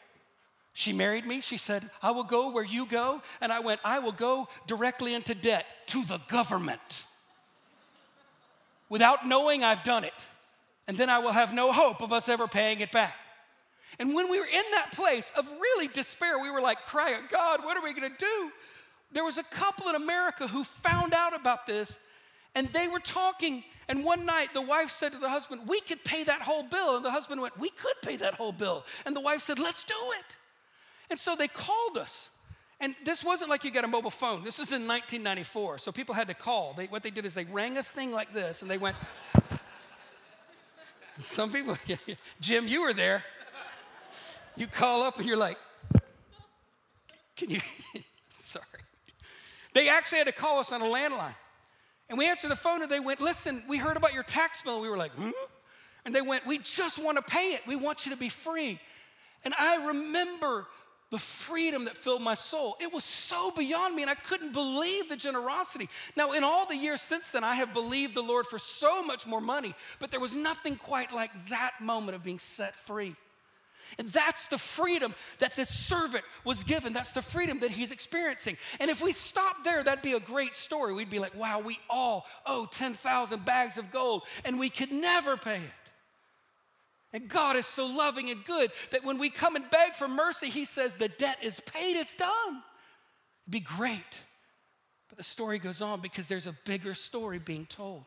she 0.79 0.93
married 0.93 1.27
me. 1.27 1.41
She 1.41 1.57
said, 1.57 1.91
I 2.01 2.13
will 2.13 2.23
go 2.23 2.53
where 2.53 2.65
you 2.65 2.87
go. 2.87 3.21
And 3.41 3.53
I 3.53 3.59
went, 3.59 3.81
I 3.85 3.99
will 3.99 4.13
go 4.13 4.47
directly 4.69 5.13
into 5.13 5.35
debt 5.35 5.67
to 5.89 6.05
the 6.05 6.21
government 6.29 7.05
without 8.89 9.27
knowing 9.27 9.65
I've 9.65 9.83
done 9.83 10.05
it. 10.05 10.15
And 10.87 10.97
then 10.97 11.11
I 11.11 11.19
will 11.19 11.33
have 11.33 11.53
no 11.53 11.73
hope 11.73 12.01
of 12.01 12.13
us 12.13 12.29
ever 12.29 12.47
paying 12.47 12.79
it 12.79 12.93
back. 12.93 13.17
And 13.99 14.15
when 14.15 14.31
we 14.31 14.39
were 14.39 14.47
in 14.47 14.63
that 14.71 14.93
place 14.93 15.33
of 15.37 15.51
really 15.51 15.89
despair, 15.89 16.39
we 16.39 16.49
were 16.49 16.61
like 16.61 16.79
crying, 16.87 17.23
God, 17.29 17.65
what 17.65 17.77
are 17.77 17.83
we 17.83 17.93
gonna 17.93 18.11
do? 18.17 18.53
There 19.11 19.25
was 19.25 19.37
a 19.37 19.43
couple 19.43 19.89
in 19.89 19.97
America 19.97 20.47
who 20.47 20.63
found 20.63 21.13
out 21.13 21.35
about 21.35 21.67
this 21.67 21.99
and 22.55 22.69
they 22.69 22.87
were 22.87 23.01
talking. 23.01 23.65
And 23.89 24.05
one 24.05 24.25
night 24.25 24.55
the 24.55 24.63
wife 24.63 24.91
said 24.91 25.11
to 25.11 25.19
the 25.19 25.29
husband, 25.29 25.63
We 25.67 25.81
could 25.81 26.05
pay 26.05 26.23
that 26.23 26.41
whole 26.41 26.63
bill. 26.63 26.95
And 26.95 27.05
the 27.05 27.11
husband 27.11 27.41
went, 27.41 27.59
We 27.59 27.71
could 27.71 27.97
pay 28.01 28.15
that 28.19 28.35
whole 28.35 28.53
bill. 28.53 28.85
And 29.07 29.17
the 29.17 29.21
wife 29.21 29.41
said, 29.41 29.59
Let's 29.59 29.83
do 29.83 29.95
it. 30.21 30.37
And 31.11 31.19
so 31.19 31.37
they 31.37 31.49
called 31.49 31.97
us. 31.97 32.31
And 32.81 32.95
this 33.05 33.25
wasn't 33.25 33.51
like 33.51 33.65
you 33.65 33.71
got 33.71 33.85
a 33.85 33.89
mobile 33.89 34.11
phone. 34.11 34.45
This 34.45 34.59
was 34.59 34.69
in 34.69 34.87
1994. 34.87 35.79
So 35.79 35.91
people 35.91 36.15
had 36.15 36.29
to 36.29 36.35
call. 36.35 36.75
They, 36.75 36.87
what 36.87 37.03
they 37.03 37.11
did 37.11 37.25
is 37.25 37.35
they 37.35 37.45
rang 37.45 37.77
a 37.77 37.83
thing 37.83 38.13
like 38.13 38.33
this 38.33 38.63
and 38.63 38.71
they 38.71 38.79
went. 38.79 38.97
Some 41.19 41.51
people, 41.51 41.77
Jim, 42.41 42.69
you 42.69 42.83
were 42.83 42.93
there. 42.93 43.25
You 44.57 44.69
call 44.69 45.03
up 45.03 45.19
and 45.19 45.27
you're 45.27 45.37
like, 45.37 45.59
can 47.37 47.51
you? 47.51 47.61
Sorry. 48.39 48.65
They 49.73 49.89
actually 49.89 50.19
had 50.19 50.27
to 50.29 50.33
call 50.33 50.59
us 50.59 50.73
on 50.73 50.81
a 50.81 50.85
landline. 50.85 51.35
And 52.09 52.19
we 52.19 52.29
answered 52.29 52.51
the 52.51 52.57
phone 52.57 52.83
and 52.83 52.91
they 52.91 53.01
went, 53.01 53.21
listen, 53.21 53.63
we 53.69 53.77
heard 53.79 53.97
about 53.97 54.15
your 54.15 54.23
tax 54.23 54.63
bill. 54.63 54.81
We 54.81 54.89
were 54.89 54.97
like, 54.97 55.13
hmm? 55.13 55.31
And 56.05 56.15
they 56.15 56.23
went, 56.23 56.47
we 56.47 56.59
just 56.59 56.99
want 56.99 57.17
to 57.17 57.23
pay 57.23 57.51
it. 57.51 57.61
We 57.67 57.77
want 57.77 58.07
you 58.07 58.13
to 58.13 58.19
be 58.19 58.29
free. 58.29 58.81
And 59.45 59.55
I 59.59 59.89
remember 59.89 60.67
the 61.11 61.19
freedom 61.19 61.87
that 61.87 61.97
filled 61.97 62.23
my 62.23 62.35
soul. 62.35 62.77
It 62.81 62.93
was 62.93 63.05
so 63.05 63.51
beyond 63.51 63.95
me, 63.95 64.03
and 64.03 64.11
I 64.11 64.15
couldn't 64.15 64.53
believe 64.53 65.09
the 65.09 65.17
generosity. 65.17 65.89
Now, 66.17 66.33
in 66.33 66.45
all 66.45 66.67
the 66.67 66.77
years 66.77 67.01
since 67.01 67.31
then, 67.31 67.45
I 67.45 67.55
have 67.55 67.73
believed 67.73 68.15
the 68.15 68.23
Lord 68.23 68.47
for 68.47 68.59
so 68.59 69.03
much 69.03 69.27
more 69.27 69.41
money, 69.41 69.75
but 70.01 70.11
there 70.11 70.21
was 70.21 70.35
nothing 70.35 70.77
quite 70.77 71.13
like 71.13 71.31
that 71.49 71.73
moment 71.81 72.15
of 72.17 72.23
being 72.23 72.39
set 72.39 72.75
free. 72.75 73.17
And 73.99 74.09
that's 74.11 74.49
the 74.49 74.59
freedom 74.59 75.15
that 75.39 75.57
this 75.57 75.71
servant 75.71 76.25
was 76.45 76.63
given. 76.63 76.93
That's 76.93 77.13
the 77.13 77.23
freedom 77.23 77.61
that 77.61 77.71
he's 77.71 77.91
experiencing. 77.91 78.59
And 78.81 78.91
if 78.91 79.03
we 79.03 79.13
stop 79.13 79.65
there, 79.65 79.83
that'd 79.83 80.03
be 80.03 80.13
a 80.13 80.21
great 80.21 80.55
story. 80.55 80.93
We'd 80.93 81.09
be 81.09 81.19
like, 81.19 81.35
wow, 81.35 81.61
we 81.61 81.79
all 81.89 82.27
owe 82.45 82.69
10,000 82.71 83.47
bags 83.47 83.79
of 83.79 83.91
gold, 83.91 84.25
and 84.45 84.59
we 84.59 84.69
could 84.69 84.93
never 84.93 85.39
pay 85.39 85.57
it. 85.57 85.73
And 87.13 87.29
God 87.29 87.57
is 87.57 87.67
so 87.67 87.87
loving 87.87 88.31
and 88.31 88.45
good 88.45 88.71
that 88.91 89.05
when 89.05 89.19
we 89.19 89.31
come 89.31 89.57
and 89.57 89.69
beg 89.71 89.95
for 89.95 90.09
mercy, 90.09 90.49
He 90.49 90.65
says, 90.65 90.95
The 90.95 91.09
debt 91.09 91.39
is 91.43 91.61
paid, 91.61 91.97
it's 91.97 92.15
done. 92.15 92.63
It'd 93.45 93.51
be 93.51 93.61
great. 93.61 94.05
But 95.09 95.19
the 95.19 95.25
story 95.25 95.59
goes 95.59 95.81
on 95.81 96.01
because 96.01 96.27
there's 96.27 96.47
a 96.47 96.55
bigger 96.65 96.95
story 96.95 97.39
being 97.39 97.67
told. 97.67 98.05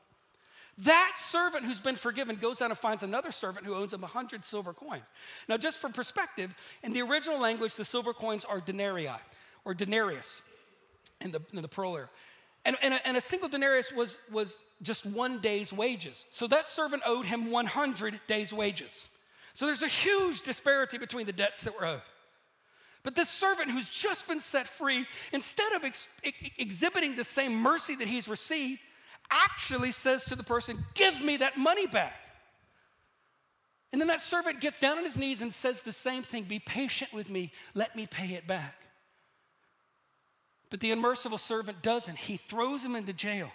That 0.79 1.13
servant 1.17 1.65
who's 1.65 1.81
been 1.81 1.95
forgiven 1.95 2.37
goes 2.37 2.61
out 2.61 2.69
and 2.69 2.77
finds 2.77 3.03
another 3.03 3.31
servant 3.31 3.65
who 3.65 3.73
owes 3.73 3.93
him 3.93 4.01
100 4.01 4.45
silver 4.45 4.73
coins. 4.73 5.05
Now, 5.47 5.57
just 5.57 5.79
for 5.79 5.89
perspective, 5.89 6.53
in 6.81 6.93
the 6.93 7.01
original 7.01 7.39
language, 7.39 7.75
the 7.75 7.85
silver 7.85 8.13
coins 8.13 8.45
are 8.45 8.61
denarii 8.61 9.09
or 9.65 9.73
denarius 9.73 10.41
in 11.19 11.31
the, 11.31 11.41
in 11.53 11.61
the. 11.61 11.67
And, 12.63 12.77
and, 12.83 12.93
a, 12.93 13.07
and 13.07 13.17
a 13.17 13.21
single 13.21 13.49
denarius 13.49 13.91
was, 13.91 14.19
was 14.31 14.61
just 14.81 15.05
one 15.05 15.39
day's 15.39 15.73
wages. 15.73 16.25
So 16.29 16.47
that 16.47 16.67
servant 16.67 17.03
owed 17.05 17.25
him 17.25 17.49
100 17.49 18.19
days' 18.27 18.53
wages. 18.53 19.07
So 19.53 19.65
there's 19.65 19.81
a 19.81 19.87
huge 19.87 20.41
disparity 20.41 20.97
between 20.97 21.25
the 21.25 21.33
debts 21.33 21.63
that 21.63 21.79
were 21.79 21.85
owed. 21.85 22.01
But 23.03 23.15
this 23.15 23.29
servant 23.29 23.71
who's 23.71 23.89
just 23.89 24.27
been 24.27 24.39
set 24.39 24.67
free, 24.67 25.07
instead 25.33 25.73
of 25.73 25.83
ex- 25.83 26.07
exhibiting 26.57 27.15
the 27.15 27.23
same 27.23 27.55
mercy 27.55 27.95
that 27.95 28.07
he's 28.07 28.27
received, 28.27 28.79
actually 29.31 29.91
says 29.91 30.25
to 30.25 30.35
the 30.35 30.43
person, 30.43 30.77
Give 30.93 31.19
me 31.23 31.37
that 31.37 31.57
money 31.57 31.87
back. 31.87 32.13
And 33.91 33.99
then 33.99 34.07
that 34.07 34.21
servant 34.21 34.61
gets 34.61 34.79
down 34.79 34.97
on 34.97 35.03
his 35.03 35.17
knees 35.17 35.41
and 35.41 35.53
says 35.53 35.81
the 35.81 35.91
same 35.91 36.21
thing 36.21 36.43
Be 36.43 36.59
patient 36.59 37.11
with 37.11 37.29
me, 37.29 37.51
let 37.73 37.95
me 37.95 38.05
pay 38.05 38.35
it 38.35 38.45
back. 38.45 38.75
But 40.71 40.79
the 40.79 40.91
unmerciful 40.91 41.37
servant 41.37 41.83
doesn't. 41.83 42.17
He 42.17 42.37
throws 42.37 42.83
him 42.83 42.95
into 42.95 43.13
jail. 43.13 43.51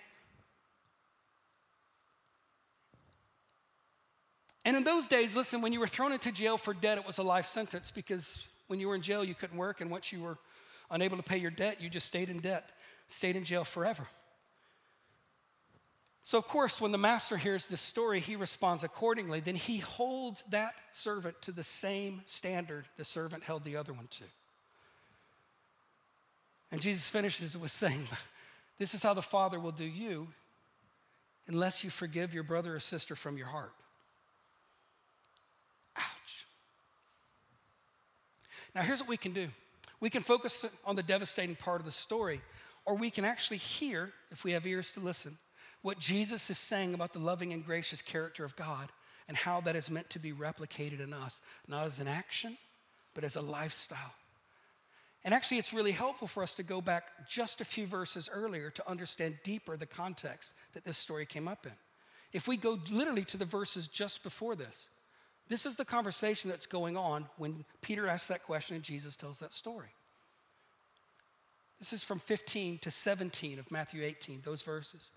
And 4.66 4.76
in 4.76 4.84
those 4.84 5.08
days, 5.08 5.34
listen, 5.34 5.62
when 5.62 5.72
you 5.72 5.80
were 5.80 5.86
thrown 5.86 6.12
into 6.12 6.30
jail 6.30 6.58
for 6.58 6.74
debt, 6.74 6.98
it 6.98 7.06
was 7.06 7.18
a 7.18 7.22
life 7.22 7.46
sentence 7.46 7.90
because 7.90 8.44
when 8.66 8.78
you 8.80 8.88
were 8.88 8.94
in 8.94 9.00
jail, 9.00 9.24
you 9.24 9.34
couldn't 9.34 9.56
work. 9.56 9.80
And 9.80 9.90
once 9.90 10.12
you 10.12 10.20
were 10.20 10.36
unable 10.90 11.16
to 11.16 11.22
pay 11.22 11.38
your 11.38 11.50
debt, 11.50 11.80
you 11.80 11.88
just 11.88 12.06
stayed 12.06 12.28
in 12.28 12.40
debt, 12.40 12.68
stayed 13.08 13.34
in 13.34 13.44
jail 13.44 13.64
forever. 13.64 14.06
So, 16.22 16.36
of 16.36 16.48
course, 16.48 16.80
when 16.80 16.90
the 16.92 16.98
master 16.98 17.36
hears 17.36 17.66
this 17.68 17.80
story, 17.80 18.20
he 18.20 18.36
responds 18.36 18.82
accordingly. 18.82 19.40
Then 19.40 19.54
he 19.54 19.78
holds 19.78 20.42
that 20.50 20.74
servant 20.92 21.40
to 21.42 21.52
the 21.52 21.62
same 21.62 22.22
standard 22.26 22.86
the 22.96 23.04
servant 23.04 23.44
held 23.44 23.64
the 23.64 23.76
other 23.76 23.92
one 23.92 24.08
to. 24.08 24.24
And 26.70 26.80
Jesus 26.80 27.08
finishes 27.08 27.56
with 27.56 27.70
saying, 27.70 28.06
This 28.78 28.94
is 28.94 29.02
how 29.02 29.14
the 29.14 29.22
Father 29.22 29.58
will 29.58 29.72
do 29.72 29.84
you 29.84 30.28
unless 31.48 31.84
you 31.84 31.90
forgive 31.90 32.34
your 32.34 32.42
brother 32.42 32.74
or 32.74 32.80
sister 32.80 33.14
from 33.14 33.38
your 33.38 33.46
heart. 33.46 33.72
Ouch. 35.96 36.46
Now, 38.74 38.82
here's 38.82 39.00
what 39.00 39.08
we 39.08 39.16
can 39.16 39.32
do 39.32 39.48
we 40.00 40.10
can 40.10 40.22
focus 40.22 40.64
on 40.84 40.96
the 40.96 41.02
devastating 41.02 41.56
part 41.56 41.80
of 41.80 41.86
the 41.86 41.92
story, 41.92 42.40
or 42.84 42.96
we 42.96 43.10
can 43.10 43.24
actually 43.24 43.56
hear, 43.56 44.12
if 44.30 44.44
we 44.44 44.52
have 44.52 44.66
ears 44.66 44.92
to 44.92 45.00
listen, 45.00 45.38
what 45.82 45.98
Jesus 45.98 46.50
is 46.50 46.58
saying 46.58 46.94
about 46.94 47.12
the 47.12 47.18
loving 47.18 47.52
and 47.52 47.64
gracious 47.64 48.02
character 48.02 48.44
of 48.44 48.56
God 48.56 48.88
and 49.28 49.36
how 49.36 49.60
that 49.62 49.76
is 49.76 49.90
meant 49.90 50.10
to 50.10 50.18
be 50.18 50.32
replicated 50.32 51.00
in 51.00 51.12
us, 51.12 51.40
not 51.66 51.86
as 51.86 51.98
an 51.98 52.08
action, 52.08 52.56
but 53.14 53.24
as 53.24 53.36
a 53.36 53.40
lifestyle. 53.40 54.12
And 55.26 55.34
actually, 55.34 55.58
it's 55.58 55.72
really 55.72 55.90
helpful 55.90 56.28
for 56.28 56.44
us 56.44 56.52
to 56.54 56.62
go 56.62 56.80
back 56.80 57.28
just 57.28 57.60
a 57.60 57.64
few 57.64 57.84
verses 57.84 58.30
earlier 58.32 58.70
to 58.70 58.88
understand 58.88 59.36
deeper 59.42 59.76
the 59.76 59.84
context 59.84 60.52
that 60.72 60.84
this 60.84 60.96
story 60.96 61.26
came 61.26 61.48
up 61.48 61.66
in. 61.66 61.72
If 62.32 62.46
we 62.46 62.56
go 62.56 62.78
literally 62.92 63.24
to 63.24 63.36
the 63.36 63.44
verses 63.44 63.88
just 63.88 64.22
before 64.22 64.54
this, 64.54 64.88
this 65.48 65.66
is 65.66 65.74
the 65.74 65.84
conversation 65.84 66.48
that's 66.48 66.66
going 66.66 66.96
on 66.96 67.26
when 67.38 67.64
Peter 67.82 68.06
asks 68.06 68.28
that 68.28 68.44
question 68.44 68.76
and 68.76 68.84
Jesus 68.84 69.16
tells 69.16 69.40
that 69.40 69.52
story. 69.52 69.88
This 71.80 71.92
is 71.92 72.04
from 72.04 72.20
15 72.20 72.78
to 72.78 72.92
17 72.92 73.58
of 73.58 73.68
Matthew 73.72 74.04
18, 74.04 74.42
those 74.44 74.62
verses. 74.62 75.10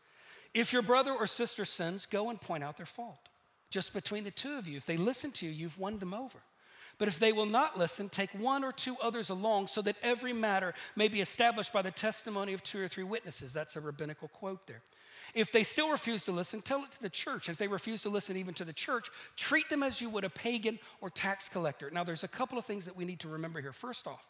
If 0.55 0.73
your 0.73 0.81
brother 0.81 1.11
or 1.11 1.27
sister 1.27 1.65
sins, 1.65 2.07
go 2.07 2.31
and 2.31 2.41
point 2.41 2.63
out 2.63 2.77
their 2.77 2.87
fault. 2.87 3.29
Just 3.69 3.93
between 3.93 4.23
the 4.23 4.31
two 4.31 4.57
of 4.57 4.67
you. 4.67 4.77
If 4.77 4.87
they 4.87 4.97
listen 4.97 5.29
to 5.33 5.45
you, 5.45 5.51
you've 5.51 5.77
won 5.77 5.99
them 5.99 6.15
over. 6.15 6.39
But 6.99 7.07
if 7.07 7.17
they 7.17 7.31
will 7.31 7.47
not 7.47 7.79
listen, 7.79 8.09
take 8.09 8.29
one 8.31 8.63
or 8.63 8.71
two 8.71 8.95
others 9.01 9.29
along 9.29 9.67
so 9.67 9.81
that 9.81 9.95
every 10.03 10.33
matter 10.33 10.75
may 10.95 11.07
be 11.07 11.21
established 11.21 11.73
by 11.73 11.81
the 11.81 11.91
testimony 11.91 12.53
of 12.53 12.61
two 12.61 12.81
or 12.81 12.87
three 12.87 13.05
witnesses. 13.05 13.53
That's 13.53 13.77
a 13.77 13.79
rabbinical 13.79 14.27
quote 14.27 14.67
there. 14.67 14.81
If 15.33 15.51
they 15.51 15.63
still 15.63 15.91
refuse 15.91 16.25
to 16.25 16.31
listen, 16.31 16.61
tell 16.61 16.83
it 16.83 16.91
to 16.91 17.01
the 17.01 17.09
church. 17.09 17.49
If 17.49 17.57
they 17.57 17.67
refuse 17.67 18.01
to 18.01 18.09
listen 18.09 18.35
even 18.35 18.53
to 18.55 18.65
the 18.65 18.73
church, 18.73 19.09
treat 19.37 19.69
them 19.69 19.81
as 19.81 20.01
you 20.01 20.09
would 20.09 20.25
a 20.25 20.29
pagan 20.29 20.77
or 21.01 21.09
tax 21.09 21.47
collector. 21.47 21.89
Now, 21.89 22.03
there's 22.03 22.23
a 22.23 22.27
couple 22.27 22.57
of 22.57 22.65
things 22.65 22.85
that 22.85 22.97
we 22.97 23.05
need 23.05 23.19
to 23.21 23.29
remember 23.29 23.61
here. 23.61 23.71
First 23.71 24.07
off, 24.07 24.27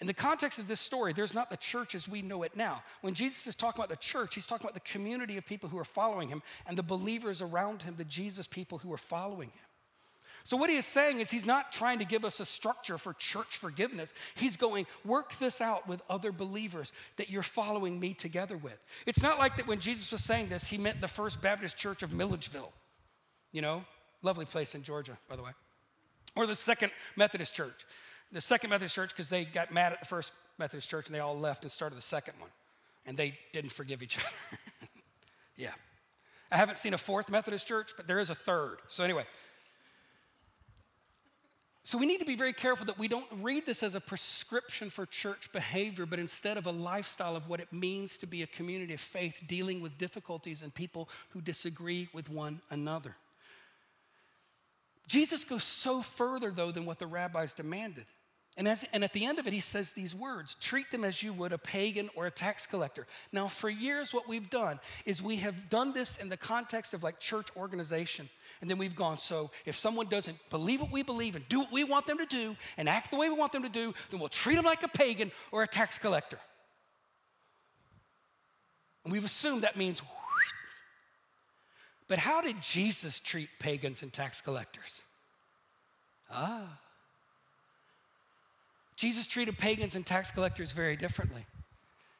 in 0.00 0.08
the 0.08 0.14
context 0.14 0.58
of 0.58 0.66
this 0.66 0.80
story, 0.80 1.12
there's 1.12 1.34
not 1.34 1.50
the 1.50 1.56
church 1.56 1.94
as 1.94 2.08
we 2.08 2.20
know 2.20 2.42
it 2.42 2.56
now. 2.56 2.82
When 3.02 3.14
Jesus 3.14 3.46
is 3.46 3.54
talking 3.54 3.80
about 3.80 3.90
the 3.90 4.04
church, 4.04 4.34
he's 4.34 4.46
talking 4.46 4.64
about 4.64 4.74
the 4.74 4.80
community 4.80 5.36
of 5.36 5.46
people 5.46 5.68
who 5.68 5.78
are 5.78 5.84
following 5.84 6.28
him 6.28 6.42
and 6.66 6.76
the 6.76 6.82
believers 6.82 7.40
around 7.40 7.82
him, 7.82 7.94
the 7.96 8.04
Jesus 8.04 8.48
people 8.48 8.78
who 8.78 8.92
are 8.92 8.98
following 8.98 9.50
him. 9.50 9.63
So, 10.44 10.56
what 10.56 10.68
he 10.70 10.76
is 10.76 10.84
saying 10.84 11.20
is, 11.20 11.30
he's 11.30 11.46
not 11.46 11.72
trying 11.72 11.98
to 12.00 12.04
give 12.04 12.24
us 12.24 12.38
a 12.38 12.44
structure 12.44 12.98
for 12.98 13.14
church 13.14 13.56
forgiveness. 13.56 14.12
He's 14.34 14.56
going, 14.56 14.86
work 15.04 15.38
this 15.38 15.60
out 15.60 15.88
with 15.88 16.02
other 16.08 16.32
believers 16.32 16.92
that 17.16 17.30
you're 17.30 17.42
following 17.42 17.98
me 17.98 18.12
together 18.12 18.56
with. 18.56 18.78
It's 19.06 19.22
not 19.22 19.38
like 19.38 19.56
that 19.56 19.66
when 19.66 19.80
Jesus 19.80 20.12
was 20.12 20.22
saying 20.22 20.48
this, 20.48 20.66
he 20.66 20.76
meant 20.76 21.00
the 21.00 21.08
First 21.08 21.40
Baptist 21.40 21.78
Church 21.78 22.02
of 22.02 22.12
Milledgeville, 22.12 22.72
you 23.52 23.62
know, 23.62 23.84
lovely 24.22 24.44
place 24.44 24.74
in 24.74 24.82
Georgia, 24.82 25.16
by 25.28 25.36
the 25.36 25.42
way, 25.42 25.52
or 26.36 26.46
the 26.46 26.54
Second 26.54 26.92
Methodist 27.16 27.54
Church 27.54 27.84
the 28.34 28.40
second 28.40 28.70
Methodist 28.70 28.94
church 28.94 29.10
because 29.10 29.28
they 29.28 29.44
got 29.44 29.72
mad 29.72 29.92
at 29.92 30.00
the 30.00 30.06
first 30.06 30.32
Methodist 30.58 30.90
church 30.90 31.06
and 31.06 31.14
they 31.14 31.20
all 31.20 31.38
left 31.38 31.62
and 31.62 31.70
started 31.70 31.96
the 31.96 32.02
second 32.02 32.34
one. 32.38 32.50
And 33.06 33.16
they 33.16 33.38
didn't 33.52 33.72
forgive 33.72 34.02
each 34.02 34.18
other. 34.18 34.58
yeah. 35.56 35.70
I 36.50 36.56
haven't 36.56 36.78
seen 36.78 36.94
a 36.94 36.98
fourth 36.98 37.30
Methodist 37.30 37.66
church, 37.66 37.92
but 37.96 38.06
there 38.06 38.18
is 38.18 38.30
a 38.30 38.34
third. 38.34 38.78
So, 38.88 39.04
anyway. 39.04 39.24
So, 41.86 41.98
we 41.98 42.06
need 42.06 42.20
to 42.20 42.24
be 42.24 42.34
very 42.34 42.54
careful 42.54 42.86
that 42.86 42.98
we 42.98 43.08
don't 43.08 43.26
read 43.42 43.66
this 43.66 43.82
as 43.82 43.94
a 43.94 44.00
prescription 44.00 44.88
for 44.88 45.04
church 45.04 45.52
behavior, 45.52 46.06
but 46.06 46.18
instead 46.18 46.56
of 46.56 46.66
a 46.66 46.72
lifestyle 46.72 47.36
of 47.36 47.46
what 47.46 47.60
it 47.60 47.70
means 47.74 48.16
to 48.18 48.26
be 48.26 48.42
a 48.42 48.46
community 48.46 48.94
of 48.94 49.00
faith 49.00 49.42
dealing 49.46 49.82
with 49.82 49.98
difficulties 49.98 50.62
and 50.62 50.74
people 50.74 51.10
who 51.30 51.42
disagree 51.42 52.08
with 52.14 52.30
one 52.30 52.62
another. 52.70 53.14
Jesus 55.08 55.44
goes 55.44 55.62
so 55.62 56.00
further, 56.00 56.50
though, 56.50 56.70
than 56.70 56.86
what 56.86 56.98
the 56.98 57.06
rabbis 57.06 57.52
demanded. 57.52 58.06
And, 58.56 58.68
as, 58.68 58.86
and 58.92 59.02
at 59.02 59.12
the 59.12 59.26
end 59.26 59.38
of 59.38 59.46
it, 59.46 59.52
he 59.52 59.60
says 59.60 59.92
these 59.92 60.14
words 60.14 60.54
treat 60.60 60.90
them 60.90 61.04
as 61.04 61.22
you 61.22 61.32
would 61.32 61.52
a 61.52 61.58
pagan 61.58 62.08
or 62.14 62.26
a 62.26 62.30
tax 62.30 62.66
collector. 62.66 63.06
Now, 63.32 63.48
for 63.48 63.68
years, 63.68 64.14
what 64.14 64.28
we've 64.28 64.48
done 64.48 64.78
is 65.04 65.20
we 65.20 65.36
have 65.36 65.68
done 65.68 65.92
this 65.92 66.16
in 66.16 66.28
the 66.28 66.36
context 66.36 66.94
of 66.94 67.02
like 67.02 67.18
church 67.18 67.48
organization. 67.56 68.30
And 68.64 68.70
then 68.70 68.78
we've 68.78 68.96
gone, 68.96 69.18
so 69.18 69.50
if 69.66 69.76
someone 69.76 70.06
doesn't 70.06 70.38
believe 70.48 70.80
what 70.80 70.90
we 70.90 71.02
believe 71.02 71.36
and 71.36 71.46
do 71.50 71.58
what 71.58 71.70
we 71.70 71.84
want 71.84 72.06
them 72.06 72.16
to 72.16 72.24
do 72.24 72.56
and 72.78 72.88
act 72.88 73.10
the 73.10 73.18
way 73.18 73.28
we 73.28 73.36
want 73.36 73.52
them 73.52 73.62
to 73.62 73.68
do, 73.68 73.92
then 74.08 74.18
we'll 74.20 74.30
treat 74.30 74.54
them 74.54 74.64
like 74.64 74.82
a 74.82 74.88
pagan 74.88 75.30
or 75.52 75.62
a 75.62 75.66
tax 75.66 75.98
collector. 75.98 76.38
And 79.04 79.12
we've 79.12 79.22
assumed 79.22 79.64
that 79.64 79.76
means. 79.76 80.00
But 82.08 82.18
how 82.18 82.40
did 82.40 82.62
Jesus 82.62 83.20
treat 83.20 83.50
pagans 83.58 84.02
and 84.02 84.10
tax 84.10 84.40
collectors? 84.40 85.02
Ah. 86.32 86.78
Jesus 88.96 89.26
treated 89.26 89.58
pagans 89.58 89.94
and 89.94 90.06
tax 90.06 90.30
collectors 90.30 90.72
very 90.72 90.96
differently 90.96 91.44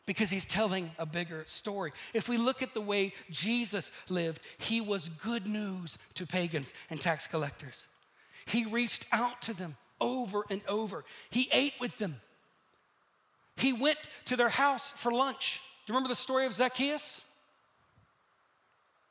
because 0.07 0.31
he's 0.31 0.45
telling 0.45 0.91
a 0.99 1.07
bigger 1.07 1.45
story. 1.47 1.93
If 2.13 2.29
we 2.29 2.37
look 2.37 2.63
at 2.63 2.75
the 2.75 2.81
way 2.81 3.13
Jesus 3.31 3.91
lived, 4.09 4.41
he 4.59 4.81
was 4.81 5.09
good 5.09 5.47
news 5.47 5.99
to 6.15 6.27
pagans 6.27 6.73
and 6.91 7.01
tax 7.01 7.27
collectors. 7.27 7.87
He 8.47 8.65
reached 8.65 9.07
out 9.13 9.41
to 9.43 9.55
them 9.55 9.77
over 10.01 10.45
and 10.51 10.61
over, 10.69 11.05
he 11.31 11.49
ate 11.53 11.75
with 11.81 11.97
them. 11.99 12.21
He 13.57 13.73
went 13.73 13.99
to 14.27 14.37
their 14.37 14.49
house 14.49 14.91
for 14.91 15.13
lunch. 15.13 15.61
Do 15.87 15.93
you 15.93 15.95
remember 15.95 16.09
the 16.09 16.17
story 16.17 16.45
of 16.47 16.53
Zacchaeus? 16.53 17.23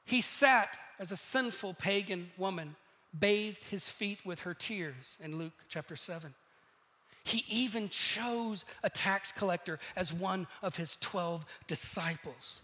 He 0.06 0.22
sat 0.22 0.78
as 1.00 1.12
a 1.12 1.18
sinful 1.18 1.76
pagan 1.76 2.30
woman, 2.38 2.76
bathed 3.18 3.64
his 3.66 3.90
feet 3.90 4.20
with 4.26 4.42
her 4.42 4.54
tears 4.54 5.16
in 5.24 5.38
Luke 5.38 5.54
chapter 5.70 5.96
7. 5.96 6.34
He 7.24 7.46
even 7.50 7.90
chose 7.90 8.66
a 8.84 8.90
tax 8.90 9.32
collector 9.32 9.80
as 9.96 10.12
one 10.12 10.48
of 10.62 10.76
his 10.76 10.98
12 10.98 11.46
disciples. 11.68 12.62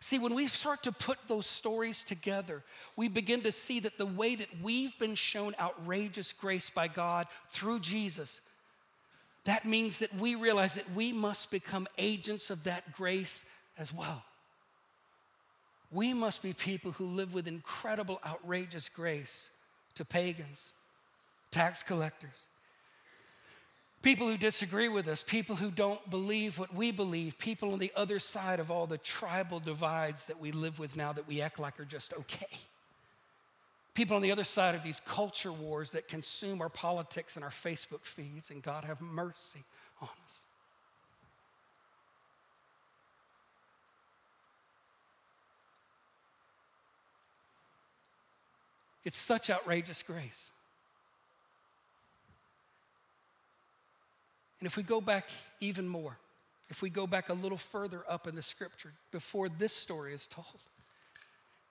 See, 0.00 0.18
when 0.18 0.34
we 0.34 0.46
start 0.46 0.82
to 0.84 0.92
put 0.92 1.18
those 1.28 1.46
stories 1.46 2.02
together, 2.02 2.62
we 2.96 3.08
begin 3.08 3.42
to 3.42 3.52
see 3.52 3.80
that 3.80 3.98
the 3.98 4.06
way 4.06 4.34
that 4.34 4.48
we've 4.62 4.98
been 4.98 5.14
shown 5.14 5.54
outrageous 5.60 6.32
grace 6.32 6.70
by 6.70 6.88
God 6.88 7.26
through 7.50 7.80
Jesus, 7.80 8.40
that 9.44 9.66
means 9.66 9.98
that 9.98 10.14
we 10.14 10.34
realize 10.34 10.74
that 10.74 10.90
we 10.92 11.12
must 11.12 11.50
become 11.50 11.86
agents 11.98 12.48
of 12.48 12.64
that 12.64 12.92
grace 12.94 13.44
as 13.78 13.92
well. 13.92 14.24
We 15.92 16.14
must 16.14 16.42
be 16.42 16.54
people 16.54 16.92
who 16.92 17.04
live 17.04 17.34
with 17.34 17.46
incredible, 17.46 18.20
outrageous 18.26 18.88
grace 18.88 19.50
to 19.96 20.04
pagans, 20.04 20.70
tax 21.50 21.82
collectors, 21.82 22.48
people 24.02 24.26
who 24.26 24.36
disagree 24.36 24.88
with 24.88 25.06
us, 25.08 25.22
people 25.22 25.56
who 25.56 25.70
don't 25.70 26.08
believe 26.10 26.58
what 26.58 26.74
we 26.74 26.90
believe, 26.90 27.38
people 27.38 27.72
on 27.72 27.78
the 27.78 27.92
other 27.94 28.18
side 28.18 28.60
of 28.60 28.70
all 28.70 28.86
the 28.86 28.98
tribal 28.98 29.60
divides 29.60 30.26
that 30.26 30.40
we 30.40 30.52
live 30.52 30.78
with 30.78 30.96
now 30.96 31.12
that 31.12 31.28
we 31.28 31.40
act 31.42 31.58
like 31.58 31.78
are 31.78 31.84
just 31.84 32.12
okay. 32.14 32.58
People 33.94 34.16
on 34.16 34.22
the 34.22 34.32
other 34.32 34.44
side 34.44 34.74
of 34.74 34.82
these 34.82 35.00
culture 35.00 35.52
wars 35.52 35.90
that 35.92 36.08
consume 36.08 36.62
our 36.62 36.68
politics 36.68 37.36
and 37.36 37.44
our 37.44 37.50
Facebook 37.50 38.04
feeds, 38.04 38.50
and 38.50 38.62
God 38.62 38.84
have 38.84 39.00
mercy 39.00 39.64
on 40.00 40.08
us. 40.08 40.44
It's 49.04 49.16
such 49.16 49.50
outrageous 49.50 50.02
grace. 50.02 50.50
And 54.60 54.66
if 54.66 54.76
we 54.76 54.82
go 54.82 55.00
back 55.00 55.28
even 55.60 55.88
more, 55.88 56.16
if 56.68 56.82
we 56.82 56.90
go 56.90 57.06
back 57.06 57.30
a 57.30 57.34
little 57.34 57.58
further 57.58 58.04
up 58.08 58.28
in 58.28 58.34
the 58.34 58.42
scripture 58.42 58.92
before 59.10 59.48
this 59.48 59.74
story 59.74 60.14
is 60.14 60.26
told, 60.26 60.46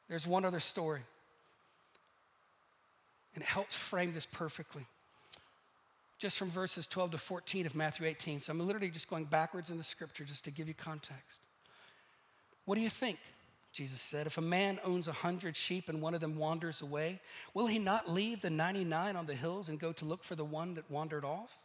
there's 0.09 0.27
one 0.27 0.43
other 0.43 0.59
story. 0.59 1.01
And 3.35 3.43
it 3.43 3.47
helps 3.47 3.77
frame 3.77 4.13
this 4.13 4.25
perfectly. 4.25 4.85
Just 6.17 6.37
from 6.37 6.49
verses 6.49 6.85
12 6.87 7.11
to 7.11 7.17
14 7.17 7.65
of 7.65 7.75
Matthew 7.75 8.07
18. 8.07 8.41
So 8.41 8.51
I'm 8.51 8.59
literally 8.59 8.89
just 8.89 9.09
going 9.09 9.25
backwards 9.25 9.69
in 9.69 9.77
the 9.77 9.83
scripture 9.83 10.25
just 10.25 10.43
to 10.45 10.51
give 10.51 10.67
you 10.67 10.73
context. 10.73 11.39
What 12.65 12.75
do 12.75 12.81
you 12.81 12.89
think? 12.89 13.19
Jesus 13.71 14.01
said, 14.01 14.27
If 14.27 14.37
a 14.37 14.41
man 14.41 14.79
owns 14.83 15.07
a 15.07 15.13
hundred 15.13 15.55
sheep 15.55 15.87
and 15.87 16.01
one 16.01 16.13
of 16.13 16.21
them 16.21 16.37
wanders 16.37 16.81
away, 16.81 17.21
will 17.53 17.67
he 17.67 17.79
not 17.79 18.09
leave 18.09 18.41
the 18.41 18.49
99 18.49 19.15
on 19.15 19.25
the 19.27 19.35
hills 19.35 19.69
and 19.69 19.79
go 19.79 19.93
to 19.93 20.05
look 20.05 20.23
for 20.23 20.35
the 20.35 20.43
one 20.43 20.73
that 20.73 20.89
wandered 20.89 21.23
off? 21.23 21.57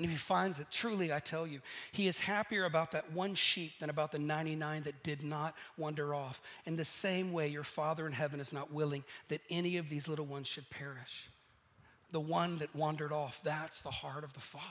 And 0.00 0.06
if 0.06 0.12
he 0.12 0.16
finds 0.16 0.58
it, 0.58 0.66
truly, 0.70 1.12
I 1.12 1.18
tell 1.18 1.46
you, 1.46 1.60
he 1.92 2.08
is 2.08 2.18
happier 2.18 2.64
about 2.64 2.92
that 2.92 3.12
one 3.12 3.34
sheep 3.34 3.72
than 3.80 3.90
about 3.90 4.12
the 4.12 4.18
99 4.18 4.84
that 4.84 5.02
did 5.02 5.22
not 5.22 5.54
wander 5.76 6.14
off. 6.14 6.40
In 6.64 6.76
the 6.76 6.86
same 6.86 7.34
way, 7.34 7.48
your 7.48 7.64
Father 7.64 8.06
in 8.06 8.14
heaven 8.14 8.40
is 8.40 8.50
not 8.50 8.72
willing 8.72 9.04
that 9.28 9.42
any 9.50 9.76
of 9.76 9.90
these 9.90 10.08
little 10.08 10.24
ones 10.24 10.48
should 10.48 10.70
perish. 10.70 11.28
The 12.12 12.20
one 12.20 12.56
that 12.60 12.74
wandered 12.74 13.12
off, 13.12 13.42
that's 13.44 13.82
the 13.82 13.90
heart 13.90 14.24
of 14.24 14.32
the 14.32 14.40
Father. 14.40 14.64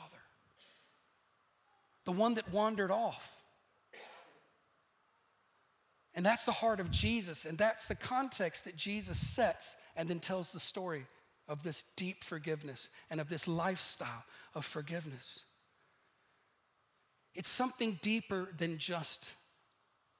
The 2.05 2.11
one 2.11 2.33
that 2.33 2.51
wandered 2.51 2.89
off. 2.89 3.31
And 6.15 6.25
that's 6.25 6.45
the 6.45 6.53
heart 6.53 6.79
of 6.79 6.89
Jesus, 6.89 7.45
and 7.45 7.55
that's 7.55 7.85
the 7.85 7.93
context 7.93 8.65
that 8.65 8.75
Jesus 8.75 9.19
sets 9.19 9.75
and 9.95 10.09
then 10.09 10.21
tells 10.21 10.51
the 10.51 10.59
story 10.59 11.05
of 11.47 11.61
this 11.61 11.83
deep 11.95 12.23
forgiveness 12.23 12.89
and 13.11 13.21
of 13.21 13.29
this 13.29 13.47
lifestyle 13.47 14.23
of 14.55 14.65
forgiveness. 14.65 15.43
It's 17.35 17.49
something 17.49 17.99
deeper 18.01 18.49
than 18.57 18.77
just 18.77 19.27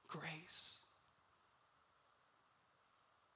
grace. 0.08 0.76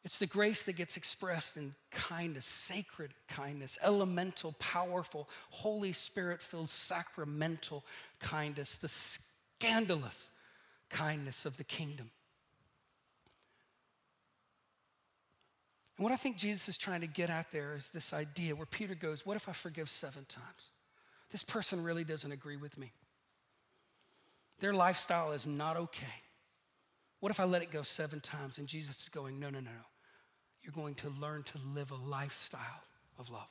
It's 0.04 0.18
the 0.18 0.26
grace 0.26 0.64
that 0.64 0.76
gets 0.76 0.98
expressed 0.98 1.56
in 1.56 1.74
kindness, 1.90 2.44
sacred 2.44 3.14
kindness, 3.26 3.78
elemental, 3.82 4.54
powerful, 4.58 5.28
Holy 5.48 5.92
Spirit 5.92 6.42
filled, 6.42 6.68
sacramental 6.68 7.84
kindness, 8.20 8.76
the 8.76 8.88
scandalous 8.88 10.28
kindness 10.90 11.46
of 11.46 11.56
the 11.56 11.64
kingdom. 11.64 12.10
And 15.96 16.04
what 16.04 16.12
I 16.12 16.16
think 16.16 16.36
Jesus 16.36 16.68
is 16.68 16.76
trying 16.76 17.00
to 17.00 17.06
get 17.06 17.30
at 17.30 17.50
there 17.50 17.74
is 17.74 17.88
this 17.88 18.12
idea 18.12 18.54
where 18.54 18.66
Peter 18.66 18.94
goes, 18.94 19.24
What 19.24 19.36
if 19.36 19.48
I 19.48 19.52
forgive 19.52 19.88
seven 19.88 20.26
times? 20.26 20.68
This 21.30 21.42
person 21.42 21.82
really 21.82 22.04
doesn't 22.04 22.30
agree 22.30 22.56
with 22.56 22.78
me. 22.78 22.92
Their 24.60 24.72
lifestyle 24.72 25.32
is 25.32 25.46
not 25.46 25.76
okay. 25.76 26.06
What 27.20 27.30
if 27.30 27.40
I 27.40 27.44
let 27.44 27.62
it 27.62 27.70
go 27.70 27.82
seven 27.82 28.20
times? 28.20 28.58
And 28.58 28.68
Jesus 28.68 29.02
is 29.02 29.08
going, 29.08 29.40
No, 29.40 29.50
no, 29.50 29.58
no, 29.58 29.70
no. 29.70 29.86
You're 30.62 30.72
going 30.72 30.94
to 30.96 31.10
learn 31.10 31.42
to 31.44 31.58
live 31.74 31.90
a 31.90 31.96
lifestyle 31.96 32.82
of 33.18 33.30
love, 33.30 33.48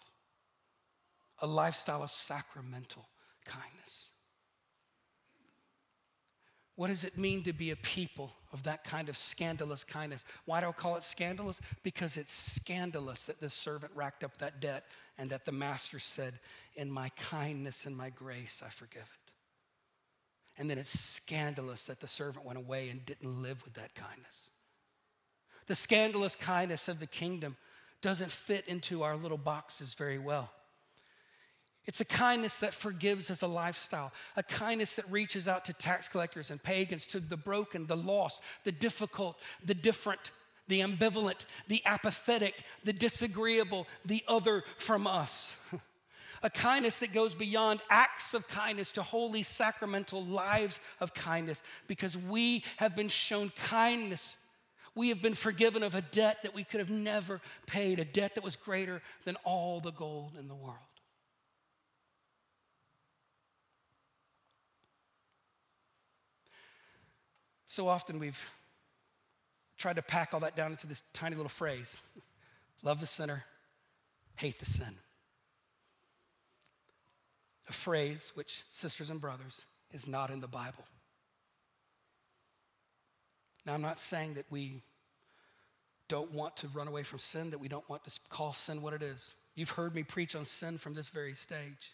a 1.40 1.48
lifestyle 1.48 2.04
of 2.04 2.10
sacramental 2.10 3.08
kindness. 3.46 4.10
What 6.76 6.88
does 6.88 7.04
it 7.04 7.18
mean 7.18 7.44
to 7.44 7.54
be 7.54 7.70
a 7.70 7.76
people 7.76 8.34
of 8.52 8.64
that 8.64 8.84
kind 8.84 9.10
of 9.10 9.16
scandalous 9.16 9.84
kindness? 9.84 10.26
Why 10.46 10.62
do 10.62 10.70
I 10.70 10.72
call 10.72 10.96
it 10.96 11.04
scandalous? 11.04 11.62
Because 11.84 12.18
it's 12.18 12.34
scandalous 12.34 13.26
that 13.26 13.40
this 13.40 13.54
servant 13.54 13.92
racked 13.96 14.24
up 14.24 14.38
that 14.38 14.60
debt 14.60 14.86
and 15.18 15.30
that 15.30 15.46
the 15.46 15.52
master 15.52 16.00
said, 16.00 16.40
In 16.76 16.92
my 16.92 17.10
kindness 17.10 17.86
and 17.86 17.96
my 17.96 18.10
grace, 18.10 18.62
I 18.66 18.70
forgive 18.70 19.02
it. 19.02 19.32
And 20.58 20.70
then 20.70 20.78
it's 20.78 20.98
scandalous 20.98 21.86
that 21.86 22.00
the 22.00 22.08
servant 22.08 22.46
went 22.46 22.60
away 22.60 22.90
and 22.90 23.06
didn't 23.06 23.42
live 23.42 23.64
with 23.64 23.74
that 23.74 23.96
kindness. 23.96 24.50
The 25.68 25.76
scandalous 25.76 26.36
kindness 26.36 26.88
of 26.88 27.00
the 27.00 27.08
kingdom 27.08 27.58
doesn't 28.02 28.32
fit 28.32 28.68
into 28.68 29.02
our 29.02 29.16
little 29.16 29.38
boxes 29.38 29.94
very 29.94 30.20
well. 30.20 30.52
It's 31.86 32.00
a 32.00 32.06
kindness 32.06 32.60
that 32.60 32.74
forgives 32.74 33.30
as 33.30 33.42
a 33.42 33.48
lifestyle, 33.48 34.14
a 34.38 34.44
kindness 34.44 34.96
that 34.96 35.10
reaches 35.10 35.48
out 35.48 35.66
to 35.66 35.74
tax 35.74 36.08
collectors 36.08 36.50
and 36.50 36.62
pagans, 36.62 37.08
to 37.08 37.20
the 37.20 37.36
broken, 37.36 37.88
the 37.88 37.98
lost, 37.98 38.42
the 38.64 38.72
difficult, 38.72 39.40
the 39.66 39.74
different, 39.74 40.32
the 40.68 40.82
ambivalent, 40.82 41.46
the 41.68 41.82
apathetic, 41.86 42.56
the 42.84 42.94
disagreeable, 42.94 43.88
the 44.06 44.24
other 44.28 44.64
from 44.78 45.08
us. 45.08 45.56
a 46.44 46.50
kindness 46.50 47.00
that 47.00 47.14
goes 47.14 47.34
beyond 47.34 47.80
acts 47.90 48.34
of 48.34 48.48
kindness 48.48 48.92
to 48.92 49.02
holy 49.02 49.44
sacramental 49.44 50.24
lives 50.26 50.80
of 51.00 51.14
kindness 51.14 51.64
because 51.88 52.18
we 52.18 52.64
have 52.78 52.96
been 52.96 53.08
shown 53.08 53.52
kindness. 53.66 54.36
We 54.96 55.10
have 55.10 55.22
been 55.22 55.34
forgiven 55.34 55.84
of 55.84 55.96
a 55.96 56.02
debt 56.02 56.44
that 56.44 56.54
we 56.54 56.64
could 56.64 56.80
have 56.80 56.90
never 56.90 57.42
paid, 57.66 58.00
a 58.00 58.06
debt 58.06 58.36
that 58.36 58.44
was 58.44 58.56
greater 58.56 59.02
than 59.26 59.38
all 59.44 59.80
the 59.80 59.92
gold 59.92 60.34
in 60.38 60.48
the 60.48 60.54
world. 60.54 60.78
So 67.66 67.88
often 67.88 68.20
we've 68.20 68.48
tried 69.84 69.98
to 69.98 70.02
pack 70.02 70.34
all 70.34 70.40
that 70.40 70.56
down 70.56 70.72
into 70.72 70.88
this 70.88 71.02
tiny 71.12 71.36
little 71.36 71.50
phrase 71.50 72.00
love 72.84 73.02
the 73.02 73.06
sinner, 73.06 73.44
hate 74.38 74.58
the 74.60 74.66
sin. 74.66 74.96
A 77.68 77.74
phrase 77.74 78.32
which, 78.36 78.64
sisters 78.70 79.10
and 79.10 79.20
brothers, 79.20 79.66
is 79.92 80.08
not 80.08 80.30
in 80.30 80.40
the 80.40 80.48
Bible. 80.48 80.86
Now, 83.66 83.74
I'm 83.74 83.82
not 83.82 84.00
saying 84.00 84.36
that 84.36 84.46
we 84.50 84.84
don't 86.08 86.32
want 86.32 86.56
to 86.58 86.70
run 86.70 86.88
away 86.88 87.04
from 87.04 87.20
sin, 87.20 87.50
that 87.50 87.60
we 87.60 87.68
don't 87.68 87.90
want 87.90 88.06
to 88.06 88.20
call 88.30 88.54
sin 88.54 88.82
what 88.82 88.94
it 88.94 89.02
is. 89.02 89.34
You've 89.54 89.72
heard 89.72 89.94
me 89.94 90.04
preach 90.04 90.34
on 90.34 90.46
sin 90.46 90.78
from 90.78 90.94
this 90.94 91.10
very 91.10 91.34
stage. 91.34 91.94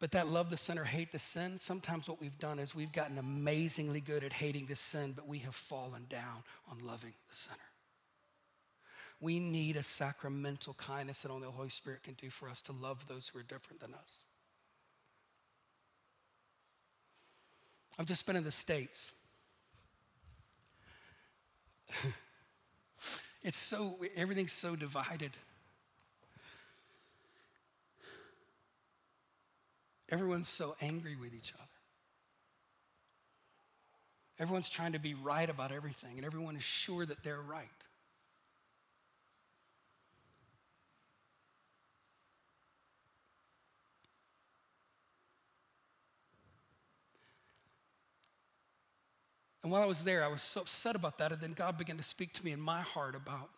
But 0.00 0.12
that 0.12 0.28
love 0.28 0.50
the 0.50 0.56
sinner, 0.56 0.84
hate 0.84 1.10
the 1.10 1.18
sin, 1.18 1.58
sometimes 1.58 2.08
what 2.08 2.20
we've 2.20 2.38
done 2.38 2.60
is 2.60 2.74
we've 2.74 2.92
gotten 2.92 3.18
amazingly 3.18 4.00
good 4.00 4.22
at 4.22 4.32
hating 4.32 4.66
the 4.66 4.76
sin, 4.76 5.12
but 5.14 5.26
we 5.26 5.38
have 5.40 5.56
fallen 5.56 6.06
down 6.08 6.44
on 6.70 6.86
loving 6.86 7.14
the 7.28 7.34
sinner. 7.34 7.58
We 9.20 9.40
need 9.40 9.76
a 9.76 9.82
sacramental 9.82 10.74
kindness 10.74 11.22
that 11.22 11.32
only 11.32 11.46
the 11.46 11.52
Holy 11.52 11.70
Spirit 11.70 12.04
can 12.04 12.14
do 12.14 12.30
for 12.30 12.48
us 12.48 12.60
to 12.62 12.72
love 12.72 13.08
those 13.08 13.26
who 13.28 13.40
are 13.40 13.42
different 13.42 13.80
than 13.80 13.92
us. 13.94 14.18
I've 17.98 18.06
just 18.06 18.24
been 18.24 18.36
in 18.36 18.44
the 18.44 18.52
States. 18.52 19.10
it's 23.42 23.56
so, 23.56 23.98
everything's 24.14 24.52
so 24.52 24.76
divided. 24.76 25.32
Everyone's 30.10 30.48
so 30.48 30.74
angry 30.80 31.16
with 31.16 31.34
each 31.34 31.52
other. 31.54 31.64
Everyone's 34.38 34.68
trying 34.68 34.92
to 34.92 35.00
be 35.00 35.14
right 35.14 35.50
about 35.50 35.72
everything, 35.72 36.16
and 36.16 36.24
everyone 36.24 36.56
is 36.56 36.62
sure 36.62 37.04
that 37.04 37.22
they're 37.24 37.40
right. 37.40 37.68
And 49.62 49.72
while 49.72 49.82
I 49.82 49.86
was 49.86 50.04
there, 50.04 50.24
I 50.24 50.28
was 50.28 50.40
so 50.40 50.62
upset 50.62 50.94
about 50.94 51.18
that, 51.18 51.32
and 51.32 51.40
then 51.42 51.52
God 51.52 51.76
began 51.76 51.98
to 51.98 52.02
speak 52.02 52.32
to 52.34 52.44
me 52.44 52.52
in 52.52 52.60
my 52.60 52.80
heart 52.80 53.14
about 53.14 53.50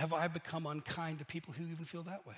Have 0.00 0.14
I 0.14 0.28
become 0.28 0.64
unkind 0.64 1.18
to 1.18 1.26
people 1.26 1.52
who 1.52 1.66
even 1.66 1.84
feel 1.84 2.04
that 2.04 2.26
way? 2.26 2.36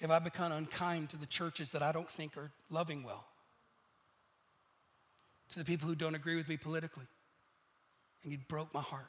Have 0.00 0.10
I 0.10 0.18
become 0.18 0.50
unkind 0.50 1.10
to 1.10 1.16
the 1.16 1.26
churches 1.26 1.70
that 1.70 1.80
I 1.80 1.92
don't 1.92 2.10
think 2.10 2.36
are 2.36 2.50
loving 2.68 3.04
well? 3.04 3.24
To 5.50 5.60
the 5.60 5.64
people 5.64 5.86
who 5.86 5.94
don't 5.94 6.16
agree 6.16 6.34
with 6.34 6.48
me 6.48 6.56
politically? 6.56 7.04
And 8.24 8.32
you 8.32 8.38
broke 8.48 8.74
my 8.74 8.80
heart. 8.80 9.06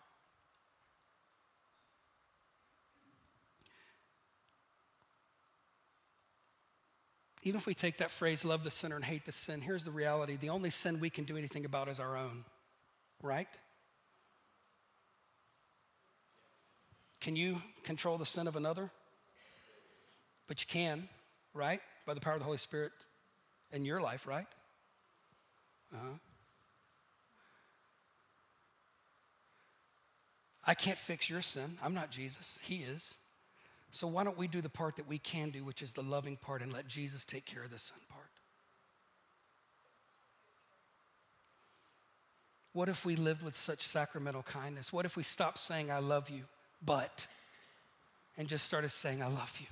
Even 7.42 7.58
if 7.58 7.66
we 7.66 7.74
take 7.74 7.98
that 7.98 8.12
phrase, 8.12 8.46
love 8.46 8.64
the 8.64 8.70
sinner 8.70 8.96
and 8.96 9.04
hate 9.04 9.26
the 9.26 9.32
sin, 9.32 9.62
here's 9.62 9.84
the 9.84 9.90
reality 9.90 10.36
the 10.36 10.50
only 10.50 10.70
sin 10.70 11.00
we 11.00 11.10
can 11.10 11.24
do 11.24 11.36
anything 11.36 11.66
about 11.66 11.88
is 11.88 12.00
our 12.00 12.16
own, 12.16 12.46
right? 13.24 13.48
Can 17.20 17.36
you 17.36 17.62
control 17.84 18.18
the 18.18 18.26
sin 18.26 18.48
of 18.48 18.56
another? 18.56 18.90
But 20.48 20.62
you 20.62 20.68
can, 20.68 21.10
right? 21.54 21.82
By 22.06 22.14
the 22.14 22.20
power 22.20 22.34
of 22.34 22.40
the 22.40 22.46
Holy 22.46 22.58
Spirit 22.58 22.92
in 23.72 23.86
your 23.86 24.02
life, 24.02 24.28
right? 24.28 24.48
Uh-huh. 25.94 26.14
I 30.66 30.74
can't 30.74 30.98
fix 30.98 31.30
your 31.30 31.42
sin. 31.42 31.78
I'm 31.82 31.94
not 31.94 32.12
Jesus. 32.12 32.60
He 32.62 32.78
is. 32.78 33.16
So 33.92 34.06
why 34.06 34.26
don't 34.26 34.38
we 34.38 34.48
do 34.48 34.60
the 34.60 34.70
part 34.70 34.98
that 34.98 35.08
we 35.08 35.18
can 35.18 35.50
do, 35.50 35.64
which 35.64 35.82
is 35.82 35.94
the 35.94 36.04
loving 36.04 36.36
part, 36.36 36.62
and 36.62 36.74
let 36.74 36.88
Jesus 36.88 37.24
take 37.24 37.46
care 37.46 37.64
of 37.64 37.72
the 37.72 37.80
sin 37.80 37.98
part? 38.10 38.26
What 42.74 42.90
if 42.90 43.06
we 43.06 43.16
lived 43.16 43.44
with 43.44 43.56
such 43.56 43.82
sacramental 43.82 44.44
kindness? 44.44 44.94
What 44.94 45.06
if 45.06 45.18
we 45.18 45.24
stopped 45.24 45.58
saying, 45.58 45.90
I 45.90 46.00
love 46.00 46.30
you? 46.30 46.44
But, 46.84 47.28
and 48.38 48.48
just 48.48 48.66
started 48.66 48.90
saying, 48.90 49.22
I 49.22 49.28
love 49.28 49.58
you. 49.60 49.68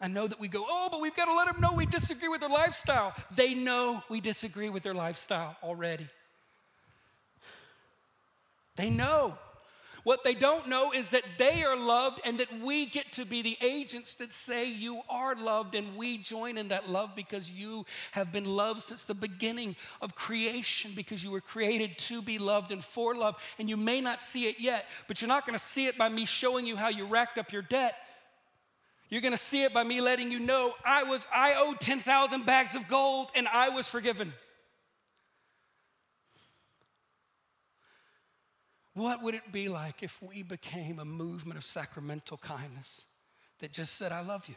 I 0.00 0.08
know 0.08 0.26
that 0.26 0.40
we 0.40 0.48
go, 0.48 0.64
oh, 0.66 0.88
but 0.90 1.00
we've 1.00 1.14
got 1.14 1.26
to 1.26 1.34
let 1.34 1.46
them 1.52 1.60
know 1.60 1.74
we 1.74 1.84
disagree 1.84 2.28
with 2.28 2.40
their 2.40 2.48
lifestyle. 2.48 3.14
They 3.34 3.54
know 3.54 4.02
we 4.08 4.20
disagree 4.20 4.70
with 4.70 4.82
their 4.82 4.94
lifestyle 4.94 5.56
already. 5.62 6.08
They 8.76 8.88
know. 8.88 9.36
What 10.02 10.24
they 10.24 10.34
don't 10.34 10.68
know 10.68 10.92
is 10.92 11.10
that 11.10 11.24
they 11.36 11.62
are 11.62 11.76
loved 11.76 12.20
and 12.24 12.38
that 12.38 12.60
we 12.60 12.86
get 12.86 13.12
to 13.12 13.24
be 13.24 13.42
the 13.42 13.56
agents 13.60 14.14
that 14.14 14.32
say 14.32 14.70
you 14.70 15.00
are 15.08 15.34
loved, 15.36 15.74
and 15.74 15.96
we 15.96 16.18
join 16.18 16.56
in 16.56 16.68
that 16.68 16.88
love 16.88 17.14
because 17.14 17.50
you 17.50 17.84
have 18.12 18.32
been 18.32 18.44
loved 18.44 18.82
since 18.82 19.04
the 19.04 19.14
beginning 19.14 19.76
of 20.00 20.14
creation, 20.14 20.92
because 20.94 21.22
you 21.22 21.30
were 21.30 21.40
created 21.40 21.98
to 21.98 22.22
be 22.22 22.38
loved 22.38 22.70
and 22.70 22.82
for 22.82 23.14
love. 23.14 23.36
And 23.58 23.68
you 23.68 23.76
may 23.76 24.00
not 24.00 24.20
see 24.20 24.46
it 24.46 24.58
yet, 24.58 24.86
but 25.06 25.20
you're 25.20 25.28
not 25.28 25.46
gonna 25.46 25.58
see 25.58 25.86
it 25.86 25.98
by 25.98 26.08
me 26.08 26.24
showing 26.24 26.66
you 26.66 26.76
how 26.76 26.88
you 26.88 27.04
racked 27.04 27.38
up 27.38 27.52
your 27.52 27.62
debt. 27.62 27.94
You're 29.10 29.22
gonna 29.22 29.36
see 29.36 29.64
it 29.64 29.74
by 29.74 29.82
me 29.84 30.00
letting 30.00 30.30
you 30.30 30.38
know 30.38 30.72
I 30.84 31.02
was, 31.02 31.26
I 31.34 31.54
owed 31.56 31.80
10,000 31.80 32.46
bags 32.46 32.74
of 32.74 32.88
gold 32.88 33.28
and 33.34 33.48
I 33.48 33.68
was 33.70 33.88
forgiven. 33.88 34.32
What 39.00 39.22
would 39.22 39.34
it 39.34 39.50
be 39.50 39.70
like 39.70 40.02
if 40.02 40.20
we 40.20 40.42
became 40.42 40.98
a 40.98 41.06
movement 41.06 41.56
of 41.56 41.64
sacramental 41.64 42.36
kindness 42.36 43.00
that 43.60 43.72
just 43.72 43.96
said, 43.96 44.12
I 44.12 44.20
love 44.20 44.46
you? 44.46 44.56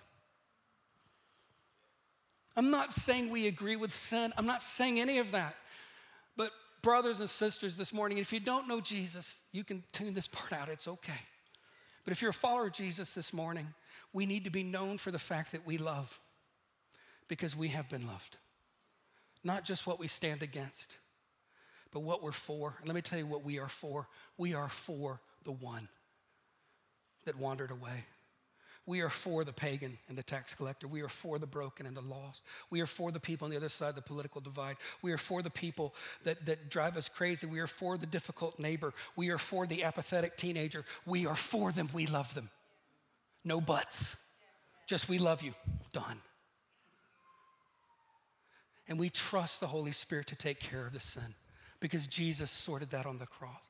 I'm 2.58 2.69
not 2.69 2.91
saying 2.91 3.29
we 3.29 3.47
agree 3.47 3.77
with 3.77 3.93
sin, 3.93 4.34
I'm 4.38 4.45
not 4.45 4.62
saying 4.62 4.99
any 4.99 5.19
of 5.19 5.32
that. 5.32 5.56
But, 6.36 6.51
brothers 6.82 7.21
and 7.21 7.29
sisters, 7.29 7.77
this 7.77 7.93
morning, 7.93 8.17
if 8.17 8.34
you 8.34 8.41
don't 8.41 8.67
know 8.67 8.82
Jesus, 8.82 9.39
you 9.53 9.63
can 9.63 9.82
tune 9.93 10.13
this 10.13 10.27
part 10.27 10.51
out, 10.51 10.67
it's 10.67 10.89
okay. 10.89 11.21
But 12.03 12.12
if 12.12 12.21
you're 12.21 12.32
a 12.32 12.34
follower 12.34 12.67
of 12.67 12.73
Jesus 12.73 13.13
this 13.15 13.32
morning, 13.32 13.73
we 14.12 14.25
need 14.25 14.43
to 14.43 14.51
be 14.51 14.62
known 14.62 14.97
for 14.97 15.12
the 15.12 15.19
fact 15.19 15.53
that 15.53 15.65
we 15.65 15.77
love 15.77 16.19
because 17.29 17.56
we 17.56 17.69
have 17.69 17.88
been 17.88 18.06
loved, 18.08 18.36
not 19.41 19.63
just 19.63 19.88
what 19.88 20.01
we 20.01 20.10
stand 20.10 20.43
against 20.43 20.97
but 21.93 22.01
what 22.01 22.23
we're 22.23 22.32
for. 22.32 22.75
And 22.79 22.88
let 22.88 22.95
me 22.95 23.01
tell 23.01 23.19
you 23.19 23.27
what 23.27 23.45
we 23.45 23.60
are 23.60 23.69
for. 23.69 24.08
We 24.38 24.56
are 24.56 24.67
for 24.67 25.21
the 25.43 25.51
one 25.51 25.88
that 27.25 27.38
wandered 27.38 27.71
away. 27.71 28.06
We 28.86 28.99
are 28.99 29.10
for 29.10 29.45
the 29.45 29.53
pagan 29.53 29.97
and 30.10 30.17
the 30.17 30.23
tax 30.23 30.53
collector. 30.53 30.88
We 30.88 31.03
are 31.03 31.08
for 31.08 31.39
the 31.39 31.47
broken 31.47 31.86
and 31.86 31.95
the 31.95 32.01
lost. 32.01 32.41
We 32.69 32.82
are 32.82 32.86
for 32.86 33.12
the 33.12 33.19
people 33.19 33.45
on 33.45 33.51
the 33.51 33.56
other 33.56 33.69
side 33.69 33.89
of 33.89 33.95
the 33.95 34.01
political 34.01 34.41
divide. 34.41 34.75
We 35.01 35.13
are 35.13 35.17
for 35.17 35.41
the 35.41 35.49
people 35.49 35.95
that, 36.25 36.45
that 36.47 36.69
drive 36.69 36.97
us 36.97 37.08
crazy. 37.08 37.47
We 37.47 37.60
are 37.60 37.67
for 37.67 37.97
the 37.97 38.06
difficult 38.06 38.60
neighbor. 38.60 38.93
We 39.15 39.29
are 39.29 39.38
for 39.38 39.65
the 39.65 39.86
apathetic 39.86 40.36
teenager. 40.36 40.84
We 41.06 41.25
are 41.27 41.36
for 41.36 41.71
them. 41.71 41.88
We 41.93 42.08
love 42.08 42.34
them. 42.34 42.49
No 43.45 43.62
buts. 43.62 44.17
Just 44.86 45.08
we 45.08 45.17
love 45.17 45.43
you. 45.43 45.53
Done. 45.93 46.19
And 48.89 48.99
we 48.99 49.10
trust 49.10 49.62
the 49.62 49.67
Holy 49.67 49.93
Spirit 49.93 50.27
to 50.27 50.36
take 50.36 50.60
care 50.60 50.86
of 50.86 50.91
the 50.91 50.99
sin 50.99 51.36
because 51.83 52.07
Jesus 52.07 52.49
sorted 52.49 52.91
that 52.91 53.05
on 53.05 53.17
the 53.17 53.25
cross. 53.25 53.69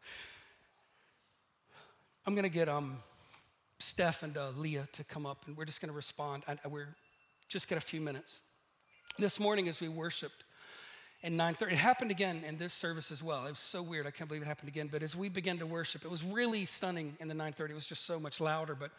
I'm 2.28 2.36
going 2.36 2.44
to 2.44 2.50
get 2.50 2.70
um, 2.70 2.98
Steph 3.80 4.22
and 4.22 4.38
uh, 4.38 4.50
Leah 4.56 4.88
to 4.92 5.04
come 5.04 5.26
up, 5.26 5.46
and 5.48 5.58
we're 5.58 5.66
just 5.66 5.82
going 5.82 5.90
to 5.90 5.96
respond. 5.96 6.44
I, 6.48 6.56
we're 6.68 6.90
just 7.50 7.68
get 7.68 7.80
a 7.80 7.82
few 7.82 8.00
minutes. 8.00 8.40
This 9.18 9.40
morning, 9.40 9.68
as 9.68 9.82
we 9.82 9.88
worshiped 9.88 10.44
in 11.24 11.36
9:30, 11.36 11.72
it 11.72 11.78
happened 11.78 12.12
again 12.12 12.44
in 12.48 12.60
this 12.60 12.72
service 12.72 13.12
as 13.12 13.24
well. 13.24 13.48
It 13.48 13.50
was 13.50 13.58
so 13.58 13.82
weird. 13.82 14.06
I 14.06 14.12
can't 14.12 14.28
believe 14.28 14.44
it 14.44 14.48
happened 14.48 14.70
again. 14.70 14.90
But 14.92 15.02
as 15.02 15.16
we 15.16 15.28
began 15.28 15.58
to 15.58 15.66
worship, 15.66 16.06
it 16.06 16.12
was 16.12 16.24
really 16.24 16.68
stunning 16.68 17.18
in 17.20 17.28
the 17.28 17.34
9:30. 17.34 17.72
It 17.72 17.74
was 17.74 17.88
just 17.88 18.06
so 18.06 18.20
much 18.20 18.40
louder. 18.40 18.76
But 18.76 18.92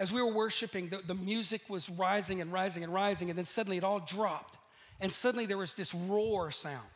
as 0.00 0.10
we 0.10 0.22
were 0.22 0.32
worshiping, 0.32 0.88
the, 0.88 1.02
the 1.06 1.14
music 1.14 1.68
was 1.68 1.90
rising 1.90 2.40
and 2.40 2.50
rising 2.50 2.82
and 2.82 2.94
rising, 2.94 3.28
and 3.28 3.36
then 3.36 3.44
suddenly 3.44 3.76
it 3.76 3.84
all 3.84 4.00
dropped, 4.00 4.56
and 5.02 5.12
suddenly 5.12 5.44
there 5.44 5.58
was 5.58 5.74
this 5.74 5.94
roar 5.94 6.50
sound. 6.50 6.88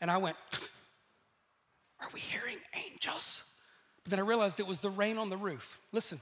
And 0.00 0.10
I 0.10 0.16
went, 0.18 0.36
Are 2.00 2.08
we 2.12 2.20
hearing 2.20 2.56
angels? 2.74 3.44
But 4.04 4.10
then 4.10 4.18
I 4.18 4.22
realized 4.22 4.60
it 4.60 4.66
was 4.66 4.80
the 4.80 4.90
rain 4.90 5.18
on 5.18 5.28
the 5.28 5.36
roof. 5.36 5.78
Listen, 5.92 6.18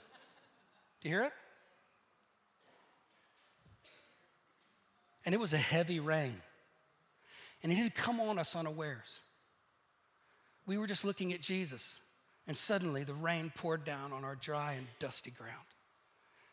do 1.00 1.08
you 1.08 1.14
hear 1.14 1.24
it? 1.24 1.32
And 5.24 5.34
it 5.34 5.38
was 5.38 5.52
a 5.52 5.58
heavy 5.58 6.00
rain. 6.00 6.40
And 7.62 7.70
it 7.70 7.76
had 7.76 7.94
come 7.94 8.20
on 8.20 8.38
us 8.38 8.56
unawares. 8.56 9.20
We 10.66 10.78
were 10.78 10.86
just 10.86 11.04
looking 11.04 11.32
at 11.32 11.40
Jesus, 11.40 11.98
and 12.46 12.56
suddenly 12.56 13.04
the 13.04 13.14
rain 13.14 13.50
poured 13.54 13.84
down 13.84 14.12
on 14.12 14.24
our 14.24 14.34
dry 14.34 14.74
and 14.74 14.86
dusty 14.98 15.30
ground. 15.30 15.64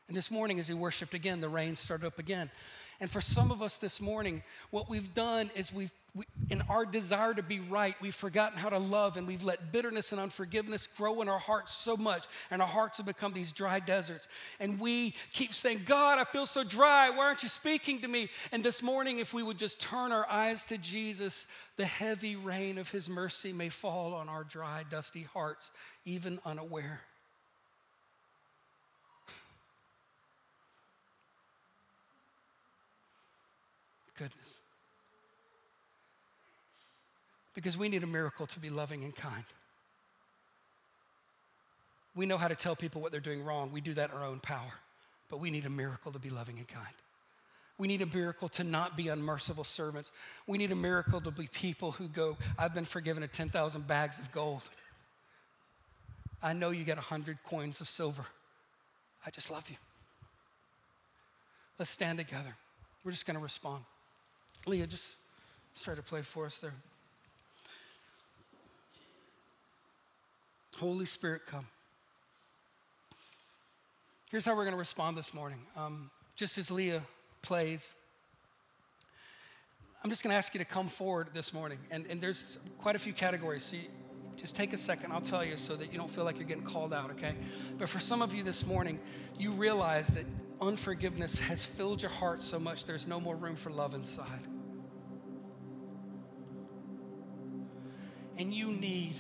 And 0.08 0.16
this 0.16 0.32
morning, 0.32 0.60
as 0.60 0.70
we 0.70 0.76
worshiped 0.76 1.14
again, 1.14 1.42
the 1.42 1.50
rain 1.50 1.76
started 1.76 2.06
up 2.06 2.20
again. 2.20 2.50
And 3.00 3.10
for 3.10 3.22
some 3.22 3.52
of 3.52 3.62
us 3.62 3.78
this 3.78 4.00
morning, 4.00 4.44
what 4.70 4.90
we've 4.90 5.14
done 5.14 5.50
is 5.56 5.74
we've, 5.74 5.92
we, 6.16 6.26
in 6.50 6.62
our 6.70 6.86
desire 6.86 7.34
to 7.34 7.44
be 7.44 7.60
right, 7.60 7.94
we've 8.00 8.16
forgotten 8.16 8.58
how 8.58 8.70
to 8.70 8.78
love 8.78 9.18
and 9.18 9.28
we've 9.28 9.44
let 9.44 9.74
bitterness 9.74 10.14
and 10.14 10.22
unforgiveness 10.22 10.88
grow 10.88 11.22
in 11.22 11.28
our 11.28 11.40
hearts 11.40 11.74
so 11.74 11.98
much. 11.98 12.26
And 12.50 12.62
our 12.62 12.68
hearts 12.68 12.98
have 12.98 13.06
become 13.06 13.34
these 13.34 13.52
dry 13.52 13.82
deserts. 13.82 14.30
And 14.62 14.80
we 14.80 15.14
keep 15.34 15.54
saying, 15.54 15.82
God, 15.86 16.18
I 16.18 16.24
feel 16.24 16.46
so 16.46 16.64
dry. 16.64 17.10
Why 17.10 17.26
aren't 17.26 17.44
you 17.44 17.50
speaking 17.50 18.00
to 18.00 18.08
me? 18.08 18.30
And 18.54 18.64
this 18.64 18.82
morning, 18.82 19.20
if 19.20 19.34
we 19.34 19.44
would 19.44 19.58
just 19.58 19.82
turn 19.82 20.14
our 20.14 20.26
eyes 20.30 20.66
to 20.68 20.78
Jesus, 20.78 21.46
the 21.76 21.86
heavy 21.86 22.38
rain 22.38 22.78
of 22.78 22.90
his 22.90 23.10
mercy 23.10 23.52
may 23.52 23.68
fall 23.68 24.14
on 24.14 24.30
our 24.30 24.46
dry, 24.46 24.86
dusty 24.90 25.24
hearts, 25.24 25.70
even 26.06 26.40
unaware. 26.46 27.02
goodness. 34.18 34.62
Because 37.56 37.78
we 37.78 37.90
need 37.90 38.04
a 38.04 38.08
miracle 38.08 38.46
to 38.48 38.60
be 38.60 38.70
loving 38.70 39.04
and 39.04 39.16
kind. 39.16 39.46
We 42.16 42.26
know 42.26 42.38
how 42.38 42.48
to 42.48 42.56
tell 42.56 42.76
people 42.76 43.02
what 43.02 43.12
they're 43.12 43.22
doing 43.22 43.44
wrong. 43.44 43.72
We 43.72 43.82
do 43.82 43.94
that 43.94 44.12
in 44.12 44.18
our 44.18 44.26
own 44.26 44.40
power. 44.40 44.74
But 45.30 45.40
we 45.40 45.50
need 45.50 45.66
a 45.66 45.70
miracle 45.70 46.12
to 46.12 46.20
be 46.20 46.30
loving 46.30 46.58
and 46.58 46.68
kind. 46.68 46.94
We 47.78 47.88
need 47.88 48.02
a 48.02 48.06
miracle 48.06 48.48
to 48.50 48.64
not 48.64 48.96
be 48.96 49.10
unmerciful 49.10 49.64
servants. 49.64 50.12
We 50.48 50.58
need 50.58 50.72
a 50.72 50.76
miracle 50.76 51.20
to 51.22 51.32
be 51.32 51.48
people 51.48 51.92
who 51.92 52.08
go, 52.08 52.38
I've 52.58 52.74
been 52.74 52.86
forgiven 52.86 53.24
of 53.24 53.32
10,000 53.32 53.88
bags 53.88 54.18
of 54.20 54.32
gold. 54.32 54.62
I 56.42 56.54
know 56.54 56.70
you 56.70 56.86
got 56.86 56.98
100 56.98 57.40
coins 57.44 57.82
of 57.82 57.88
silver. 57.88 58.26
I 59.26 59.30
just 59.30 59.52
love 59.52 59.70
you. 59.70 59.76
Let's 61.78 61.92
stand 61.92 62.20
together. 62.20 62.56
We're 63.04 63.12
just 63.12 63.26
going 63.26 63.38
to 63.38 63.44
respond. 63.44 63.84
Leah, 64.66 64.88
just 64.88 65.18
start 65.74 65.98
to 65.98 66.04
play 66.04 66.22
for 66.22 66.46
us 66.46 66.60
there. 66.60 66.74
Holy 70.80 71.06
Spirit, 71.06 71.44
come. 71.48 71.68
Here's 74.30 74.46
how 74.46 74.56
we're 74.56 74.64
going 74.64 74.74
to 74.74 74.80
respond 74.80 75.18
this 75.18 75.34
morning. 75.34 75.60
Um, 75.78 76.10
just 76.36 76.58
as 76.58 76.70
Leah 76.70 77.02
plays, 77.42 77.94
I'm 80.04 80.10
just 80.10 80.24
going 80.24 80.32
to 80.32 80.38
ask 80.38 80.54
you 80.54 80.60
to 80.60 80.66
come 80.66 80.88
forward 80.88 81.30
this 81.34 81.54
morning. 81.54 81.78
And, 81.92 82.06
and 82.10 82.20
there's 82.20 82.60
quite 82.80 82.96
a 82.96 83.00
few 83.00 83.14
categories. 83.14 83.64
So 83.64 83.78
you, 83.78 83.84
just 84.36 84.56
take 84.56 84.74
a 84.74 84.78
second, 84.78 85.12
I'll 85.12 85.22
tell 85.22 85.46
you 85.46 85.56
so 85.58 85.76
that 85.76 85.92
you 85.92 85.98
don't 85.98 86.12
feel 86.12 86.26
like 86.26 86.38
you're 86.38 86.48
getting 86.48 86.64
called 86.64 86.94
out, 86.94 87.12
okay? 87.12 87.36
But 87.78 87.88
for 87.88 88.00
some 88.00 88.22
of 88.22 88.36
you 88.36 88.44
this 88.44 88.66
morning, 88.66 89.00
you 89.40 89.52
realize 89.52 90.10
that 90.10 90.26
unforgiveness 90.60 91.40
has 91.40 91.64
filled 91.64 92.02
your 92.02 92.12
heart 92.12 92.42
so 92.42 92.60
much 92.60 92.86
there's 92.86 93.08
no 93.08 93.20
more 93.20 93.36
room 93.36 93.56
for 93.56 93.70
love 93.70 93.94
inside. 93.94 94.42
and 98.38 98.54
you 98.54 98.72
need 98.72 99.16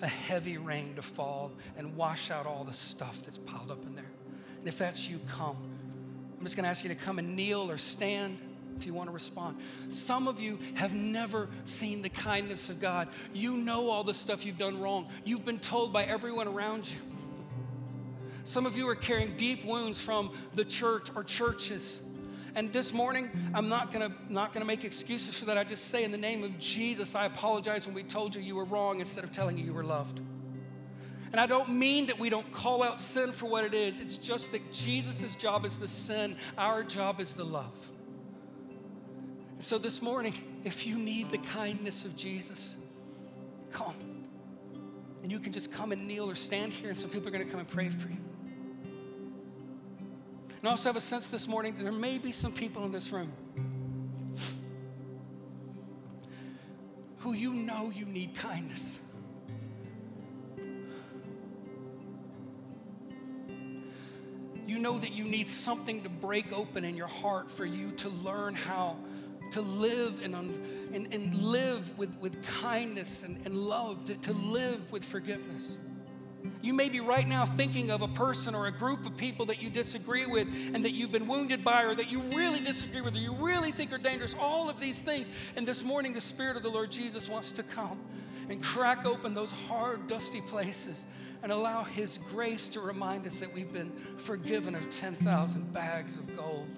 a 0.00 0.06
heavy 0.06 0.58
rain 0.58 0.94
to 0.96 1.02
fall 1.02 1.52
and 1.76 1.96
wash 1.96 2.30
out 2.30 2.46
all 2.46 2.64
the 2.64 2.72
stuff 2.72 3.22
that's 3.24 3.38
piled 3.38 3.70
up 3.70 3.84
in 3.84 3.94
there. 3.94 4.10
And 4.58 4.68
if 4.68 4.78
that's 4.78 5.08
you, 5.08 5.20
come. 5.28 5.56
I'm 6.38 6.44
just 6.44 6.56
going 6.56 6.64
to 6.64 6.70
ask 6.70 6.84
you 6.84 6.88
to 6.90 6.94
come 6.94 7.18
and 7.18 7.34
kneel 7.34 7.70
or 7.70 7.78
stand 7.78 8.40
if 8.76 8.86
you 8.86 8.94
want 8.94 9.08
to 9.08 9.12
respond. 9.12 9.58
Some 9.88 10.28
of 10.28 10.40
you 10.40 10.58
have 10.74 10.94
never 10.94 11.48
seen 11.64 12.02
the 12.02 12.08
kindness 12.08 12.70
of 12.70 12.80
God. 12.80 13.08
You 13.34 13.56
know 13.56 13.90
all 13.90 14.04
the 14.04 14.14
stuff 14.14 14.46
you've 14.46 14.58
done 14.58 14.80
wrong. 14.80 15.08
You've 15.24 15.44
been 15.44 15.58
told 15.58 15.92
by 15.92 16.04
everyone 16.04 16.46
around 16.46 16.88
you. 16.88 16.98
Some 18.44 18.66
of 18.66 18.76
you 18.76 18.88
are 18.88 18.94
carrying 18.94 19.36
deep 19.36 19.64
wounds 19.64 20.00
from 20.00 20.32
the 20.54 20.64
church 20.64 21.10
or 21.14 21.24
churches. 21.24 22.00
And 22.58 22.72
this 22.72 22.92
morning, 22.92 23.30
I'm 23.54 23.68
not 23.68 23.92
gonna, 23.92 24.10
not 24.28 24.52
gonna 24.52 24.64
make 24.64 24.82
excuses 24.82 25.38
for 25.38 25.44
that. 25.44 25.56
I 25.56 25.62
just 25.62 25.90
say, 25.90 26.02
in 26.02 26.10
the 26.10 26.18
name 26.18 26.42
of 26.42 26.58
Jesus, 26.58 27.14
I 27.14 27.26
apologize 27.26 27.86
when 27.86 27.94
we 27.94 28.02
told 28.02 28.34
you 28.34 28.42
you 28.42 28.56
were 28.56 28.64
wrong 28.64 28.98
instead 28.98 29.22
of 29.22 29.30
telling 29.30 29.56
you 29.56 29.64
you 29.64 29.72
were 29.72 29.84
loved. 29.84 30.18
And 31.30 31.40
I 31.40 31.46
don't 31.46 31.68
mean 31.68 32.06
that 32.06 32.18
we 32.18 32.30
don't 32.30 32.50
call 32.50 32.82
out 32.82 32.98
sin 32.98 33.30
for 33.30 33.48
what 33.48 33.62
it 33.62 33.74
is. 33.74 34.00
It's 34.00 34.16
just 34.16 34.50
that 34.50 34.72
Jesus' 34.72 35.36
job 35.36 35.64
is 35.64 35.78
the 35.78 35.86
sin, 35.86 36.34
our 36.58 36.82
job 36.82 37.20
is 37.20 37.32
the 37.34 37.44
love. 37.44 37.78
And 39.54 39.62
so 39.62 39.78
this 39.78 40.02
morning, 40.02 40.34
if 40.64 40.84
you 40.84 40.98
need 40.98 41.30
the 41.30 41.38
kindness 41.38 42.04
of 42.04 42.16
Jesus, 42.16 42.74
come. 43.70 43.94
And 45.22 45.30
you 45.30 45.38
can 45.38 45.52
just 45.52 45.70
come 45.70 45.92
and 45.92 46.08
kneel 46.08 46.28
or 46.28 46.34
stand 46.34 46.72
here, 46.72 46.88
and 46.88 46.98
some 46.98 47.10
people 47.10 47.28
are 47.28 47.30
gonna 47.30 47.44
come 47.44 47.60
and 47.60 47.68
pray 47.68 47.88
for 47.88 48.08
you. 48.08 48.18
And 50.58 50.66
I 50.66 50.70
also 50.72 50.88
have 50.88 50.96
a 50.96 51.00
sense 51.00 51.28
this 51.28 51.46
morning 51.46 51.76
that 51.76 51.84
there 51.84 51.92
may 51.92 52.18
be 52.18 52.32
some 52.32 52.52
people 52.52 52.84
in 52.84 52.90
this 52.90 53.12
room 53.12 53.32
who 57.18 57.32
you 57.32 57.54
know 57.54 57.90
you 57.94 58.04
need 58.04 58.34
kindness. 58.34 58.98
You 64.66 64.78
know 64.78 64.98
that 64.98 65.12
you 65.12 65.24
need 65.24 65.48
something 65.48 66.02
to 66.02 66.08
break 66.08 66.52
open 66.52 66.84
in 66.84 66.96
your 66.96 67.06
heart 67.06 67.50
for 67.50 67.64
you 67.64 67.92
to 67.92 68.08
learn 68.08 68.54
how 68.54 68.96
to 69.52 69.60
live 69.60 70.22
and, 70.22 70.34
and, 70.34 71.12
and 71.12 71.34
live 71.34 71.96
with, 71.96 72.14
with 72.20 72.44
kindness 72.60 73.22
and, 73.22 73.44
and 73.46 73.56
love, 73.56 74.04
to, 74.06 74.14
to 74.16 74.32
live 74.32 74.92
with 74.92 75.04
forgiveness. 75.04 75.78
You 76.62 76.72
may 76.72 76.88
be 76.88 77.00
right 77.00 77.26
now 77.26 77.46
thinking 77.46 77.90
of 77.90 78.02
a 78.02 78.08
person 78.08 78.54
or 78.54 78.66
a 78.66 78.72
group 78.72 79.06
of 79.06 79.16
people 79.16 79.46
that 79.46 79.62
you 79.62 79.70
disagree 79.70 80.26
with 80.26 80.48
and 80.74 80.84
that 80.84 80.92
you've 80.92 81.12
been 81.12 81.26
wounded 81.26 81.64
by 81.64 81.84
or 81.84 81.94
that 81.94 82.10
you 82.10 82.20
really 82.34 82.60
disagree 82.60 83.00
with 83.00 83.14
or 83.14 83.18
you 83.18 83.34
really 83.34 83.72
think 83.72 83.92
are 83.92 83.98
dangerous, 83.98 84.34
all 84.38 84.68
of 84.68 84.80
these 84.80 84.98
things. 84.98 85.28
And 85.56 85.66
this 85.66 85.82
morning, 85.84 86.12
the 86.12 86.20
Spirit 86.20 86.56
of 86.56 86.62
the 86.62 86.70
Lord 86.70 86.90
Jesus 86.90 87.28
wants 87.28 87.52
to 87.52 87.62
come 87.62 87.98
and 88.48 88.62
crack 88.62 89.04
open 89.04 89.34
those 89.34 89.52
hard, 89.52 90.06
dusty 90.06 90.40
places 90.40 91.04
and 91.42 91.52
allow 91.52 91.84
His 91.84 92.18
grace 92.30 92.68
to 92.70 92.80
remind 92.80 93.26
us 93.26 93.38
that 93.38 93.52
we've 93.52 93.72
been 93.72 93.92
forgiven 94.16 94.74
of 94.74 94.90
10,000 94.90 95.72
bags 95.72 96.18
of 96.18 96.36
gold. 96.36 96.68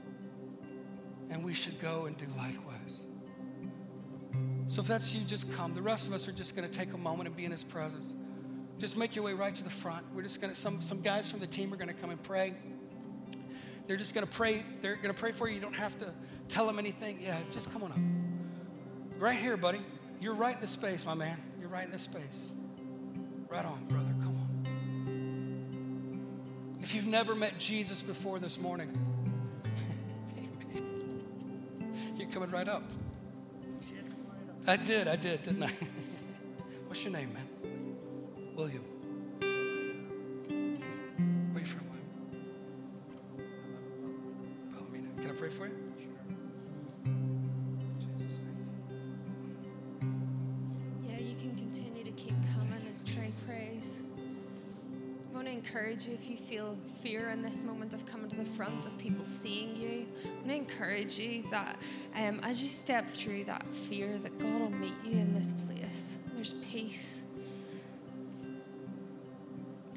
And 1.31 1.45
we 1.45 1.55
should 1.55 1.81
go 1.81 2.07
and 2.07 2.17
do 2.17 2.27
likewise. 2.37 3.01
So 4.67 4.83
if 4.83 4.89
that's 4.89 5.15
you, 5.15 5.23
just 5.23 5.53
come. 5.55 5.75
The 5.75 5.83
rest 5.83 6.07
of 6.07 6.13
us 6.13 6.29
are 6.29 6.33
just 6.33 6.55
going 6.55 6.69
to 6.69 6.79
take 6.79 6.93
a 6.93 6.99
moment 6.99 7.29
and 7.29 7.37
be 7.37 7.45
in 7.45 7.53
His 7.53 7.65
presence. 7.65 8.15
Just 8.81 8.97
make 8.97 9.15
your 9.15 9.27
way 9.27 9.35
right 9.35 9.55
to 9.55 9.63
the 9.63 9.69
front. 9.69 10.07
We're 10.15 10.23
just 10.23 10.41
to, 10.41 10.55
some, 10.55 10.81
some 10.81 11.03
guys 11.03 11.31
from 11.31 11.41
the 11.41 11.47
team 11.47 11.71
are 11.73 11.77
going 11.77 11.89
to 11.89 11.95
come 11.95 12.09
and 12.09 12.21
pray. 12.23 12.55
They're 13.87 13.99
just 13.99 14.15
going 14.15 14.27
to 14.27 14.33
pray. 14.33 14.65
They're 14.81 14.97
to 14.97 15.13
pray 15.13 15.33
for 15.33 15.47
you. 15.47 15.57
You 15.57 15.61
don't 15.61 15.75
have 15.75 15.99
to 15.99 16.15
tell 16.49 16.67
them 16.67 16.79
anything. 16.79 17.19
Yeah, 17.23 17.37
just 17.53 17.71
come 17.71 17.83
on 17.83 17.93
up. 17.93 17.99
Right 19.21 19.39
here, 19.39 19.59
buddy. 19.59 19.83
You're 20.19 20.35
right 20.35 20.55
in 20.55 20.63
the 20.63 20.67
space, 20.67 21.05
my 21.05 21.13
man. 21.13 21.39
You're 21.61 21.69
right 21.69 21.85
in 21.85 21.91
the 21.91 21.99
space. 21.99 22.53
Right 23.51 23.67
on, 23.67 23.85
brother. 23.85 24.15
Come 24.23 24.39
on. 24.39 24.47
If 26.83 26.95
you've 26.95 27.07
never 27.07 27.35
met 27.35 27.59
Jesus 27.59 28.01
before 28.01 28.39
this 28.39 28.59
morning, 28.59 28.99
you're 32.17 32.31
coming 32.31 32.51
right 32.51 32.69
up. 32.69 32.85
I 34.67 34.77
did, 34.77 35.07
I 35.07 35.17
did, 35.17 35.43
didn't 35.43 35.65
I? 35.65 35.71
What's 36.87 37.05
your 37.05 37.13
name, 37.13 37.35
man? 37.35 37.50
Where 38.61 38.69
you 38.69 38.81
from, 41.65 41.87
William? 44.91 45.17
Can 45.17 45.31
I 45.31 45.33
pray 45.33 45.49
for 45.49 45.67
you? 45.67 45.73
Yeah, 51.09 51.21
you 51.21 51.35
can 51.37 51.57
continue 51.57 52.05
to 52.05 52.11
keep 52.11 52.35
coming 52.55 52.87
as 52.91 53.03
Tre 53.03 53.33
prays. 53.47 54.03
I 55.31 55.35
want 55.35 55.47
to 55.47 55.55
encourage 55.55 56.05
you 56.05 56.13
if 56.13 56.29
you 56.29 56.37
feel 56.37 56.77
fear 56.97 57.31
in 57.31 57.41
this 57.41 57.63
moment 57.63 57.95
of 57.95 58.05
coming 58.05 58.29
to 58.29 58.37
the 58.37 58.45
front, 58.45 58.85
of 58.85 58.99
people 58.99 59.25
seeing 59.25 59.75
you. 59.75 60.07
I 60.23 60.29
want 60.35 60.49
to 60.49 60.55
encourage 60.55 61.19
you 61.19 61.45
that 61.51 61.79
um, 62.15 62.41
as 62.43 62.61
you 62.61 62.69
step 62.69 63.07
through 63.07 63.45
that 63.45 63.65
fear, 63.73 64.19
that 64.19 64.39
God 64.39 64.61
will 64.61 64.69
meet 64.69 64.93
you 65.03 65.13
in 65.13 65.33
this 65.33 65.53
place. 65.53 66.19
There's 66.35 66.53
peace. 66.53 67.25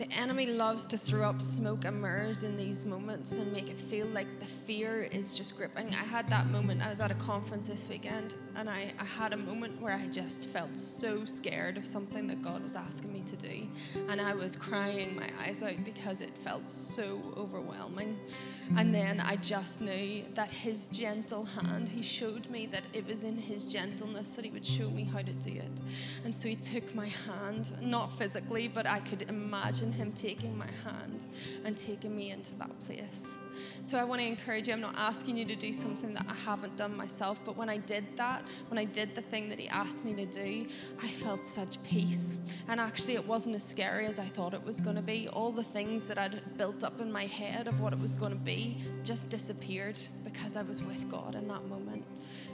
The 0.03 0.19
enemy 0.19 0.47
loves 0.47 0.85
to 0.87 0.97
throw 0.97 1.29
up 1.29 1.41
smoke 1.41 1.85
and 1.85 2.01
mirrors 2.01 2.43
in 2.43 2.57
these 2.57 2.85
moments 2.85 3.37
and 3.37 3.53
make 3.53 3.69
it 3.69 3.79
feel 3.79 4.05
like 4.07 4.27
the 4.41 4.45
fear 4.45 5.03
is 5.03 5.31
just 5.31 5.55
gripping. 5.55 5.87
I 5.91 6.03
had 6.03 6.29
that 6.29 6.47
moment. 6.47 6.85
I 6.85 6.89
was 6.89 6.99
at 6.99 7.09
a 7.09 7.15
conference 7.15 7.69
this 7.69 7.87
weekend 7.87 8.35
and 8.57 8.69
I, 8.69 8.91
I 8.99 9.05
had 9.05 9.31
a 9.31 9.37
moment 9.37 9.81
where 9.81 9.93
I 9.93 10.07
just 10.07 10.49
felt 10.49 10.75
so 10.75 11.23
scared 11.23 11.77
of 11.77 11.85
something 11.85 12.27
that 12.27 12.41
God 12.41 12.63
was 12.63 12.75
asking 12.75 13.13
me 13.13 13.23
to 13.27 13.37
do. 13.37 13.65
And 14.09 14.19
I 14.19 14.33
was 14.35 14.57
crying 14.57 15.15
my 15.15 15.29
eyes 15.41 15.63
out 15.63 15.81
because 15.85 16.19
it 16.19 16.37
felt 16.37 16.69
so 16.69 17.21
overwhelming. 17.37 18.19
And 18.75 18.93
then 18.93 19.21
I 19.21 19.37
just 19.37 19.79
knew 19.79 20.23
that 20.33 20.51
His 20.51 20.87
gentle 20.89 21.45
hand, 21.45 21.87
He 21.87 22.01
showed 22.01 22.49
me 22.49 22.65
that 22.67 22.83
it 22.91 23.07
was 23.07 23.23
in 23.23 23.37
His 23.37 23.71
gentleness 23.71 24.31
that 24.31 24.43
He 24.43 24.51
would 24.51 24.65
show 24.65 24.89
me 24.89 25.05
how 25.05 25.19
to 25.19 25.31
do 25.31 25.51
it. 25.51 25.81
And 26.25 26.35
so 26.35 26.49
He 26.49 26.55
took 26.55 26.93
my 26.93 27.07
hand, 27.07 27.71
not 27.81 28.11
physically, 28.11 28.67
but 28.67 28.85
I 28.85 28.99
could 28.99 29.23
imagine 29.23 29.92
Him 29.93 30.11
taking 30.11 30.57
my 30.57 30.67
hand 30.83 31.25
and 31.65 31.77
taking 31.77 32.15
me 32.15 32.31
into 32.31 32.55
that 32.55 32.79
place. 32.81 33.37
So 33.83 33.97
I 33.97 34.03
want 34.03 34.21
to 34.21 34.27
encourage 34.27 34.67
you. 34.67 34.73
I'm 34.73 34.81
not 34.81 34.95
asking 34.97 35.37
you 35.37 35.45
to 35.45 35.55
do 35.55 35.71
something 35.71 36.13
that 36.13 36.25
I 36.27 36.33
haven't 36.33 36.75
done 36.77 36.95
myself, 36.95 37.39
but 37.45 37.57
when 37.57 37.69
I 37.69 37.77
did 37.77 38.05
that, 38.17 38.43
when 38.69 38.77
I 38.77 38.85
did 38.85 39.15
the 39.15 39.21
thing 39.21 39.49
that 39.49 39.59
He 39.59 39.67
asked 39.69 40.05
me 40.05 40.13
to 40.15 40.25
do, 40.25 40.65
I 41.01 41.07
felt 41.07 41.45
such 41.45 41.83
peace. 41.83 42.37
And 42.67 42.79
actually, 42.79 43.15
it 43.15 43.27
wasn't 43.27 43.55
as 43.55 43.63
scary 43.63 44.05
as 44.05 44.19
I 44.19 44.25
thought 44.25 44.53
it 44.53 44.63
was 44.63 44.79
going 44.79 44.95
to 44.95 45.01
be. 45.01 45.27
All 45.27 45.51
the 45.51 45.63
things 45.63 46.07
that 46.07 46.17
I'd 46.17 46.41
built 46.57 46.83
up 46.83 47.01
in 47.01 47.11
my 47.11 47.25
head 47.25 47.67
of 47.67 47.79
what 47.79 47.93
it 47.93 47.99
was 47.99 48.15
going 48.15 48.31
to 48.31 48.37
be 48.37 48.77
just 49.03 49.29
disappeared 49.29 49.99
because 50.23 50.57
I 50.57 50.63
was 50.63 50.83
with 50.83 51.09
God 51.09 51.35
in 51.35 51.47
that 51.47 51.65
moment. 51.67 52.03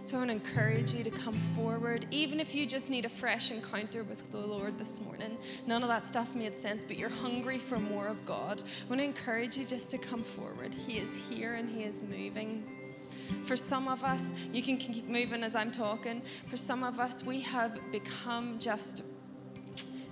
So 0.10 0.18
I 0.18 0.26
want 0.26 0.32
to 0.32 0.38
encourage 0.38 0.91
you 0.95 1.03
to 1.03 1.12
come 1.12 1.36
forward, 1.36 2.07
even 2.10 2.39
if 2.39 2.55
you 2.55 2.66
just 2.66 2.89
need 2.89 3.05
a 3.05 3.10
fresh 3.10 3.51
encounter 3.51 4.01
with 4.01 4.32
the 4.32 4.39
Lord 4.39 4.76
this 4.76 4.99
morning. 5.01 5.38
None 5.68 5.84
of 5.84 5.88
that 5.89 6.01
stuff 6.01 6.34
made 6.34 6.55
sense, 6.55 6.84
but 6.84 6.97
you're 6.97 7.10
hungry 7.10 7.60
for 7.60 7.78
more 7.78 8.07
of 8.07 8.26
God. 8.26 8.60
I 8.60 8.89
want 8.89 9.01
to 9.01 9.05
encourage 9.05 9.55
you 9.55 9.66
just 9.66 9.91
to 9.91 9.99
come 9.99 10.24
forward. 10.24 10.74
He 10.74 10.97
is 10.97 11.30
here 11.30 11.53
and 11.53 11.70
He 11.70 11.84
is 11.84 12.01
moving. 12.01 12.64
For 13.43 13.55
some 13.55 13.88
of 13.88 14.03
us, 14.03 14.34
you 14.51 14.64
can 14.64 14.78
keep 14.78 15.07
moving 15.07 15.43
as 15.43 15.55
I'm 15.55 15.72
talking. 15.72 16.22
For 16.47 16.57
some 16.57 16.84
of 16.84 16.99
us, 16.99 17.24
we 17.24 17.41
have 17.41 17.80
become 17.91 18.57
just 18.57 19.03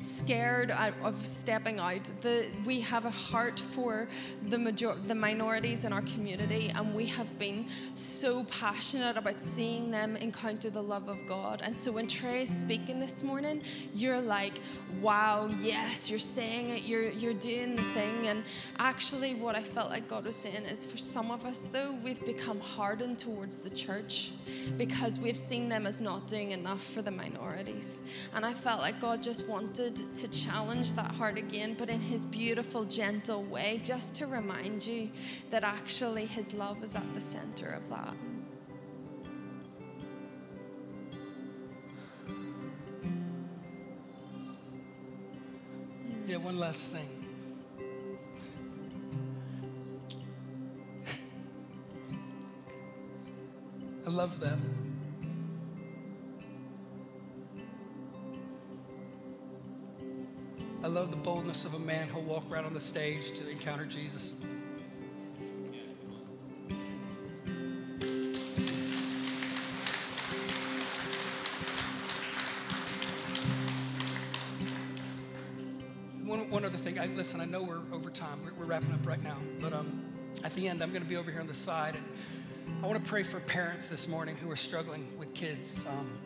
scared 0.02 0.72
of 0.72 1.26
stepping 1.26 1.80
out. 1.80 2.04
The, 2.22 2.48
we 2.66 2.82
have 2.82 3.06
a 3.06 3.10
heart 3.10 3.60
for 3.60 4.08
the, 4.50 4.58
major, 4.58 4.94
the 5.08 5.16
minorities 5.16 5.86
in 5.86 5.94
our 5.94 6.02
community, 6.02 6.72
and 6.76 6.94
we 6.94 7.06
have 7.08 7.38
been 7.40 7.66
so 7.96 8.44
passionate 8.46 9.18
about 9.18 9.40
seeing 9.40 9.92
them 9.92 10.16
encounter 10.18 10.70
the 10.70 10.82
love 10.82 11.10
of 11.10 11.26
God. 11.26 11.62
And 11.64 11.76
so 11.76 11.92
when 11.92 12.08
Tre 12.08 12.44
is 12.44 12.50
speaking 12.50 13.00
this 13.00 13.24
morning, 13.24 13.62
you're 13.94 14.22
like, 14.22 14.60
wow, 15.02 15.50
yes, 15.62 16.10
you're 16.10 16.20
saying 16.20 16.70
it, 16.70 16.84
you're, 16.84 17.10
you're 17.10 17.34
doing 17.34 17.76
the 17.76 17.82
thing. 17.82 18.28
And 18.28 18.44
actually, 18.80 19.36
what 19.36 19.56
I 19.56 19.64
felt 19.64 19.90
like 19.90 20.08
God 20.08 20.26
was 20.26 20.36
saying 20.36 20.64
is 20.64 20.86
for 20.86 20.98
some 20.98 21.32
of 21.32 21.46
us, 21.46 21.64
though, 21.64 21.98
we've 22.04 22.24
become 22.26 22.60
hardened 22.60 23.20
towards 23.20 23.60
the 23.60 23.70
church 23.70 24.32
because 24.78 25.20
we've 25.20 25.38
seen 25.38 25.70
them 25.70 25.88
as 25.88 26.00
not 26.00 26.28
doing 26.28 26.52
enough 26.52 26.84
for 26.84 27.02
the 27.02 27.12
minorities. 27.12 28.28
And 28.36 28.46
I 28.46 28.54
felt 28.54 28.82
like 28.82 29.00
God 29.00 29.24
just 29.24 29.48
wanted 29.48 29.87
to 29.92 30.28
challenge 30.30 30.94
that 30.94 31.12
heart 31.12 31.38
again, 31.38 31.76
but 31.78 31.90
in 31.90 32.00
His 32.00 32.26
beautiful, 32.26 32.86
gentle 32.86 33.44
way, 33.44 33.82
just 33.84 34.16
to 34.16 34.28
remind 34.28 34.86
you 34.86 35.10
that 35.50 35.64
actually 35.64 36.26
His 36.26 36.54
love 36.54 36.84
is 36.84 36.96
at 36.96 37.14
the 37.14 37.22
center 37.22 37.72
of 37.72 37.90
that. 37.90 38.14
Yeah, 46.28 46.38
one 46.38 46.60
last 46.60 46.92
thing. 46.92 47.08
I 54.06 54.10
love 54.10 54.40
that. 54.42 54.58
I 60.88 60.90
love 60.90 61.12
the 61.12 61.18
boldness 61.18 61.66
of 61.66 61.74
a 61.74 61.80
man 61.80 62.08
who'll 62.08 62.22
walk 62.22 62.46
right 62.50 62.64
on 62.64 62.74
the 62.74 62.80
stage 62.80 63.38
to 63.38 63.50
encounter 63.50 63.84
Jesus. 63.84 64.36
One, 76.24 76.50
one 76.50 76.64
other 76.64 76.78
thing. 76.78 76.98
I, 76.98 77.08
listen, 77.08 77.42
I 77.42 77.46
know 77.46 77.64
we're 77.64 77.82
over 77.92 78.10
time. 78.10 78.40
We're, 78.46 78.54
we're 78.54 78.64
wrapping 78.64 78.94
up 78.94 79.06
right 79.06 79.22
now. 79.22 79.36
But 79.60 79.74
um, 79.74 80.06
at 80.46 80.56
the 80.56 80.70
end, 80.70 80.82
I'm 80.82 80.92
going 80.92 81.04
to 81.04 81.10
be 81.10 81.18
over 81.18 81.30
here 81.30 81.42
on 81.42 81.48
the 81.48 81.54
side. 81.54 81.98
And 81.98 82.82
I 82.82 82.88
want 82.88 83.04
to 83.04 83.10
pray 83.10 83.24
for 83.24 83.42
parents 83.42 83.90
this 83.90 84.08
morning 84.08 84.38
who 84.38 84.50
are 84.50 84.56
struggling 84.56 85.06
with 85.20 85.34
kids. 85.34 85.86
Um, 85.86 86.18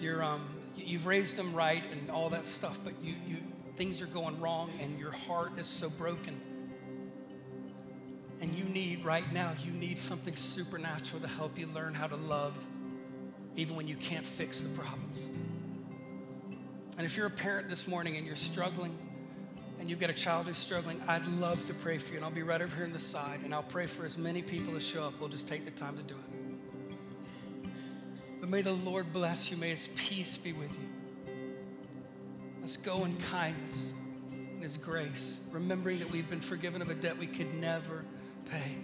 you're, 0.00 0.24
um, 0.24 0.48
you've 0.86 1.06
raised 1.06 1.36
them 1.36 1.54
right 1.54 1.82
and 1.92 2.10
all 2.10 2.30
that 2.30 2.46
stuff, 2.46 2.78
but 2.84 2.94
you, 3.02 3.14
you, 3.26 3.36
things 3.76 4.02
are 4.02 4.06
going 4.06 4.40
wrong 4.40 4.70
and 4.80 4.98
your 4.98 5.12
heart 5.12 5.58
is 5.58 5.66
so 5.66 5.90
broken. 5.90 6.40
And 8.40 8.54
you 8.54 8.64
need, 8.64 9.04
right 9.04 9.30
now, 9.32 9.52
you 9.64 9.72
need 9.72 9.98
something 9.98 10.34
supernatural 10.34 11.20
to 11.20 11.28
help 11.28 11.58
you 11.58 11.66
learn 11.74 11.94
how 11.94 12.06
to 12.06 12.16
love 12.16 12.56
even 13.56 13.76
when 13.76 13.86
you 13.86 13.96
can't 13.96 14.24
fix 14.24 14.60
the 14.60 14.68
problems. 14.70 15.26
And 16.96 17.06
if 17.06 17.16
you're 17.16 17.26
a 17.26 17.30
parent 17.30 17.68
this 17.68 17.86
morning 17.86 18.16
and 18.16 18.26
you're 18.26 18.36
struggling 18.36 18.96
and 19.78 19.88
you've 19.88 20.00
got 20.00 20.10
a 20.10 20.14
child 20.14 20.46
who's 20.46 20.58
struggling, 20.58 21.00
I'd 21.08 21.26
love 21.26 21.64
to 21.66 21.74
pray 21.74 21.98
for 21.98 22.12
you. 22.12 22.16
And 22.16 22.24
I'll 22.24 22.30
be 22.30 22.42
right 22.42 22.60
over 22.60 22.74
here 22.76 22.84
on 22.84 22.92
the 22.92 22.98
side 22.98 23.40
and 23.44 23.54
I'll 23.54 23.62
pray 23.62 23.86
for 23.86 24.04
as 24.04 24.16
many 24.16 24.42
people 24.42 24.76
as 24.76 24.86
show 24.86 25.04
up. 25.04 25.18
We'll 25.20 25.28
just 25.28 25.48
take 25.48 25.64
the 25.64 25.70
time 25.70 25.96
to 25.96 26.02
do 26.02 26.14
it. 26.14 26.39
May 28.50 28.62
the 28.62 28.72
Lord 28.72 29.12
bless 29.12 29.48
you. 29.48 29.56
May 29.56 29.70
his 29.70 29.88
peace 29.94 30.36
be 30.36 30.52
with 30.52 30.76
you. 30.76 31.34
Let's 32.60 32.76
go 32.76 33.04
in 33.04 33.16
kindness. 33.18 33.92
and 34.32 34.60
His 34.60 34.76
grace, 34.76 35.38
remembering 35.52 36.00
that 36.00 36.10
we've 36.10 36.28
been 36.28 36.40
forgiven 36.40 36.82
of 36.82 36.90
a 36.90 36.94
debt 36.94 37.16
we 37.16 37.28
could 37.28 37.54
never 37.54 38.04
pay. 38.50 38.74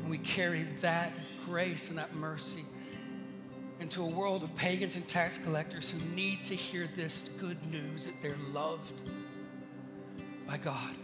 And 0.00 0.10
we 0.10 0.18
carry 0.18 0.64
that 0.80 1.12
grace 1.46 1.88
and 1.88 1.96
that 1.98 2.16
mercy 2.16 2.64
into 3.78 4.02
a 4.02 4.08
world 4.08 4.42
of 4.42 4.54
pagans 4.56 4.96
and 4.96 5.06
tax 5.06 5.38
collectors 5.38 5.88
who 5.88 6.00
need 6.16 6.44
to 6.46 6.56
hear 6.56 6.88
this 6.96 7.30
good 7.38 7.64
news 7.70 8.06
that 8.06 8.20
they're 8.20 8.34
loved 8.52 9.02
by 10.48 10.56
God. 10.56 10.96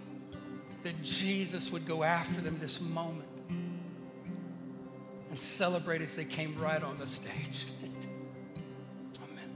That 0.83 1.01
Jesus 1.05 1.71
would 1.71 1.87
go 1.87 2.03
after 2.03 2.41
them 2.41 2.59
this 2.61 2.81
moment 2.81 3.29
and 5.39 5.47
celebrate 5.47 6.03
as 6.03 6.15
they 6.15 6.25
came 6.25 6.59
right 6.59 6.83
on 6.83 6.99
the 6.99 7.07
stage. 7.07 7.67
Amen. 9.23 9.45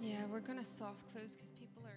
Yeah, 0.00 0.18
we're 0.30 0.40
going 0.40 0.58
to 0.58 0.64
soft 0.64 1.12
close 1.12 1.34
because 1.34 1.50
people 1.50 1.82
are. 1.84 1.90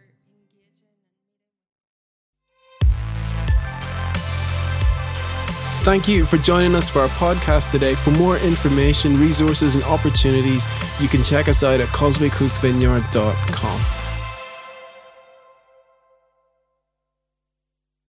Thank 5.84 6.08
you 6.08 6.26
for 6.26 6.38
joining 6.38 6.74
us 6.74 6.90
for 6.90 7.02
our 7.02 7.10
podcast 7.10 7.70
today. 7.70 7.94
For 7.94 8.10
more 8.12 8.38
information, 8.38 9.20
resources, 9.20 9.76
and 9.76 9.84
opportunities, 9.84 10.66
you 11.00 11.08
can 11.08 11.22
check 11.22 11.48
us 11.48 11.64
out 11.64 11.80
at 11.80 11.90
causewaycoastvineyard.com. 11.90 13.82